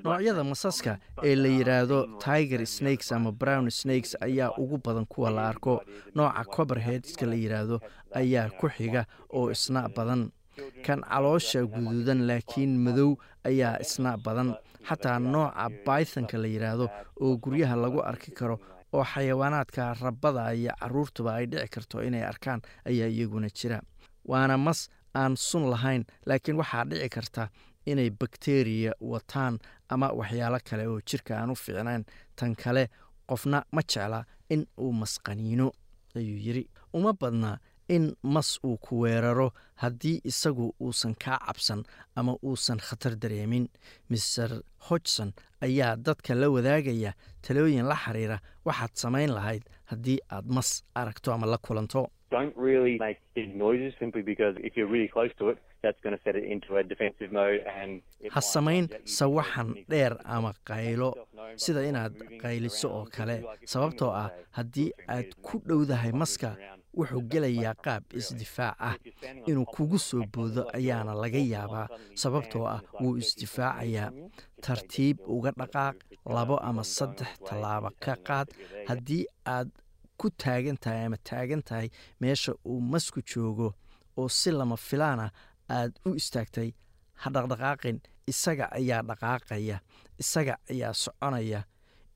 Noocyada 0.04 0.44
masaska 0.44 0.98
ee 1.24 1.36
la 1.36 1.48
yidhaahdo 1.48 1.98
tiger 2.24 2.66
snakes 2.66 3.12
ama 3.12 3.32
brown 3.32 3.70
snakes 3.70 4.16
ayaa 4.22 4.52
ugu 4.58 4.78
badan 4.78 5.06
kuwa 5.06 5.30
la 5.32 5.48
arko. 5.50 5.82
Nooca 6.16 6.44
coberheadska 6.56 7.26
la 7.26 7.36
yidhaahdo 7.36 7.80
ayaa 8.16 8.50
ku 8.60 8.70
xiga 8.70 9.06
oo 9.30 9.52
isna 9.52 9.90
badan. 9.90 10.32
Kan 10.86 11.02
caloosha 11.02 11.66
guduudan 11.66 12.28
laakiin 12.28 12.78
madow 12.80 13.16
ayaa 13.44 13.78
isna 13.82 14.18
badan 14.18 14.56
xataa 14.88 15.20
nooca 15.20 15.70
baythonka 15.86 16.38
la 16.38 16.48
yidhaahdo 16.48 16.86
oo 17.22 17.38
guryaha 17.44 17.76
lagu 17.76 18.00
arki 18.12 18.32
karo 18.32 18.56
oo 18.94 19.04
xayawaanaadka 19.04 19.94
rabada 20.02 20.54
iyo 20.54 20.72
caruurtuba 20.80 21.36
ay 21.36 21.46
dhici 21.52 21.68
karto 21.74 22.04
inay 22.04 22.24
arkaan 22.24 22.62
ayaa 22.86 23.08
iyaguna 23.08 23.48
jira. 23.50 23.82
Waana 24.26 24.58
mas 24.58 24.90
aan 25.16 25.36
sun 25.38 25.70
lahayn 25.72 26.04
laakiin 26.26 26.58
waxaa 26.62 26.86
dhici 26.86 27.10
karta 27.10 27.50
inay 27.86 28.10
bakteriya 28.10 28.92
wataan 29.02 29.60
ama 29.90 30.08
waxyaalo 30.20 30.60
kale 30.70 30.88
oo 30.88 31.00
jirka 31.10 31.38
aan 31.40 31.52
u 31.52 31.56
fiicnayn. 31.56 32.04
Tan 32.36 32.56
kale 32.56 32.90
qofna 33.30 33.64
ma 33.72 33.82
jecla 33.82 34.26
in 34.50 34.66
uu 34.78 34.92
masqaniino 34.94 35.72
ayuu 36.16 36.38
yidri 36.46 36.64
uma 36.94 37.14
badna 37.14 37.58
in 37.96 38.06
mas 38.24 38.50
uu 38.68 38.78
ku 38.86 39.00
weeraro 39.04 39.48
haddii 39.84 40.22
isagu 40.32 40.66
uusan 40.86 41.14
kaa 41.24 41.38
cabsan 41.48 41.82
ama 42.16 42.34
uusan 42.44 42.80
khatar 42.88 43.16
dareemin. 43.22 43.66
Maser 44.10 44.52
hodgson 44.90 45.30
ayaa 45.66 45.96
dadka 46.06 46.36
la 46.42 46.48
wadaagaya 46.56 47.12
talooyin 47.46 47.86
la 47.92 47.96
xiriira 48.04 48.38
waxaad 48.66 48.94
samayn 49.04 49.32
lahayd 49.38 49.64
haddii 49.92 50.20
aad 50.36 50.46
mas 50.56 50.70
aragto 50.96 51.34
ama 51.34 51.46
la 51.54 51.58
kulanto. 51.58 52.08
Ha 58.34 58.42
samayn 58.42 58.88
sawaxan 59.06 59.70
dheer 59.90 60.14
ama 60.26 60.54
qaylo 60.70 61.10
sida 61.64 61.82
inaad 61.90 62.14
qayliso 62.42 62.88
oo 62.98 63.06
kale. 63.16 63.36
sababtoo 63.66 64.12
ah 64.24 64.30
haddii 64.58 64.92
aad 65.16 65.30
ku 65.46 65.60
dhowdahay 65.68 66.12
maska 66.22 66.56
wuxuu 66.98 67.22
gelayaa 67.32 67.74
qaab 67.86 68.04
isdifaac 68.20 68.76
ah. 68.90 68.96
Inuu 69.50 69.66
kugu 69.76 69.98
soo 70.00 70.24
boodo 70.34 70.64
ayaana 70.78 71.14
laga 71.24 71.42
yaabaa 71.54 71.88
sababtoo 72.22 72.66
ah 72.76 72.82
wuu 73.02 73.16
isdifaacayaa. 73.22 74.10
Tartiib 74.66 75.18
uga 75.36 75.52
dhaqaaq 75.60 75.96
labo 76.36 76.56
ama 76.70 76.84
saddex 76.84 77.32
tallaabo 77.48 77.90
ka 78.04 78.14
qaad. 78.28 78.48
Haddii 78.90 79.26
aad 79.56 79.70
ku 80.20 80.30
taagan 80.44 80.78
tahay 80.84 81.06
ama 81.06 81.18
taagan 81.30 81.62
tahay 81.70 81.88
meesha 82.22 82.52
uu 82.70 82.82
masku 82.92 83.20
joogo 83.30 83.68
oo 84.20 84.30
si 84.30 84.52
lama 84.52 84.78
filaana 84.88 85.26
aad 85.78 85.92
u 86.08 86.10
istaagtay 86.22 86.70
ha 87.22 87.28
dhaqdhaqaaqin. 87.36 87.98
Isaga 88.32 88.66
ayaa 88.78 89.02
dhaqaaqaya 89.10 89.78
isaga 90.22 90.54
ayaa 90.72 90.94
soconaya. 91.04 91.62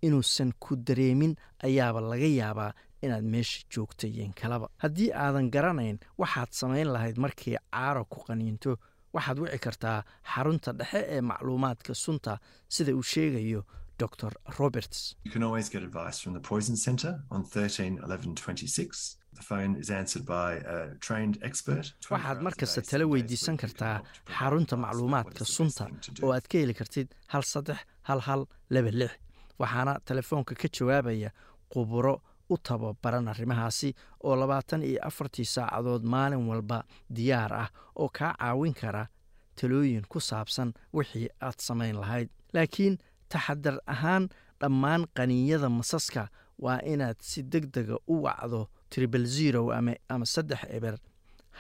Inuusan 0.05 0.51
ku 0.63 0.75
dareemin 0.87 1.33
ayaaba 1.65 1.99
laga 2.11 2.29
yaabaa 2.39 2.71
inaad 3.05 3.25
meesha 3.35 3.59
joogta 3.73 4.07
yeen 4.17 4.33
kalaba 4.41 4.67
haddii 4.83 5.09
aadan 5.25 5.47
garanayn 5.55 5.97
waxaad 6.21 6.51
samayn 6.61 6.87
lahayd 6.95 7.17
markii 7.25 7.57
caaro 7.75 8.03
ku 8.13 8.19
qaniinto 8.27 8.71
waxaad 9.15 9.37
wici 9.43 9.59
kartaa 9.65 9.99
xarunta 10.33 10.69
dhexe 10.79 11.01
ee 11.15 11.21
macluumaadka 11.31 11.93
sunta 12.05 12.31
sida 12.75 12.91
uu 12.99 13.03
sheegayo 13.13 13.61
dr 14.03 14.31
roberts 14.59 14.99
You 15.25 15.31
can 15.35 15.43
always 15.47 15.67
get 15.73 15.83
advice 15.89 16.17
from 16.23 16.33
the 16.37 16.43
Poison 16.49 16.75
Centre 16.87 17.13
on 17.35 17.41
13 17.43 17.99
11 18.03 18.35
26. 18.35 19.17
The 19.39 19.43
phone 19.49 19.71
is 19.83 19.89
answered 19.99 20.25
by 20.25 20.51
a 20.75 20.79
trained 21.07 21.35
expert. 21.49 21.85
waxaad 22.13 22.41
mar 22.45 22.53
kasta 22.61 22.81
tala 22.89 23.05
weydiisan 23.13 23.57
kartaa 23.63 23.95
xarunta 24.37 24.75
macluumaadka 24.85 25.43
sunta 25.57 25.83
oo 26.23 26.31
aad 26.35 26.45
ka 26.51 26.57
heli 26.63 26.73
kartid 26.81 27.07
hal 27.33 27.43
saddex 27.53 27.79
hal 28.09 28.19
hal 28.27 28.41
laba 28.75 28.91
lix 29.01 29.13
waxaana 29.61 29.93
telefoonka 30.09 30.53
ka 30.61 30.67
jawaabaya 30.77 31.29
khuburo 31.73 32.15
u 32.49 32.57
tababaran 32.57 33.27
arrimahaasi 33.27 33.89
oo 34.23 34.35
labaatan 34.35 34.81
iyo 34.83 34.99
afartii 35.07 35.45
saacadood 35.45 36.03
maalin 36.03 36.47
walba 36.49 36.83
diyaar 37.15 37.53
ah 37.53 37.69
oo 37.95 38.09
kaa 38.17 38.33
caawin 38.39 38.73
kara 38.73 39.07
talooyin 39.55 40.05
ku 40.11 40.19
saabsan 40.19 40.73
wixii 40.93 41.29
aad 41.41 41.57
samayn 41.59 41.95
lahayd. 41.95 42.29
Laakiin 42.53 42.97
taxadar 43.29 43.77
ahaan 43.87 44.29
dhammaan 44.61 45.03
qaniinyada 45.17 45.69
masaska 45.69 46.27
waa 46.59 46.79
inaad 46.93 47.17
si 47.21 47.43
deg 47.43 47.65
dega 47.73 47.95
u 48.07 48.23
wacdo 48.23 48.67
tribal 48.89 49.25
zero 49.25 49.71
ama 50.09 50.25
saddex 50.25 50.59
eber 50.69 50.95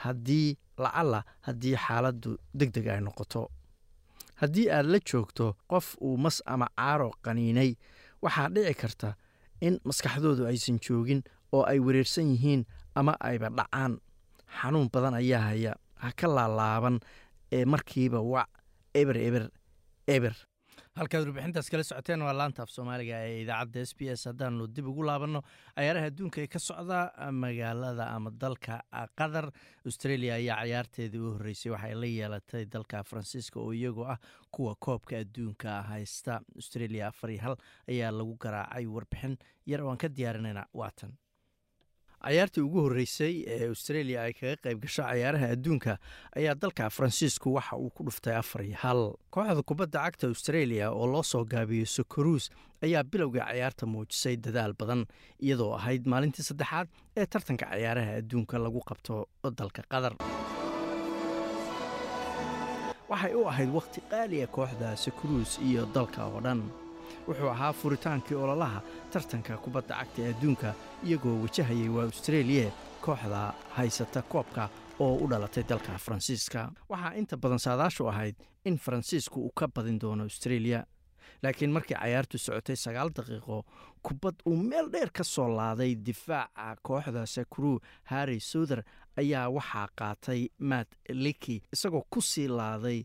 haddii 0.03 0.57
lacalla 0.77 1.23
haddii 1.47 1.75
xaaladdu 1.85 2.37
deg 2.53 2.69
deg 2.75 2.87
ay 2.87 3.01
noqoto. 3.01 3.49
Haddii 4.41 4.69
aad 4.71 4.85
la 4.85 4.99
joogto 4.99 5.55
qof 5.71 5.95
uu 6.01 6.17
mas 6.17 6.41
ama 6.45 6.67
caaro 6.77 7.09
qaniinay 7.23 7.71
waxaa 8.21 8.49
dhici 8.49 8.73
karta 8.81 9.15
in 9.61 9.79
maskaxdoodu 9.83 10.45
aysan 10.47 10.79
joogin 10.79 11.21
oo 11.51 11.63
ay 11.63 11.79
wareersan 11.79 12.27
yihiin 12.33 12.65
ama 12.95 13.13
ayba 13.19 13.49
dhacaan. 13.49 13.99
Xanuun 14.61 14.89
badan 14.93 15.13
ayaa 15.13 15.41
haya. 15.41 15.73
Ha 16.01 16.11
ka 16.15 16.27
laalaaban 16.27 16.99
ee 17.51 17.65
markiiba 17.65 18.19
wac 18.21 18.49
eber 18.93 19.17
eber 19.17 19.49
eber 20.07 20.33
halkaad 20.95 21.25
warbixintaas 21.27 21.69
kala 21.71 21.83
socoteen 21.83 22.21
waa 22.23 22.33
laanta 22.37 22.63
af 22.63 22.69
soomaaliga 22.71 23.17
ee 23.27 23.41
idaacadda 23.41 23.81
s 23.85 23.91
b 23.99 24.01
s. 24.15 24.21
Haddaanu 24.29 24.67
dib 24.75 24.87
ugu 24.87 25.03
laabanno 25.03 25.41
cayaaraha 25.75 26.07
adduunka 26.11 26.41
ee 26.43 26.47
ka 26.47 26.59
socda 26.59 26.99
magaalada 27.31 28.05
ama 28.15 28.31
dalka 28.31 28.77
qatar 29.19 29.49
australia 29.85 30.33
ayaa 30.39 30.57
cayaarteedii 30.61 31.19
u 31.19 31.33
horreysay. 31.35 31.71
Waxay 31.75 31.95
la 31.95 32.07
yeelatay 32.07 32.63
dalka 32.65 33.03
faransiiska 33.03 33.59
oo 33.59 33.73
iyagoo 33.73 34.07
ah 34.13 34.17
kuwa 34.51 34.75
koobka 34.79 35.17
adduunka 35.19 35.81
haysta. 35.91 36.39
Australia 36.55 37.07
afar 37.07 37.29
iyo 37.31 37.41
hal 37.43 37.55
ayaa 37.89 38.11
lagu 38.11 38.37
garaacay 38.39 38.85
warbixin 38.85 39.37
yar 39.65 39.81
oo 39.83 39.91
aan 39.91 39.97
ka 39.97 40.07
diyaarinayna 40.07 40.65
waatan 40.73 41.11
cayaartii 42.25 42.61
ugu 42.67 42.79
horreysay 42.85 43.33
ee 43.55 43.67
australia 43.73 44.21
ay 44.25 44.33
kaga 44.39 44.55
qayb 44.65 44.79
gasho 44.85 45.03
cayaaraha 45.09 45.47
adduunka 45.55 45.93
ayaa 46.39 46.55
dalka 46.63 46.89
faransiisku 46.97 47.53
waxa 47.57 47.75
uu 47.77 47.89
ku 47.89 48.03
dhuftay 48.07 48.35
afar 48.41 48.61
iyo 48.65 48.77
hal. 48.83 49.01
Kooxda 49.33 49.61
kubadda 49.69 49.99
cagta 50.05 50.27
australia 50.33 50.91
oo 50.91 51.07
loo 51.13 51.23
soo 51.23 51.43
gaabiyo 51.53 51.85
sokoruus 51.85 52.49
ayaa 52.85 53.03
bilowgai 53.03 53.45
cayaarta 53.49 53.85
muujisay 53.93 54.35
dadaal 54.45 54.73
badan 54.79 55.05
iyadoo 55.45 55.71
ahayd 55.79 56.03
maalintii 56.13 56.43
saddexaad 56.49 56.87
ee 57.17 57.25
tartanka 57.25 57.65
cayaaraha 57.71 58.11
adduunka 58.21 58.57
lagu 58.65 58.79
qabto 58.89 59.15
dalka 59.61 59.81
qatar. 59.93 60.13
Waxay 63.09 63.33
u 63.37 63.43
ahayd 63.51 63.69
wakhti 63.77 64.01
qaaliya 64.11 64.47
kooxda 64.57 64.95
sokoruus 65.05 65.51
iyo 65.67 65.85
dalka 65.95 66.25
oo 66.25 66.41
dhan 66.45 66.61
wuxuu 67.27 67.49
ahaa 67.49 67.73
furitaankii 67.73 68.35
ololaha 68.43 68.81
tartanka 69.13 69.57
kubadda 69.57 69.95
cagta 69.99 70.21
ee 70.21 70.29
adduunka 70.33 70.73
iyagoo 71.03 71.35
wajahayay 71.43 71.89
waa 71.89 72.03
australia 72.09 72.71
kooxda 73.01 73.53
haysata 73.77 74.21
koobka 74.21 74.69
oo 74.99 75.15
u 75.23 75.27
dhalatay 75.29 75.63
dalka 75.69 75.97
faransiiska. 75.97 76.71
Waxaa 76.89 77.13
inta 77.19 77.37
badan 77.37 77.59
saadaashu 77.59 78.07
ahayd 78.09 78.35
in 78.65 78.77
faransiisku 78.77 79.41
uu 79.41 79.51
ka 79.55 79.67
badin 79.67 79.99
doono 80.01 80.23
australia 80.23 80.85
laakiin 81.43 81.71
markii 81.71 81.97
cayaartu 81.97 82.37
socotay 82.37 82.75
sagaal 82.75 83.09
daqiiqo 83.17 83.57
kubad 84.05 84.35
uu 84.45 84.55
meel 84.55 84.87
dheer 84.93 85.09
ka 85.17 85.23
soo 85.23 85.47
laaday 85.57 85.95
difaaca 86.05 86.75
kooxda 86.87 87.25
sakru 87.25 87.79
harri 88.11 88.39
souther 88.39 88.83
ayaa 89.21 89.49
waxaa 89.57 89.87
qaatay 89.99 90.41
matt 90.59 90.89
liki 91.09 91.61
isagoo 91.73 92.03
ku 92.09 92.21
sii 92.21 92.47
laaday 92.47 92.99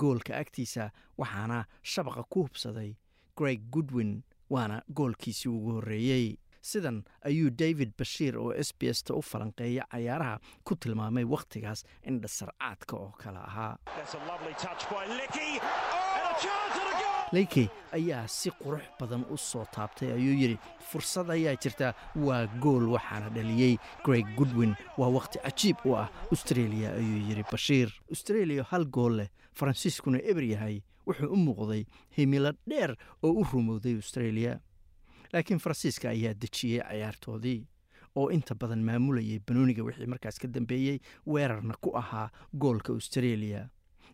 goolka 0.00 0.36
agtiisa 0.42 0.90
waxaana 1.18 1.64
shabaqa 1.82 2.22
ku 2.32 2.42
hubsaday 2.42 2.90
greg 3.38 3.60
goodwin 3.74 4.12
waana 4.54 4.76
goolkiisii 4.98 5.48
ugu 5.56 5.72
horreeyey 5.78 6.26
sidan 6.70 6.96
ayuu 7.28 7.50
david 7.62 7.90
bashiir 7.98 8.34
oo 8.38 8.52
s 8.66 8.70
b 8.78 8.88
s 8.92 9.02
ta 9.04 9.14
u 9.14 9.22
falanqeeya 9.30 9.84
cayaaraha 9.92 10.36
ku 10.64 10.72
tilmaamay 10.76 11.24
wakhtigaas 11.34 11.84
indhasarcaadka 12.10 12.94
oo 12.96 13.10
kale 13.22 13.38
ahaa 13.50 13.74
leyki 17.32 17.68
ayaa 17.92 18.26
si 18.28 18.50
qurux 18.50 18.82
badan 19.00 19.24
u 19.30 19.36
soo 19.36 19.64
taabtay 19.74 20.12
ayuu 20.12 20.34
yidhi 20.42 20.58
fursad 20.90 21.30
ayaa 21.30 21.56
jirta 21.62 21.94
waa 22.16 22.46
gool 22.62 22.88
waxaana 22.94 23.28
dhaliyey 23.36 23.76
greg 24.04 24.26
goodwin 24.36 24.74
waa 24.98 25.08
wakhti 25.18 25.38
cajiib 25.44 25.76
u 25.84 25.96
ah 25.96 26.08
australia 26.32 26.92
ayuu 26.94 27.20
yidhi 27.28 27.44
bashiir. 27.52 27.88
Australia 28.10 28.62
hal 28.70 28.84
gool 28.86 29.16
leh 29.20 29.28
faransiiskuna 29.54 30.18
eber 30.30 30.44
yahay 30.44 30.80
wuxuu 31.06 31.32
u 31.32 31.36
muuqday 31.36 31.84
himilo 32.16 32.52
dheer 32.66 32.96
oo 33.22 33.32
u 33.40 33.44
rumowday 33.52 33.94
australia. 33.96 34.60
Laakiin 35.32 35.58
faransiiska 35.60 36.08
ayaa 36.08 36.34
dejiyey 36.34 36.80
cayaartoodii 36.88 37.60
oo 38.16 38.30
inta 38.30 38.54
badan 38.54 38.82
maamulayay 38.88 39.38
banooniga 39.46 39.82
wixii 39.84 40.06
markaas 40.06 40.38
ka 40.40 40.48
dambeeyey 40.48 40.98
weerarna 41.26 41.74
ku 41.80 41.92
ahaa 41.96 42.30
goolka 42.58 42.92
australia 42.92 43.68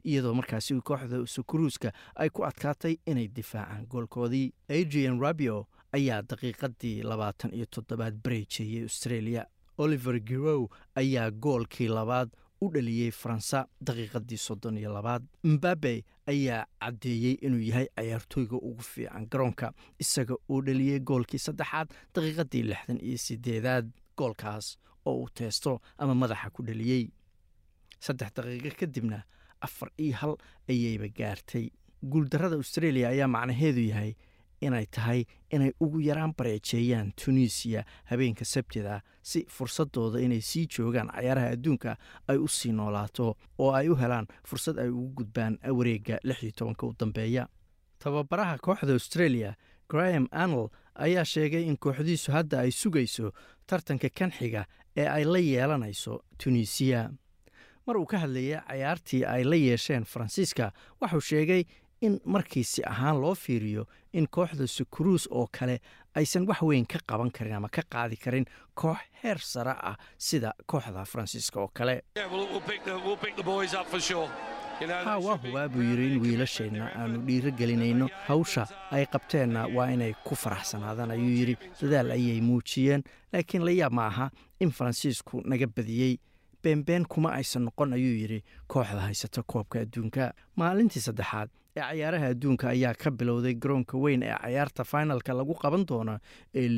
iyadoo 0.05 0.35
markaasi 0.35 0.75
kooxda 0.81 1.27
sukuruuska 1.27 1.93
ay 2.17 2.29
ku 2.31 2.45
adkaatay 2.45 2.97
inay 3.07 3.29
difaacaan 3.29 3.87
goolkoodii. 3.91 4.53
Adrian 4.69 5.21
rabio 5.21 5.67
ayaa 5.93 6.23
daqiiqadii 6.23 7.03
labaatan 7.03 7.55
iyo 7.55 7.67
toddobaad 7.67 8.15
bareejeeyey 8.25 8.83
australia. 8.83 9.47
Oliver 9.79 10.21
girow 10.21 10.69
ayaa 10.97 11.31
goolkii 11.31 11.89
labaad 11.89 12.29
u 12.61 12.69
dhaliyey 12.73 13.11
faransa 13.11 13.67
daqiiqadii 13.87 14.37
soddon 14.39 14.79
iyo 14.79 14.93
labaad. 14.95 15.23
Mbabe 15.45 16.05
ayaa 16.27 16.67
caddeeyey 16.81 17.35
inuu 17.43 17.61
yahay 17.61 17.87
cayaartooyga 17.97 18.57
ugu 18.57 18.83
fiican 18.83 19.27
garoonka 19.31 19.73
isaga 19.99 20.35
uu 20.51 20.63
dhaliyey 20.67 21.01
goolkii 21.01 21.39
saddexaad 21.39 21.89
daqiiqadii 22.15 22.63
lixdan 22.71 22.99
iyo 23.03 23.19
sideedaad 23.19 23.91
goolkaas 24.17 24.79
oo 25.05 25.15
uu 25.23 25.29
teesto 25.35 25.81
ama 25.99 26.15
madaxa 26.15 26.51
ku 26.51 26.63
dhaliyey 26.63 27.11
saddex 28.01 28.31
daqiiqo 28.37 28.71
kadibna 28.81 29.19
afar 29.67 29.91
iyo 29.99 30.15
hal 30.21 30.35
ayayba 30.69 31.09
gaartay. 31.19 31.67
Guuldarrada 32.13 32.57
australia 32.57 33.09
ayaa 33.09 33.29
macnaheedu 33.29 33.81
yahay 33.91 34.13
inay 34.61 34.87
tahay 34.97 35.25
inay 35.51 35.73
ugu 35.81 36.01
yaraan 36.01 36.33
bareejeeyaan 36.39 37.13
tunisiya 37.21 37.85
habeenka 38.11 38.45
sabtida 38.45 39.01
si 39.23 39.45
fursadooda 39.57 40.21
inay 40.27 40.41
sii 40.41 40.67
joogaan 40.67 41.09
cayaaraha 41.15 41.49
adduunka 41.57 41.97
ay 42.29 42.37
u 42.39 42.49
sii 42.49 42.73
noolaato 42.73 43.27
oo 43.59 43.73
ay 43.73 43.89
u 43.89 43.97
helaan 43.97 44.27
fursad 44.49 44.79
ay 44.79 44.89
ugu 44.89 45.11
gudbaan 45.19 45.59
wareegga 45.79 46.19
lix 46.25 46.43
iyo 46.43 46.53
tobanka 46.57 46.87
u 46.87 46.95
dambeeya. 47.01 47.49
Tababaraha 47.99 48.59
kooxda 48.59 48.93
australia 48.93 49.55
graham 49.89 50.29
anel 50.31 50.69
ayaa 50.95 51.25
sheegay 51.25 51.65
in 51.69 51.77
kooxdiisu 51.77 52.33
hadda 52.33 52.61
ay 52.65 52.71
sugayso 52.71 53.33
tartanka 53.67 54.09
kan 54.19 54.31
xiga 54.31 54.65
ee 54.97 55.07
ay 55.09 55.25
la 55.25 55.39
yeelanayso 55.39 56.21
tunisiya 56.39 57.11
mar 57.87 57.97
uu 57.97 58.07
ka 58.07 58.19
hadlayay 58.19 58.61
cayaartii 58.69 59.25
ay 59.25 59.45
la 59.45 59.57
yeesheen 59.57 60.05
faransiiska 60.05 60.73
wuxuu 61.01 61.21
sheegay 61.21 61.65
in 62.01 62.21
markiisi 62.25 62.83
ahaan 62.87 63.21
loo 63.21 63.35
fiiriyo 63.35 63.87
in 64.13 64.27
kooxda 64.31 64.67
sukuruus 64.67 65.29
oo 65.31 65.47
kale 65.59 65.81
aysan 66.15 66.47
wax 66.49 66.63
weyn 66.63 66.87
ka 66.87 66.99
qaban 67.07 67.31
karin 67.31 67.53
ama 67.57 67.69
ka 67.69 67.83
qaadi 67.93 68.17
karin 68.17 68.45
koox 68.75 68.99
heer 69.23 69.39
sare 69.39 69.71
ah 69.91 69.97
sida 70.19 70.53
kooxda 70.67 71.05
faransiiska 71.05 71.61
oo 71.61 71.71
kale. 71.75 72.03
Ha 75.05 75.19
waa 75.19 75.37
hubaa 75.37 75.69
buu 75.69 75.83
yidhi 75.83 76.07
in 76.15 76.21
wiilasheenna 76.23 76.87
aanu 76.99 77.19
dhiiro 77.27 77.51
gelinayno 77.51 78.09
hawsha 78.27 78.67
ay 78.91 79.07
qabteenna 79.07 79.67
waa 79.77 79.87
inay 79.95 80.15
ku 80.25 80.35
faraxsanaadaan 80.35 81.11
ayuu 81.11 81.31
yidhi 81.41 81.57
dadaal 81.83 82.11
ayay 82.11 82.41
muujiyeen 82.41 83.03
laakiin 83.33 83.65
la 83.65 83.71
yaab 83.71 83.93
ma 83.93 84.07
aha 84.07 84.31
in 84.61 84.71
faransiisku 84.71 85.43
naga 85.45 85.67
badiyey 85.67 86.19
beenbeen 86.65 87.05
kuma 87.05 87.33
aysan 87.39 87.65
noqon 87.69 87.93
ayuu 87.97 88.15
yidhi 88.23 88.41
kooxda 88.67 89.01
haysata 89.07 89.43
koobka 89.43 89.81
adduunka. 89.85 90.33
Maalintii 90.57 91.01
saddexaad 91.07 91.49
ee 91.77 91.81
cayaaraha 91.81 92.27
adduunka 92.35 92.69
ayaa 92.75 92.95
ka 92.95 93.11
bilowday 93.11 93.55
garoonka 93.55 93.99
weyn 93.99 94.23
ee 94.23 94.35
cayaarta 94.43 94.85
finalka 94.85 95.33
lagu 95.35 95.55
qaban 95.63 95.85
doono 95.87 96.19
ee 96.55 96.69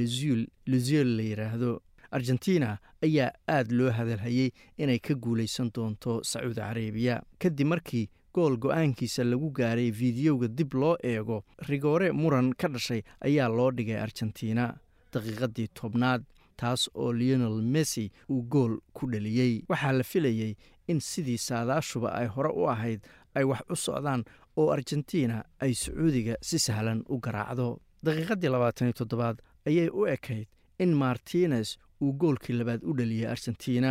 luziel 0.66 1.16
la 1.16 1.22
yidhaahdo 1.22 1.70
argentina 2.10 2.78
ayaa 3.04 3.30
aad 3.56 3.70
loo 3.78 3.90
hadalhayey 3.90 4.50
inay 4.78 4.98
ka 4.98 5.14
guulaysan 5.14 5.70
doonto 5.74 6.20
sacuudi 6.24 6.60
carabiya. 6.60 7.22
Kadib 7.38 7.66
markii 7.66 8.08
gool 8.34 8.56
go'aankiisa 8.56 9.24
lagu 9.24 9.50
gaaray 9.50 9.90
fiidiyowga 9.92 10.48
dib 10.48 10.74
loo 10.74 10.96
eego 11.02 11.44
rigoore 11.68 12.12
muran 12.12 12.52
ka 12.54 12.68
dhashay 12.68 13.02
ayaa 13.20 13.48
loo 13.48 13.70
dhigay 13.72 13.98
argentina. 14.00 14.74
Daqiiqadii 15.12 15.68
tobnaad 15.74 16.22
taas 16.56 16.82
oo 16.94 17.12
leonel 17.12 17.58
messi 17.74 18.10
uu 18.30 18.42
gool 18.52 18.72
ku 18.96 19.06
dhaliyey 19.12 19.62
waxaa 19.68 19.92
la 19.92 20.04
filayey 20.04 20.52
in 20.88 21.00
sidii 21.00 21.38
saadaashuba 21.48 22.08
ay 22.18 22.26
hore 22.34 22.50
u 22.60 22.68
ahayd 22.74 23.00
ay 23.34 23.44
wax 23.44 23.60
u 23.74 23.76
socdaan 23.76 24.22
oo 24.56 24.70
argentina 24.76 25.44
ay 25.60 25.72
sacuudiga 25.74 26.34
si 26.42 26.58
sahlan 26.58 27.02
u 27.08 27.18
garaacdo. 27.24 27.80
Daqiiqadii 28.04 28.48
labaatan 28.54 28.88
iyo 28.88 28.92
toddobaad 29.00 29.36
ayay 29.68 29.88
u 29.98 30.06
ekayd 30.06 30.46
in 30.78 30.92
martines 30.94 31.68
uu 32.02 32.12
goolkii 32.20 32.56
labaad 32.56 32.80
u 32.88 32.92
dhaliyey 32.98 33.26
argentina 33.34 33.90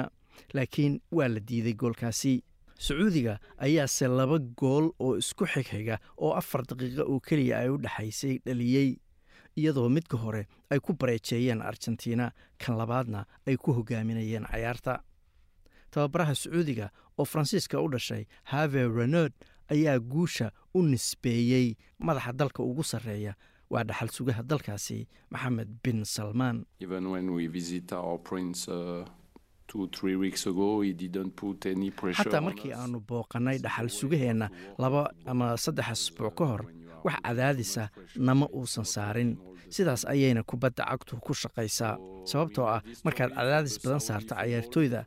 laakiin 0.53 0.93
waa 1.11 1.28
la 1.28 1.39
diiday 1.47 1.74
goolkaasi. 1.74 2.43
Sacuudiga 2.80 3.39
ayaase 3.66 4.07
laba 4.07 4.38
gool 4.59 4.86
oo 4.99 5.16
isku 5.18 5.45
xigxiga 5.45 5.95
oo 6.18 6.32
afar 6.39 6.61
daqiiqo 6.70 7.03
oo 7.11 7.20
keliya 7.20 7.59
ay 7.59 7.70
u 7.70 7.78
dhexaysay 7.84 8.39
dhaliyey 8.45 8.89
iyadoo 9.56 9.89
midka 9.89 10.18
hore 10.18 10.47
ay 10.70 10.80
ku 10.80 10.93
bareejeeyeen 10.93 11.62
argentina 11.62 12.32
kan 12.58 12.78
labaadna 12.78 13.26
ay 13.47 13.56
ku 13.58 13.74
hogaaminayeen 13.74 14.45
cayaarta 14.51 14.99
tababaraha 15.91 16.36
sacuudiga 16.36 16.89
oo 17.18 17.26
faransiiska 17.26 17.82
u 17.82 17.88
dhashay 17.89 18.26
have 18.43 18.88
renod 18.88 19.32
ayaa 19.72 19.99
guusha 19.99 20.51
u 20.74 20.84
nisbeeyey 20.84 21.76
madaxa 21.99 22.34
dalka 22.34 22.64
ugu 22.64 22.84
sarreeya. 22.84 23.34
Waa 23.70 23.84
dhaxal 23.84 24.10
sugaha 24.14 24.43
dalkaasi 24.43 25.08
maxamed 25.32 25.70
bin 25.84 26.06
salmaan 26.06 26.66
xataa 32.16 32.41
markii 32.41 32.74
aanu 32.74 32.99
booqannay 33.10 33.58
dhaxal 33.58 33.89
sugaheenna 33.89 34.49
laba 34.78 35.10
ama 35.26 35.58
saddex 35.58 35.88
asbuuc 35.93 36.36
ka 36.38 36.45
hor 36.45 36.62
wax 37.06 37.16
cadaadisa 37.26 37.84
nama 38.28 38.45
uusan 38.58 38.86
saarin. 38.86 39.32
Sidaas 39.76 40.06
ayayna 40.06 40.43
kubadda 40.43 40.84
cagtu 40.89 41.18
ku 41.26 41.34
shaqaysaa. 41.34 41.97
Sababtoo 42.30 42.68
ah 42.76 42.82
markaad 43.06 43.32
cadaadis 43.38 43.76
badan 43.84 43.99
saarto 44.08 44.34
cayaartooyda 44.36 45.01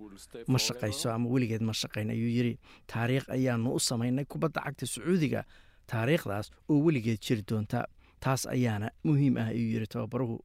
ma 0.53 0.59
shaqayso 0.67 1.11
ama 1.15 1.27
weligeed 1.33 1.63
ma 1.69 1.73
shaqayn 1.73 2.11
ayuu 2.15 2.31
yidhi. 2.37 2.55
Taariikh 2.87 3.27
ayaanu 3.37 3.75
u 3.75 3.81
samaynay 3.89 4.25
kubadda 4.33 4.61
cagta 4.67 4.87
sacuudiga 4.87 5.43
taariikhdaas 5.91 6.51
oo 6.71 6.79
weligeed 6.87 7.19
jiri 7.27 7.43
doonta 7.49 7.81
taas 8.21 8.47
ayaana 8.47 8.89
muhiim 9.07 9.37
ah 9.43 9.49
ayuu 9.55 9.71
yidhi 9.75 9.87
tababaruhu. 9.87 10.37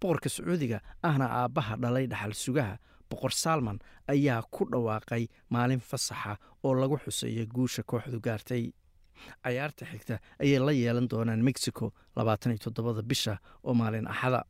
Boqorka 0.00 0.28
sacuudiga 0.28 0.78
ahna 1.02 1.26
aabbaha 1.40 1.76
dhalay 1.82 2.06
dhaxal 2.06 2.34
sugaha 2.44 2.74
boqor 3.10 3.32
salman 3.44 3.78
ayaa 4.08 4.42
ku 4.54 4.64
dhawaaqay 4.72 5.26
maalin 5.50 5.80
fasaxa 5.80 6.38
oo 6.64 6.72
lagu 6.74 6.96
xuseeya 7.04 7.44
guusha 7.54 7.82
kooxdu 7.82 8.20
gaartay 8.26 8.72
cayaarta 9.44 9.84
xigta 9.86 10.18
ayay 10.42 10.58
la 10.58 10.72
yeelan 10.72 11.08
doonaan 11.10 11.42
mexico 11.48 11.92
labaatan 12.16 12.52
iyo 12.52 12.58
toddobada 12.64 13.02
bisha 13.02 13.38
oo 13.64 13.74
maalin 13.74 14.06
axada 14.08 14.44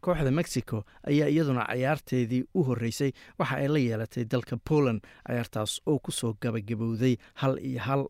kooxda 0.00 0.30
mexico 0.30 0.84
ayaa 1.10 1.28
iyaduna 1.28 1.64
cayaarteedii 1.70 2.44
u 2.54 2.62
horreysay 2.68 3.12
waxa 3.38 3.56
ay 3.56 3.68
la 3.68 3.78
yeelatay 3.78 4.24
dalka 4.24 4.56
poland 4.68 5.00
cayaartaas 5.26 5.80
oo 5.86 5.98
ku 5.98 6.10
soo 6.12 6.32
gabagabowday 6.42 7.16
hal 7.34 7.58
iyo 7.58 7.80
hal. 7.80 8.02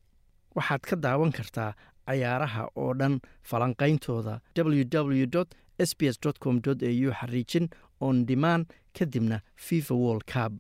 Waxaad 0.56 0.80
ka 0.82 0.96
daawan 0.96 1.32
kartaa 1.32 1.72
cayaaraha 2.06 2.62
oo 2.76 2.94
dhan 2.98 3.20
falanqayntooda 3.48 4.40
www 4.56 5.44
s 5.78 5.94
com 6.42 6.56
au 6.66 7.12
xariijin 7.20 7.68
on 8.00 8.26
demand 8.26 8.66
kadibna 8.98 9.40
fifa 9.56 9.94
world 9.94 10.24
cup 10.32 10.52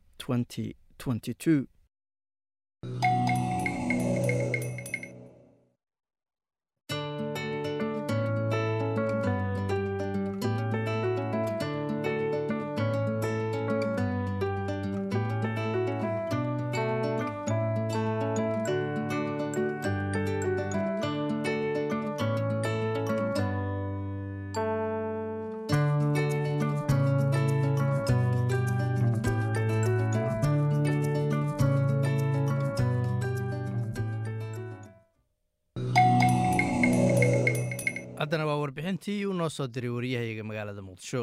noo 39.40 39.48
soo 39.56 39.66
diray 39.74 39.92
wariyahayga 39.96 40.42
magaalada 40.50 40.82
muqdisho. 40.88 41.22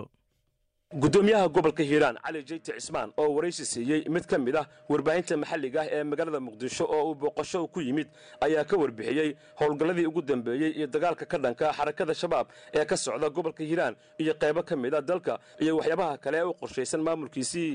Gudoomiyaha 1.03 1.47
gobolka 1.55 1.83
hiiraan 1.89 2.15
cali 2.25 2.39
jeyti 2.49 2.71
cismaan 2.77 3.09
oo 3.21 3.29
waraysi 3.35 3.63
siiyey 3.71 4.01
mid 4.15 4.25
ka 4.31 4.37
mid 4.45 4.55
ah 4.61 4.65
warbaahinta 4.91 5.35
maxalliga 5.41 5.79
ah 5.83 5.87
ee 5.95 6.03
magaalada 6.11 6.39
muqdisho 6.47 6.85
oo 6.95 7.01
uu 7.09 7.15
booqasho 7.21 7.59
ku 7.73 7.79
yimid 7.87 8.07
ayaa 8.45 8.63
ka 8.69 8.75
warbixiyey 8.81 9.29
howlgalladii 9.59 10.05
ugu 10.11 10.21
dambeeyey 10.29 10.71
iyo 10.79 10.87
dagaalka 10.95 11.25
ka 11.31 11.37
dhanka 11.43 11.65
xarakada 11.77 12.13
shabaab 12.21 12.47
ee 12.77 12.85
ka 12.91 12.95
socda 13.03 13.27
gobolka 13.37 13.63
hiiraan 13.69 13.95
iyo 14.23 14.33
qaybo 14.41 14.61
ka 14.69 14.75
mid 14.83 14.93
a 14.95 15.01
dalka 15.11 15.33
iyo 15.63 15.73
waxyaabaha 15.79 16.13
kale 16.23 16.37
ee 16.41 16.47
u 16.51 16.53
qorshaysan 16.61 17.01
maamulkiisii. 17.07 17.73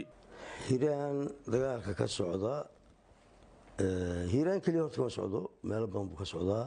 Hiiraan 0.68 1.16
dagaalka 1.52 1.92
ka 2.00 2.06
socda 2.18 2.54
hiiraan 4.32 4.60
keliya 4.64 4.82
horta 4.88 4.96
kama 4.96 5.10
socdo 5.18 5.40
meelo 5.68 5.86
badan 5.92 6.06
buu 6.10 6.16
ka 6.22 6.24
socdaa 6.34 6.64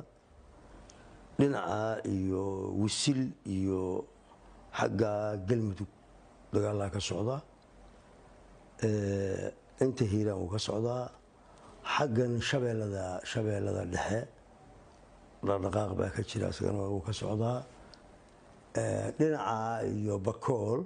dhinaca 1.40 2.02
iyo 2.16 2.44
wisil 2.82 3.22
iyo 3.56 3.82
xagga 4.78 5.12
galmudug 5.48 5.92
dagaalaa 6.54 6.90
ka 6.96 7.00
socda 7.10 7.38
inta 9.86 10.04
hiiraan 10.12 10.38
wuu 10.42 10.50
ka 10.54 10.60
socdaa 10.68 11.04
xaggan 11.96 12.34
shabeellada 12.50 13.06
shabeellada 13.32 13.84
dhexe 13.94 14.20
dhaqdhaqaaq 15.48 15.92
baa 16.00 16.10
ka 16.16 16.22
jira 16.30 16.48
isagana 16.54 16.84
wuu 16.94 17.04
ka 17.08 17.14
socdaa 17.22 17.60
dhinaca 19.18 19.84
iyo 19.96 20.16
bakool 20.28 20.80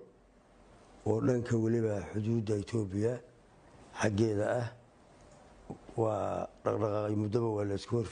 oo 1.09 1.17
dhanka 1.27 1.53
weliba 1.63 1.95
xuduudda 2.11 2.53
etoobiya 2.61 3.13
xaggeeda 4.01 4.45
ah 4.61 4.67
waa 6.01 6.47
dhaqdhaqaaqay 6.63 7.15
muddoba 7.21 7.49
waa 7.57 7.65
la 7.69 7.75
isku 7.79 7.93
hor 7.97 8.07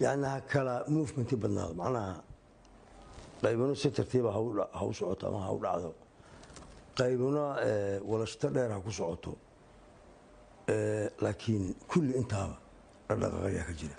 ha 0.00 0.40
kala 0.52 0.84
movementi 0.88 1.36
badnaado 1.36 1.74
macnaha 1.74 2.22
qaybano 3.42 3.74
si 3.74 3.90
tartiiba 3.90 4.30
ha 4.32 4.84
u 4.84 4.92
socoto 4.92 5.26
ama 5.28 5.40
ha 5.46 5.50
u 5.52 5.58
dhacdo 5.64 5.90
qaybano 6.98 7.44
walashto 8.10 8.48
dheer 8.54 8.70
ha 8.70 8.80
ku 8.80 8.90
socoto. 8.90 9.32
Laakiin 11.24 11.74
kulli 11.90 12.12
intaaba 12.20 12.56
dhaqdhaqaaq 13.08 13.66
ka 13.68 13.72
jira. 13.80 13.96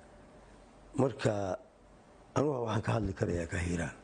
Marka 1.01 1.33
anuga 2.35 2.59
waxaan 2.65 2.81
ka 2.85 2.91
hadli 2.95 3.13
karayaa 3.19 3.47
ka 3.51 3.57
hiiraan. 3.57 3.95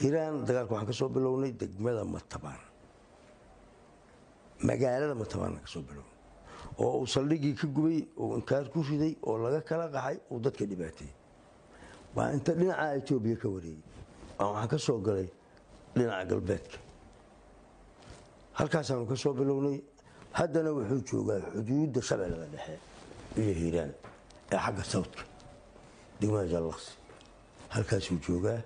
Hiiraan 0.00 0.34
dagaalka 0.46 0.72
waxaan 0.74 0.86
ka 0.90 0.92
soo 0.92 1.08
bilownay 1.14 1.52
degmada 1.60 2.04
matabaan 2.04 2.60
magaalada 4.68 5.14
matabaan 5.22 5.54
ka 5.64 5.66
soo 5.74 5.82
bilownay 5.88 6.13
oo 6.78 6.98
uu 7.00 7.06
saldhigii 7.06 7.54
ka 7.60 7.66
gubay 7.66 8.00
oo 8.22 8.36
inkaar 8.38 8.66
ku 8.72 8.82
riday 8.82 9.14
oo 9.26 9.36
laga 9.44 9.60
kala 9.68 9.86
qaxay 9.94 10.16
uu 10.30 10.40
dadka 10.44 10.64
dhibaateeyey 10.70 11.14
waa 12.16 12.32
inta 12.36 12.52
dhinaca 12.58 12.86
etoobiya 12.98 13.36
ka 13.42 13.48
wareegay. 13.48 13.82
Waxaan 14.38 14.68
ka 14.72 14.78
soo 14.78 14.98
galay 15.06 15.28
dhinaca 15.94 16.24
galbeedka. 16.30 16.78
Halkaasaanu 18.58 19.06
ka 19.10 19.16
soo 19.16 19.32
bilownay 19.34 19.78
haddana 20.38 20.70
wuxuu 20.76 21.00
joogaa 21.10 21.40
xuduudda 21.54 22.00
shabeellada 22.08 22.46
dhexe 22.54 22.74
iyo 23.40 23.52
hiiraan 23.60 23.92
ee 24.52 24.58
xagga 24.64 24.84
sawdka 24.92 25.22
degmada 26.20 26.46
jallaqsi 26.54 26.90
halkaasuu 27.74 28.18
joogaa 28.26 28.60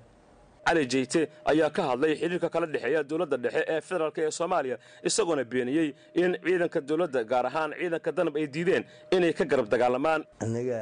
cali 0.68 0.82
jeyte 0.92 1.20
ayaa 1.50 1.70
ka 1.76 1.82
hadlay 1.90 2.12
xidhiirka 2.20 2.48
kala 2.54 2.66
dhexeeya 2.74 3.00
dowladda 3.10 3.36
dhexe 3.44 3.62
ee 3.74 3.80
federaalk 3.88 4.18
ee 4.24 4.30
soomaaliya 4.38 4.76
isagoona 5.08 5.44
beeniyey 5.52 5.88
in 6.22 6.30
ciidanka 6.46 6.80
dowladda 6.88 7.20
gaar 7.32 7.44
ahaan 7.50 7.70
ciidanka 7.80 8.10
danab 8.18 8.34
ay 8.40 8.46
diideen 8.54 8.84
inay 9.16 9.32
ka 9.38 9.44
garab 9.50 9.66
dagaalamaan. 9.72 10.20
Annaga 10.44 10.78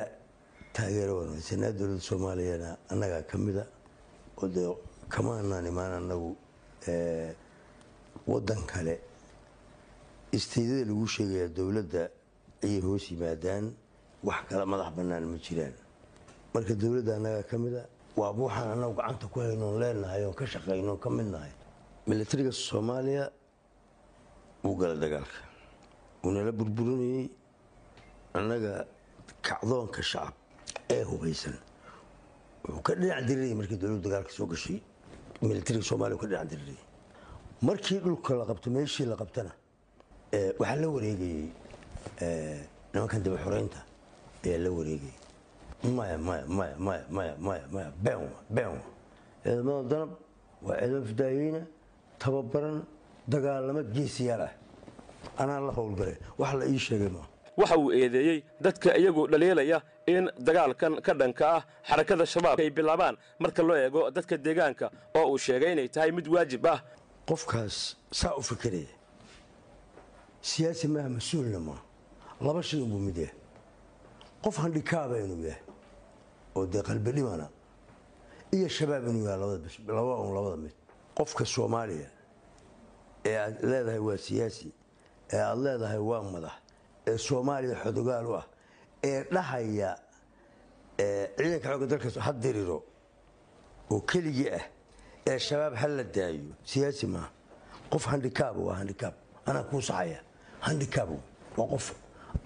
taageero 0.76 1.12
wanaagsanaa 1.20 1.72
dowladda 1.78 2.02
soomaaliyana 2.10 2.70
annagaa 2.92 3.22
ka 3.30 3.36
mida? 3.46 3.64
Oo 4.42 4.72
kama 5.14 5.32
anaan 5.40 5.66
imaan 5.72 5.92
annagu 6.00 6.30
waddan 8.26 8.62
kale. 8.72 8.94
Isteedada 10.36 10.84
lagu 10.90 11.06
sheegayaa 11.14 11.48
dowladda 11.58 12.02
ayay 12.64 12.80
hoos 12.86 13.04
yimaadaan 13.10 13.64
wax 14.28 14.40
kale 14.48 14.64
madax 14.72 14.90
bannaan 14.96 15.24
ma 15.32 15.38
jiraan. 15.46 15.74
Marka 16.54 16.74
dowladda 16.82 17.12
annagaa 17.18 17.44
ka 17.50 17.56
mida 17.64 17.82
waa 18.16 18.32
waxaan 18.32 18.68
annagu 18.74 18.94
gacanta 18.98 19.26
ku 19.32 19.40
haynoon 19.40 19.78
leenahay 19.80 20.24
oon 20.24 20.34
ka 20.34 20.44
shaqaynoon 20.46 20.98
ka 20.98 21.10
mid 21.10 21.26
nahay 21.34 21.52
milatariga 22.08 22.52
soomaaliya 22.52 23.24
wuu 24.64 24.76
gala 24.80 24.94
dagaalka. 25.02 25.38
Wuunala 26.22 26.52
burburinayey 26.58 27.28
annaga 28.38 28.72
kacdoonka 29.46 30.02
shacab 30.02 30.34
ee 30.90 31.02
hubaysan 31.10 31.54
wuxuu 32.64 32.82
ka 32.86 32.92
dhinac 32.94 33.20
dirirayay 33.28 33.54
markii 33.60 33.76
dowladdu 33.80 34.02
dagaalka 34.08 34.32
soo 34.36 34.46
gashay. 34.46 34.78
Milatariga 35.42 35.84
soomaliya 35.90 36.18
ka 36.22 36.26
dhinac 36.30 36.46
dirirayay. 36.50 36.82
Markii 37.62 37.98
dhulka 38.04 38.34
la 38.38 38.44
qabto 38.50 38.70
meeshii 38.70 39.06
la 39.12 39.16
qabtana 39.16 39.52
waxaa 40.58 40.76
la 40.82 40.88
wareegayey 40.88 41.48
nimankan 42.92 43.20
daba 43.24 43.36
xoreynta 43.44 43.80
ayaa 44.44 44.58
la 44.64 44.70
wareegayay 44.70 45.16
maya 45.98 46.18
maya 46.18 46.44
maya 46.58 46.74
maya 46.86 47.04
maya 47.16 47.34
maya 47.46 47.62
maya 47.74 47.90
been 48.04 48.28
been 48.56 48.74
ciidamada 49.44 49.88
danab 49.90 50.10
waa 50.66 50.76
ciidamo 50.80 51.04
fidaayeyna 51.10 51.62
tababaran 52.22 52.78
dagaalamo 53.32 53.82
geesiyaal 53.94 54.42
ah 54.48 54.52
anaa 55.42 55.60
la 55.66 55.72
howlgalay 55.78 56.16
wax 56.38 56.52
la 56.60 56.64
ii 56.72 56.78
sheegay 56.86 57.08
maa 57.16 57.26
waxa 57.60 57.76
uu 57.82 57.92
eedeeyey 58.00 58.38
dadka 58.60 58.88
iyagoo 59.00 59.26
dhaliilaya 59.32 59.78
in 60.06 60.24
dagaalkan 60.48 60.92
ka 61.06 61.12
dhanka 61.20 61.44
ah 61.56 61.62
xarakada 61.88 62.24
shabaab 62.26 62.58
ay 62.60 62.70
bilaabaan 62.70 63.16
marka 63.42 63.62
loo 63.68 63.76
eego 63.84 64.10
dadka 64.16 64.34
deegaanka 64.46 64.86
oo 65.18 65.26
uu 65.32 65.38
sheegay 65.46 65.72
inay 65.72 65.88
tahay 65.88 66.10
mid 66.18 66.26
waajib 66.34 66.66
ah. 66.66 66.78
Qofkaas 67.28 67.76
saa 68.20 68.34
u 68.40 68.42
fikeraya 68.42 68.92
siyaasi 70.50 70.86
maaha 70.94 71.08
mas'uulna 71.18 71.60
maa 71.68 71.80
laba 72.46 72.62
shay 72.62 72.80
unbuu 72.86 72.98
mid 73.08 73.16
yahay 73.16 73.34
qof 74.44 74.56
handhikaaba 74.64 75.14
inuu 75.24 75.42
yahay 75.48 75.62
oo 76.56 76.66
dee 76.72 76.82
qalbi 76.88 77.10
dhimana 77.16 77.46
iyo 78.56 78.68
shabaab 78.68 79.04
inuu 79.08 79.24
yahay 79.28 79.40
laba 79.88 80.14
un 80.24 80.34
labada 80.34 80.56
mid. 80.56 80.72
Qofka 81.16 81.44
soomaaliya 81.44 82.08
ee 83.24 83.36
aad 83.44 83.56
leedahay 83.70 83.98
waa 84.08 84.16
siyaasi 84.26 84.68
ee 85.32 85.40
aad 85.48 85.58
leedahay 85.66 85.98
waa 86.10 86.22
madax 86.34 86.54
ee 87.06 87.18
soomaaliya 87.18 87.76
xodogaal 87.84 88.26
u 88.26 88.34
ah 88.40 88.46
ee 89.04 89.20
dhahaya 89.34 89.90
ciidanka 91.36 91.68
xooga 91.72 91.86
dalkaas 91.90 92.16
ha 92.26 92.32
diriro 92.32 92.78
oo 93.90 94.00
keligii 94.10 94.50
ah 94.58 94.64
ee 95.26 95.38
shabaab 95.38 95.74
ha 95.80 95.88
la 95.88 96.04
daayo. 96.04 96.52
Siyaasi 96.64 97.06
maaha 97.06 97.28
qof 97.90 98.04
handhikaaba 98.12 98.60
waa 98.68 98.76
handhikaab 98.80 99.14
anaa 99.46 99.62
kuu 99.70 99.80
saxaya. 99.82 100.20
Handhikaab 100.60 101.10
waa 101.56 101.68
qof 101.72 101.86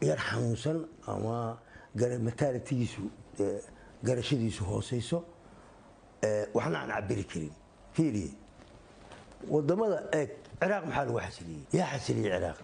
yar 0.09 0.19
xanuunsan 0.19 0.79
ama 1.07 1.59
mataalitigiisu 2.27 3.03
garashadiisu 4.05 4.65
hoosayso 4.65 5.25
waxna 6.55 6.79
aan 6.81 6.91
cabiri 6.91 7.25
karin. 7.25 7.53
Fiiriye 7.93 8.31
waddamada 9.49 9.99
eeg 10.13 10.31
ciraaq 10.61 10.85
maxaa 10.87 11.05
lagu 11.05 11.19
xasiliyey? 11.21 11.63
Yaa 11.73 11.87
xasiliyey 11.93 12.31
ciraaq. 12.33 12.59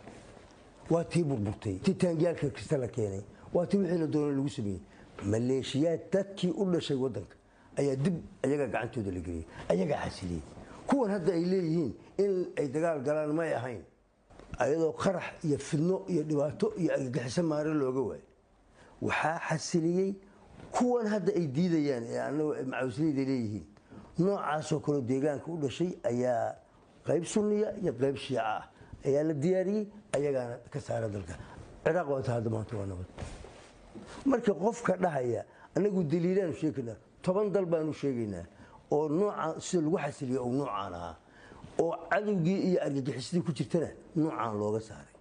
Waa 0.90 1.04
tii 1.04 1.24
burburtay 1.24 1.78
tii 1.84 1.94
taangiyaalka 1.94 2.50
kasta 2.50 2.76
la 2.78 2.88
keenay. 2.88 3.22
Waa 3.54 3.66
tii 3.66 3.78
wixii 3.78 3.98
la 3.98 4.06
doona 4.06 4.36
lagu 4.36 4.48
sameeyey. 4.48 4.80
Maleeshiyaad 5.24 6.00
dadkii 6.12 6.50
u 6.50 6.64
dhashay 6.72 6.96
wadanka 6.96 7.36
ayaa 7.78 7.96
dib 7.96 8.16
ayaga 8.44 8.66
gacantooda 8.66 9.10
la 9.10 9.20
geliyey 9.20 9.44
ayagaa 9.68 10.04
xasiliyey. 10.06 10.42
Kuwan 10.86 11.10
hadda 11.10 11.32
ay 11.32 11.44
leeyihiin 11.44 11.92
in 12.18 12.46
ay 12.58 12.68
dagaal 12.68 13.00
galaan 13.02 13.32
may 13.34 13.52
ahayn 13.54 13.82
ayadoo 14.58 14.92
qarax 14.92 15.24
iyo 15.44 15.58
fidno 15.58 16.04
iyo 16.08 16.22
dhibaato 16.22 16.72
iyo 16.78 16.92
argagixiso 16.94 17.42
maare 17.42 17.74
looga 17.74 18.00
waayo. 18.00 18.22
Waxaa 19.02 19.40
xasiliyey 19.48 20.14
kuwan 20.72 21.06
hadda 21.06 21.32
ay 21.32 21.46
diidayaan 21.46 22.04
ee 22.04 22.64
macawisleyda 22.64 23.22
leeyihiin 23.30 23.66
noocaasoo 24.18 24.80
kaleo 24.80 25.00
deegaanka 25.00 25.46
u 25.52 25.56
dhashay 25.62 25.90
ayaa 26.10 26.54
qayb 27.06 27.24
sunniya 27.24 27.68
iyo 27.82 27.92
qayb 27.92 28.16
shiica 28.16 28.42
ah. 28.44 28.62
Ayaa 29.06 29.22
la 29.22 29.34
diyaariyey 29.34 29.86
ayagaana 30.16 30.56
ka 30.70 30.80
saara 30.80 31.08
dalka. 31.08 31.34
Ciraaq 31.84 32.08
waata 32.10 32.32
hadda 32.32 32.50
maanta 32.50 32.76
waa 32.76 32.86
nabad. 32.86 33.06
Marka 34.26 34.52
qofka 34.54 34.96
dhahaya 34.96 35.44
annagu 35.76 36.02
daliilaanu 36.04 36.54
sheegaynaa 36.54 36.96
toban 37.22 37.52
dal 37.52 37.66
baanu 37.66 37.92
sheegaynaa 37.92 38.44
oo 38.90 39.08
nooca 39.08 39.60
sida 39.60 39.82
lagu 39.82 39.98
xasiliyo 39.98 40.42
uu 40.44 40.52
noocaan 40.58 40.94
ahaa 40.94 41.16
oo 41.78 41.94
cadowgii 42.10 42.58
iyo 42.68 42.78
argagixisadii 42.82 43.42
ku 43.46 43.52
jirtana 43.52 43.88
noocaan 44.16 44.58
looga 44.58 44.80
saaray. 44.80 45.14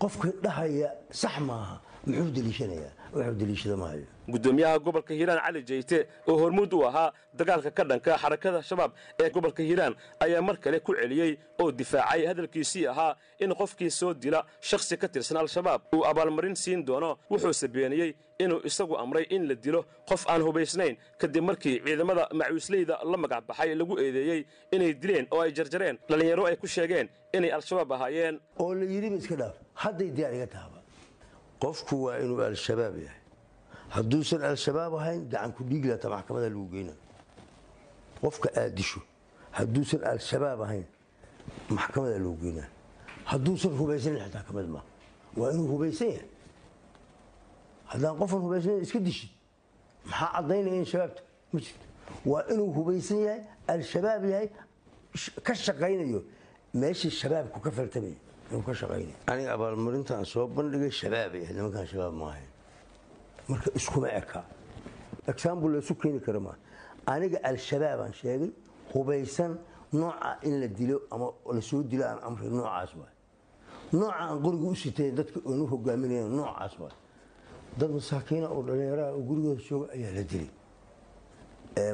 Qofka 0.00 0.28
dhahaya 0.42 0.88
sax 1.10 1.38
maaha 1.40 1.80
muxuu 2.06 2.30
daliishanayaa 2.36 2.92
wuxuu 3.14 3.34
daliishada 3.38 3.76
maayo 3.76 4.06
gudoomiyaha 4.32 4.78
gobolka 4.86 5.12
hiiraan 5.18 5.40
cali 5.46 5.62
jeyte 5.70 5.98
oo 6.28 6.36
hormuud 6.42 6.72
u 6.72 6.80
ahaa 6.88 7.12
dagaalka 7.40 7.70
ka 7.78 7.84
dhanka 7.90 8.18
xarakada 8.22 8.62
shabaab 8.70 8.92
ee 9.22 9.30
gobolka 9.36 9.62
hiiraan 9.68 9.94
ayaa 10.24 10.42
mar 10.48 10.56
kale 10.64 10.78
ku 10.80 10.92
celiyey 11.00 11.32
oo 11.62 11.70
difaacay 11.80 12.26
hadalkiisii 12.30 12.86
ahaa 12.92 13.12
in 13.44 13.54
qofkii 13.60 13.90
soo 13.90 14.12
dila 14.14 14.40
shakhsi 14.70 14.96
ka 15.02 15.08
tirsan 15.08 15.36
al-shabaab 15.42 15.80
uu 15.94 16.04
abaalmarin 16.10 16.54
siin 16.64 16.84
doono. 16.86 17.18
Wuxuuse 17.30 17.68
beeniyey 17.74 18.10
inuu 18.38 18.60
isagu 18.68 18.94
amray 19.02 19.24
in 19.36 19.42
la 19.48 19.54
dilo 19.54 19.80
qof 20.08 20.22
aan 20.32 20.42
hubaysnayn. 20.46 20.96
Kadib 21.20 21.44
markii 21.48 21.76
ciidamada 21.86 22.28
macuusleyda 22.40 22.94
la 23.10 23.16
magac 23.22 23.42
baxay 23.48 23.74
lagu 23.80 23.94
eedeeyey 24.04 24.40
inay 24.74 24.92
dileen 25.02 25.26
oo 25.30 25.40
ay 25.44 25.52
jarjareen. 25.58 25.96
Dhallinyaro 26.08 26.44
ay 26.50 26.56
ku 26.56 26.66
sheegeen 26.66 27.08
inay 27.36 27.50
al-shabaab 27.58 27.92
ahaayeen. 27.96 28.40
Oo 28.62 28.74
la 28.74 28.84
yidhiba 28.94 29.16
iska 29.22 29.36
dhaaf 29.42 29.54
hadday 29.82 30.10
diyaar 30.16 30.48
tahaba 30.54 30.78
qofku 31.64 31.94
waa 32.04 32.16
inuu 32.24 32.40
al-shabaab 32.50 32.94
yahay 33.06 33.20
hadduusan 33.96 34.40
al-shabaab 34.50 34.94
ahayn 35.00 35.20
gacanku 35.32 35.62
dhiiglata 35.70 36.08
maxkamada 36.14 36.48
lagu 36.54 36.66
geyna 36.74 36.94
qofka 38.22 38.48
aad 38.60 38.72
disho 38.78 39.00
hadduusan 39.58 40.00
al-shabaab 40.12 40.60
ahayn 40.66 40.86
maxkamada 41.76 42.16
lagu 42.24 42.36
geynaa 42.42 42.68
hadduusan 43.30 43.72
hubaysanin 43.80 44.20
xitaa 44.24 44.42
ka 44.46 44.52
mid 44.56 44.68
ma 44.74 44.80
waa 45.36 45.50
inuu 45.54 45.68
hubaysan 45.74 46.08
yahay 46.14 46.28
haddaan 47.92 48.14
qofan 48.20 48.40
hubaysanin 48.46 48.80
iska 48.86 49.00
dishid 49.08 49.30
maxaa 50.06 50.28
caddaynaya 50.36 50.76
in 50.82 50.86
shabaabta 50.92 51.22
ma 51.52 51.58
jirto 51.64 51.84
waa 52.30 52.42
inuu 52.52 52.70
hubaysan 52.78 53.18
yahay 53.26 53.40
al-shabaab 53.74 54.22
yahay 54.32 54.48
ka 55.46 55.52
shaqaynayo 55.66 56.20
meeshii 56.80 57.10
shabaabku 57.20 57.58
ka 57.64 57.70
faltamaya 57.70 58.16
inuu 58.50 58.62
ka 58.68 58.72
shaqaynayo 58.80 59.16
aniga 59.30 59.50
abaalmarintaan 59.56 60.24
soo 60.32 60.46
bandhigay 60.56 60.90
shabaab 61.00 61.32
yahay 61.40 61.54
nimankaan 61.58 61.86
shabaab 61.92 62.14
ma 62.20 62.26
ahayn 62.32 62.48
marka 63.48 63.70
iskuma 63.74 64.08
eka. 64.08 64.44
Example 65.26 65.68
laysu 65.70 65.94
keeni 65.94 66.20
kara 66.20 66.40
maa 66.40 66.56
aniga 67.06 67.38
al-shabaabaan 67.42 68.12
sheegay 68.12 68.50
hubaysan 68.94 69.58
nooca 69.92 70.38
in 70.42 70.60
la 70.60 70.66
dilo 70.68 71.00
ama 71.10 71.32
la 71.52 71.60
soo 71.60 71.82
dilo 71.82 72.04
aan 72.04 72.18
amray 72.22 72.48
noocaas 72.48 72.94
waay. 72.96 73.12
Nooca 73.92 74.14
aan 74.18 74.42
qoriga 74.42 74.66
u 74.70 74.74
sitay 74.74 75.10
dadka 75.12 75.40
oon 75.44 75.60
u 75.62 75.66
hogaaminaya 75.66 76.26
noocaas 76.28 76.78
waay. 76.78 76.94
Dad 77.78 77.90
masaakiina 77.90 78.48
oo 78.50 78.62
dhallinyaraha 78.62 79.12
oo 79.12 79.22
gurigooda 79.28 79.60
jooga 79.68 79.92
ayaa 79.92 80.12
la 80.14 80.22
dilay. 80.22 80.50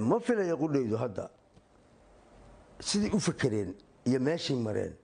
Ma 0.00 0.18
filaya 0.20 0.56
qudhaydu 0.56 0.96
hadda? 0.96 1.30
Siday 2.80 3.10
u 3.14 3.18
fakereen 3.20 3.74
iyo 4.06 4.18
meeshay 4.20 4.56
mareen 4.56 4.94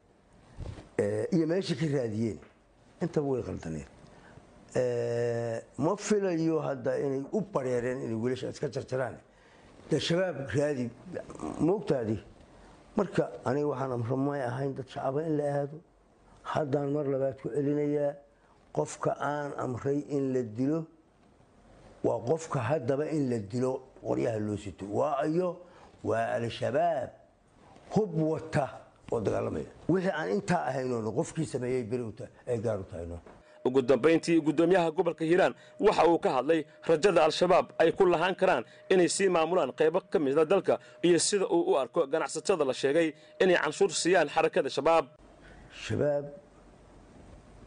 iyo 1.33 1.47
meeshay 1.47 1.77
ka 1.77 1.87
raadiyeen 1.87 2.39
intaba 3.03 3.27
way 3.27 3.43
qaldaneen 3.43 3.87
ma 4.75 5.97
filayo 5.97 6.59
hadda 6.61 6.99
inay 6.99 7.23
u 7.33 7.41
bareereen 7.53 7.99
inay 8.03 8.15
wiilasha 8.23 8.49
iska 8.51 8.69
jarjaraan. 8.71 9.17
De 9.91 9.99
shabaab 10.01 10.37
raadi 10.57 10.91
moogtaadi. 11.61 12.19
Marka 12.97 13.25
aniga 13.45 13.67
waxaan 13.73 13.93
amro 13.93 14.17
may 14.17 14.41
ahayn 14.41 14.75
dad 14.75 14.87
shacaba 14.89 15.21
in 15.27 15.37
la 15.37 15.45
aado. 15.45 15.79
Haddaan 16.43 16.93
mar 16.93 17.05
labaad 17.05 17.37
ku 17.43 17.49
celinayaa 17.49 18.15
qofka 18.73 19.11
aan 19.21 19.53
amray 19.59 19.99
in 20.09 20.33
la 20.35 20.43
dilo 20.43 20.87
waa 22.05 22.19
qofka 22.29 22.59
haddaba 22.71 23.05
in 23.17 23.31
la 23.31 23.39
dilo 23.39 23.73
qoryaha 24.03 24.39
loo 24.47 24.57
sito. 24.57 24.85
Waa 24.87 25.19
ayo 25.25 25.49
waa 26.03 26.35
al-shabaab. 26.39 27.11
Hub 27.95 28.13
wata 28.33 28.67
oo 29.13 29.21
dagaalamaya. 29.21 29.67
Wixii 29.89 30.11
aan 30.19 30.29
intaa 30.37 30.67
ahaynoon 30.71 31.07
qofkii 31.19 31.47
sameeyey 31.47 31.83
beri 31.85 32.05
ay 32.47 32.59
gaar 32.59 32.81
u 32.81 32.85
tahayno 32.85 33.19
ugu 33.65 33.83
dambayntii 33.83 34.41
gudoomiyaha 34.47 34.91
gobolka 34.97 35.25
hiiraan 35.25 35.55
waxa 35.81 36.03
uu 36.11 36.19
ka 36.19 36.31
hadlay 36.37 36.61
rajada 36.89 37.25
al-shabaab 37.25 37.67
ay 37.79 37.93
ku 37.93 38.05
lahaan 38.07 38.35
karaan 38.41 38.65
inay 38.93 39.09
sii 39.09 39.29
maamulaan 39.29 39.73
qaybo 39.73 40.01
ka 40.13 40.19
mida 40.19 40.45
dalka 40.45 40.79
iyo 41.03 41.19
sida 41.19 41.47
uu 41.47 41.63
u 41.73 41.79
arko 41.79 42.07
ganacsatada 42.07 42.65
la 42.65 42.75
sheegay 42.75 43.09
inay 43.41 43.57
canshuur 43.57 43.91
siiyaan 43.91 44.29
xarakada 44.29 44.71
shabaab. 44.77 45.05
Shabaab 45.87 46.25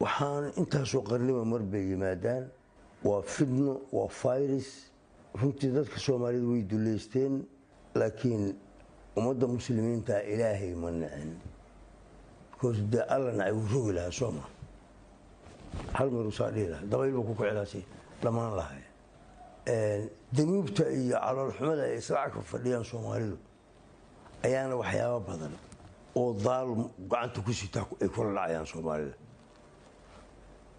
waxaan 0.00 0.44
intaasoo 0.60 1.02
qarniba 1.10 1.44
mar 1.44 1.62
bay 1.72 1.84
yimaadaan. 1.90 2.44
Waa 3.04 3.22
fidno 3.22 3.80
waa 3.92 4.08
virus 4.22 4.68
runtii 5.40 5.70
dadka 5.76 5.98
soomaalida 6.06 6.46
way 6.52 6.62
duleysteen 6.70 7.34
laakiin 7.94 8.44
ummadda 9.18 9.46
muslimiinta 9.46 10.22
ilaahay 10.32 10.74
ma 10.82 10.90
bikoos 12.50 12.78
dee 12.92 13.02
alla 13.14 13.32
nacay 13.38 13.52
wuu 13.52 13.68
rogi 13.72 13.92
lahaa 13.98 14.10
sooma 14.20 14.42
hal 15.96 16.10
mar 16.10 16.26
usaa 16.26 16.50
dhihi 16.54 16.68
laha 16.72 16.82
dabaylba 16.92 17.20
ku 17.28 17.32
kicilaasi 17.34 17.80
dhammaan 18.22 18.52
lahay. 18.60 18.82
Danuubta 20.36 20.84
iyo 20.90 21.16
caloolxumada 21.24 21.82
ay 21.88 21.96
islacagka 22.00 22.40
fadhiyaan 22.52 22.84
soomaalidu 22.84 23.36
ayaana 24.46 24.74
waxyaabo 24.80 25.20
badan 25.28 25.52
oo 26.16 26.32
daal 26.44 26.68
gacanta 27.10 27.40
ku 27.46 27.52
sitaa 27.52 27.84
ay 28.02 28.08
kula 28.08 28.30
dhacayaan 28.36 28.66
soomaalida. 28.66 29.14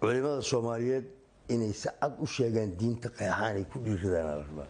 Culimada 0.00 0.42
soomaaliyeed 0.42 1.06
inay 1.48 1.72
si 1.72 1.88
cad 2.00 2.12
u 2.22 2.26
sheegaan 2.26 2.70
diinta 2.78 3.08
qeexaan 3.18 3.56
ay 3.58 3.64
ku 3.72 3.78
dhiiradaan 3.84 4.66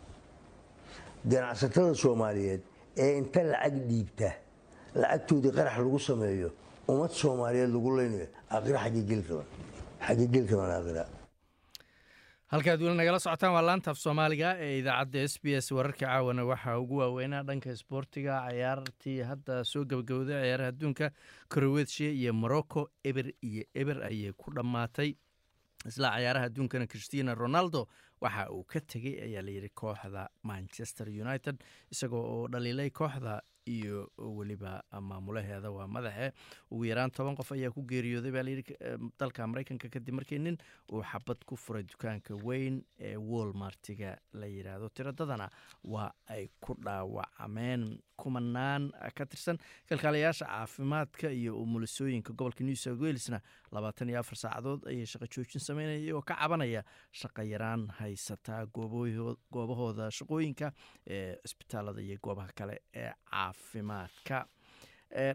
ganacsatada 1.30 1.94
soomaaliyeed 1.94 2.62
ee 2.96 3.18
inta 3.18 3.40
lacag 3.52 3.76
dhiibta 3.88 4.30
lacagtoodii 4.94 5.52
qarax 5.56 5.76
lagu 5.78 5.98
sameeyo 5.98 6.50
ummad 6.88 7.10
soomaaliyeed 7.22 7.70
lagu 7.76 7.90
leynayo 7.98 8.26
aakhira 8.50 8.78
xaggee 8.84 9.04
geli 9.10 9.22
rabaan 9.28 9.48
halkaad 12.50 12.80
weli 12.82 12.96
nagala 12.98 13.18
socotaan 13.22 13.52
waa 13.54 13.62
laantaaf 13.66 13.98
soomaaliga 13.98 14.50
ee 14.58 14.78
idaacadda 14.80 15.22
s 15.28 15.34
b 15.42 15.54
s 15.60 15.70
wararka 15.72 16.06
caawana. 16.06 16.44
Waxaa 16.44 16.78
ugu 16.78 16.96
waaweynaa 16.98 17.42
dhanka 17.42 17.70
isboortiga 17.72 18.40
cayaartii 18.48 19.18
hadda 19.30 19.64
soo 19.64 19.84
gabagowday 19.84 20.40
ciyaaraha 20.42 20.68
adduunka 20.72 21.10
krowetiya 21.48 22.10
iyo 22.10 22.32
morocco. 22.32 22.90
Eber 23.04 23.26
iyo 23.42 23.64
eber 23.74 24.02
ayay 24.04 24.32
ku 24.32 24.50
dhammaatay. 24.54 25.14
Isla 25.86 26.10
cayaaraha 26.10 26.46
adduunkana 26.50 26.86
christina 26.86 27.34
ronaldo 27.34 27.86
waxa 28.20 28.50
uu 28.50 28.64
ka 28.64 28.80
tegey 28.80 29.14
ayaa 29.26 29.42
layidhi 29.42 29.68
kooxda 29.74 30.28
manchester 30.42 31.06
united 31.08 31.56
isagoo 31.92 32.24
oo 32.34 32.48
dhaliilay 32.48 32.90
kooxda 32.90 33.40
iyo 33.66 34.10
weliba 34.18 34.82
maamulaheeda 35.00 35.70
waa 35.70 35.86
madaxe. 35.86 36.32
Ugu 36.70 36.84
yaraan 36.84 37.10
toban 37.10 37.36
qof 37.36 37.52
ayaa 37.52 37.70
ku 37.70 37.82
geeriyooday 37.82 38.32
baa 38.32 38.42
layidhi 38.42 38.76
dalka 39.18 39.46
maraykanka 39.46 39.88
kadib 39.88 40.14
markii 40.14 40.38
nin 40.38 40.56
uu 40.92 41.02
xabad 41.02 41.44
ku 41.46 41.56
furay 41.56 41.82
dukaanka 41.82 42.34
weyn 42.44 42.82
ee 42.98 43.16
wolmartiga 43.16 44.16
la 44.32 44.46
yidhaahdo 44.46 44.88
tiradadana 44.88 45.50
waa 45.84 46.12
ay 46.28 46.48
ku 46.60 46.74
dhaawacmeen 46.84 47.98
kumanaan 48.20 48.90
ka 49.16 49.24
tirsan 49.26 49.58
kalkaalayaasha 49.88 50.44
caafimaadka 50.46 51.30
iyo 51.32 51.56
umulisooyinka 51.62 52.32
gobolka 52.32 52.64
new 52.64 52.74
south 52.76 53.00
welesna 53.00 53.40
labaatan 53.72 54.08
iyo 54.12 54.20
afar 54.20 54.36
saacadood 54.36 54.84
ayay 54.88 55.06
shaqo 55.06 55.26
joojin 55.26 55.60
sameynaya 55.60 56.16
oo 56.16 56.22
ka 56.22 56.34
cabanaya 56.36 56.84
shaqo 57.12 57.42
yaraan 57.42 57.88
haysataa 57.98 58.66
goobahooda 59.52 60.10
shaqooyinka 60.10 60.72
ee 61.06 61.36
isbitaalada 61.44 62.00
iyo 62.02 62.18
goobaha 62.22 62.52
kale 62.54 62.76
ee 62.94 63.12
caafimaadka 63.30 63.49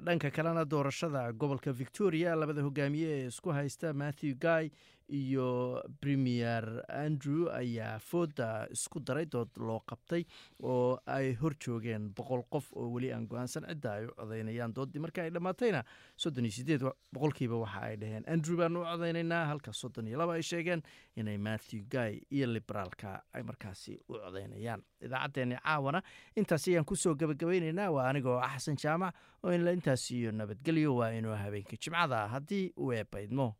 dhanka 0.06 0.32
kalena 0.32 0.66
doorashada 0.66 1.32
gobolka 1.34 1.72
victoria 1.74 2.36
labada 2.36 2.62
hogaamiye 2.68 3.10
ee 3.20 3.28
isku 3.28 3.50
haysta 3.58 3.94
matthew 3.94 4.34
guy 4.46 4.70
iyo 5.10 5.82
premier 6.02 6.84
andrew 6.90 7.50
ayaa 7.54 8.00
fooda 8.00 8.68
isku 8.72 9.00
daray 9.00 9.26
dood 9.26 9.50
loo 9.58 9.80
qabtay 9.86 10.26
oo 10.64 11.00
ay 11.06 11.34
hor 11.42 11.54
joogeen 11.60 12.10
boqol 12.18 12.44
qof 12.50 12.72
oo 12.74 12.90
weli 12.94 13.12
aan 13.14 13.28
go'aansan 13.28 13.66
cidda 13.70 13.94
ay 13.94 14.06
u 14.06 14.14
codaynayaan 14.18 14.74
doodii. 14.74 15.00
Marka 15.00 15.22
ay 15.24 15.30
dhammaatayna 15.30 15.84
soddon 16.18 16.46
iyo 16.46 16.52
sideed 16.52 16.82
boqolkiiba 17.14 17.58
waxa 17.58 17.82
ay 17.82 17.98
dhaheen. 17.98 18.24
Andrew 18.28 18.58
baan 18.58 18.78
u 18.78 18.84
codaynaynaa 18.86 19.46
halka 19.46 19.74
soddon 19.74 20.08
iyo 20.08 20.18
laba 20.18 20.34
ay 20.34 20.42
sheegeen 20.44 20.82
inay 21.16 21.38
matthew 21.38 21.84
guy 21.90 22.20
iyo 22.32 22.48
liberaalka 22.48 23.22
ay 23.34 23.44
markaasi 23.44 24.00
u 24.10 24.14
codaynayaan. 24.14 24.84
Idaacaddeenni 25.02 25.58
caawana 25.64 26.02
intaas 26.36 26.68
ayaan 26.68 26.86
ku 26.86 26.96
soo 26.96 27.16
gabagabaynaynaa 27.16 27.92
waa 27.92 28.10
anigoo 28.10 28.40
ah 28.42 28.58
xasan 28.58 28.76
jaamac 28.78 29.14
oo 29.44 29.52
inla 29.54 29.72
intaas 29.72 30.12
iyo 30.12 30.32
nabadgelyo 30.32 30.96
waa 30.96 31.12
inuu 31.14 31.36
habeenka 31.36 31.78
jimcada. 31.78 32.28
Haddii 32.28 32.74
uu 32.78 32.92
eebaydmo 32.94 33.56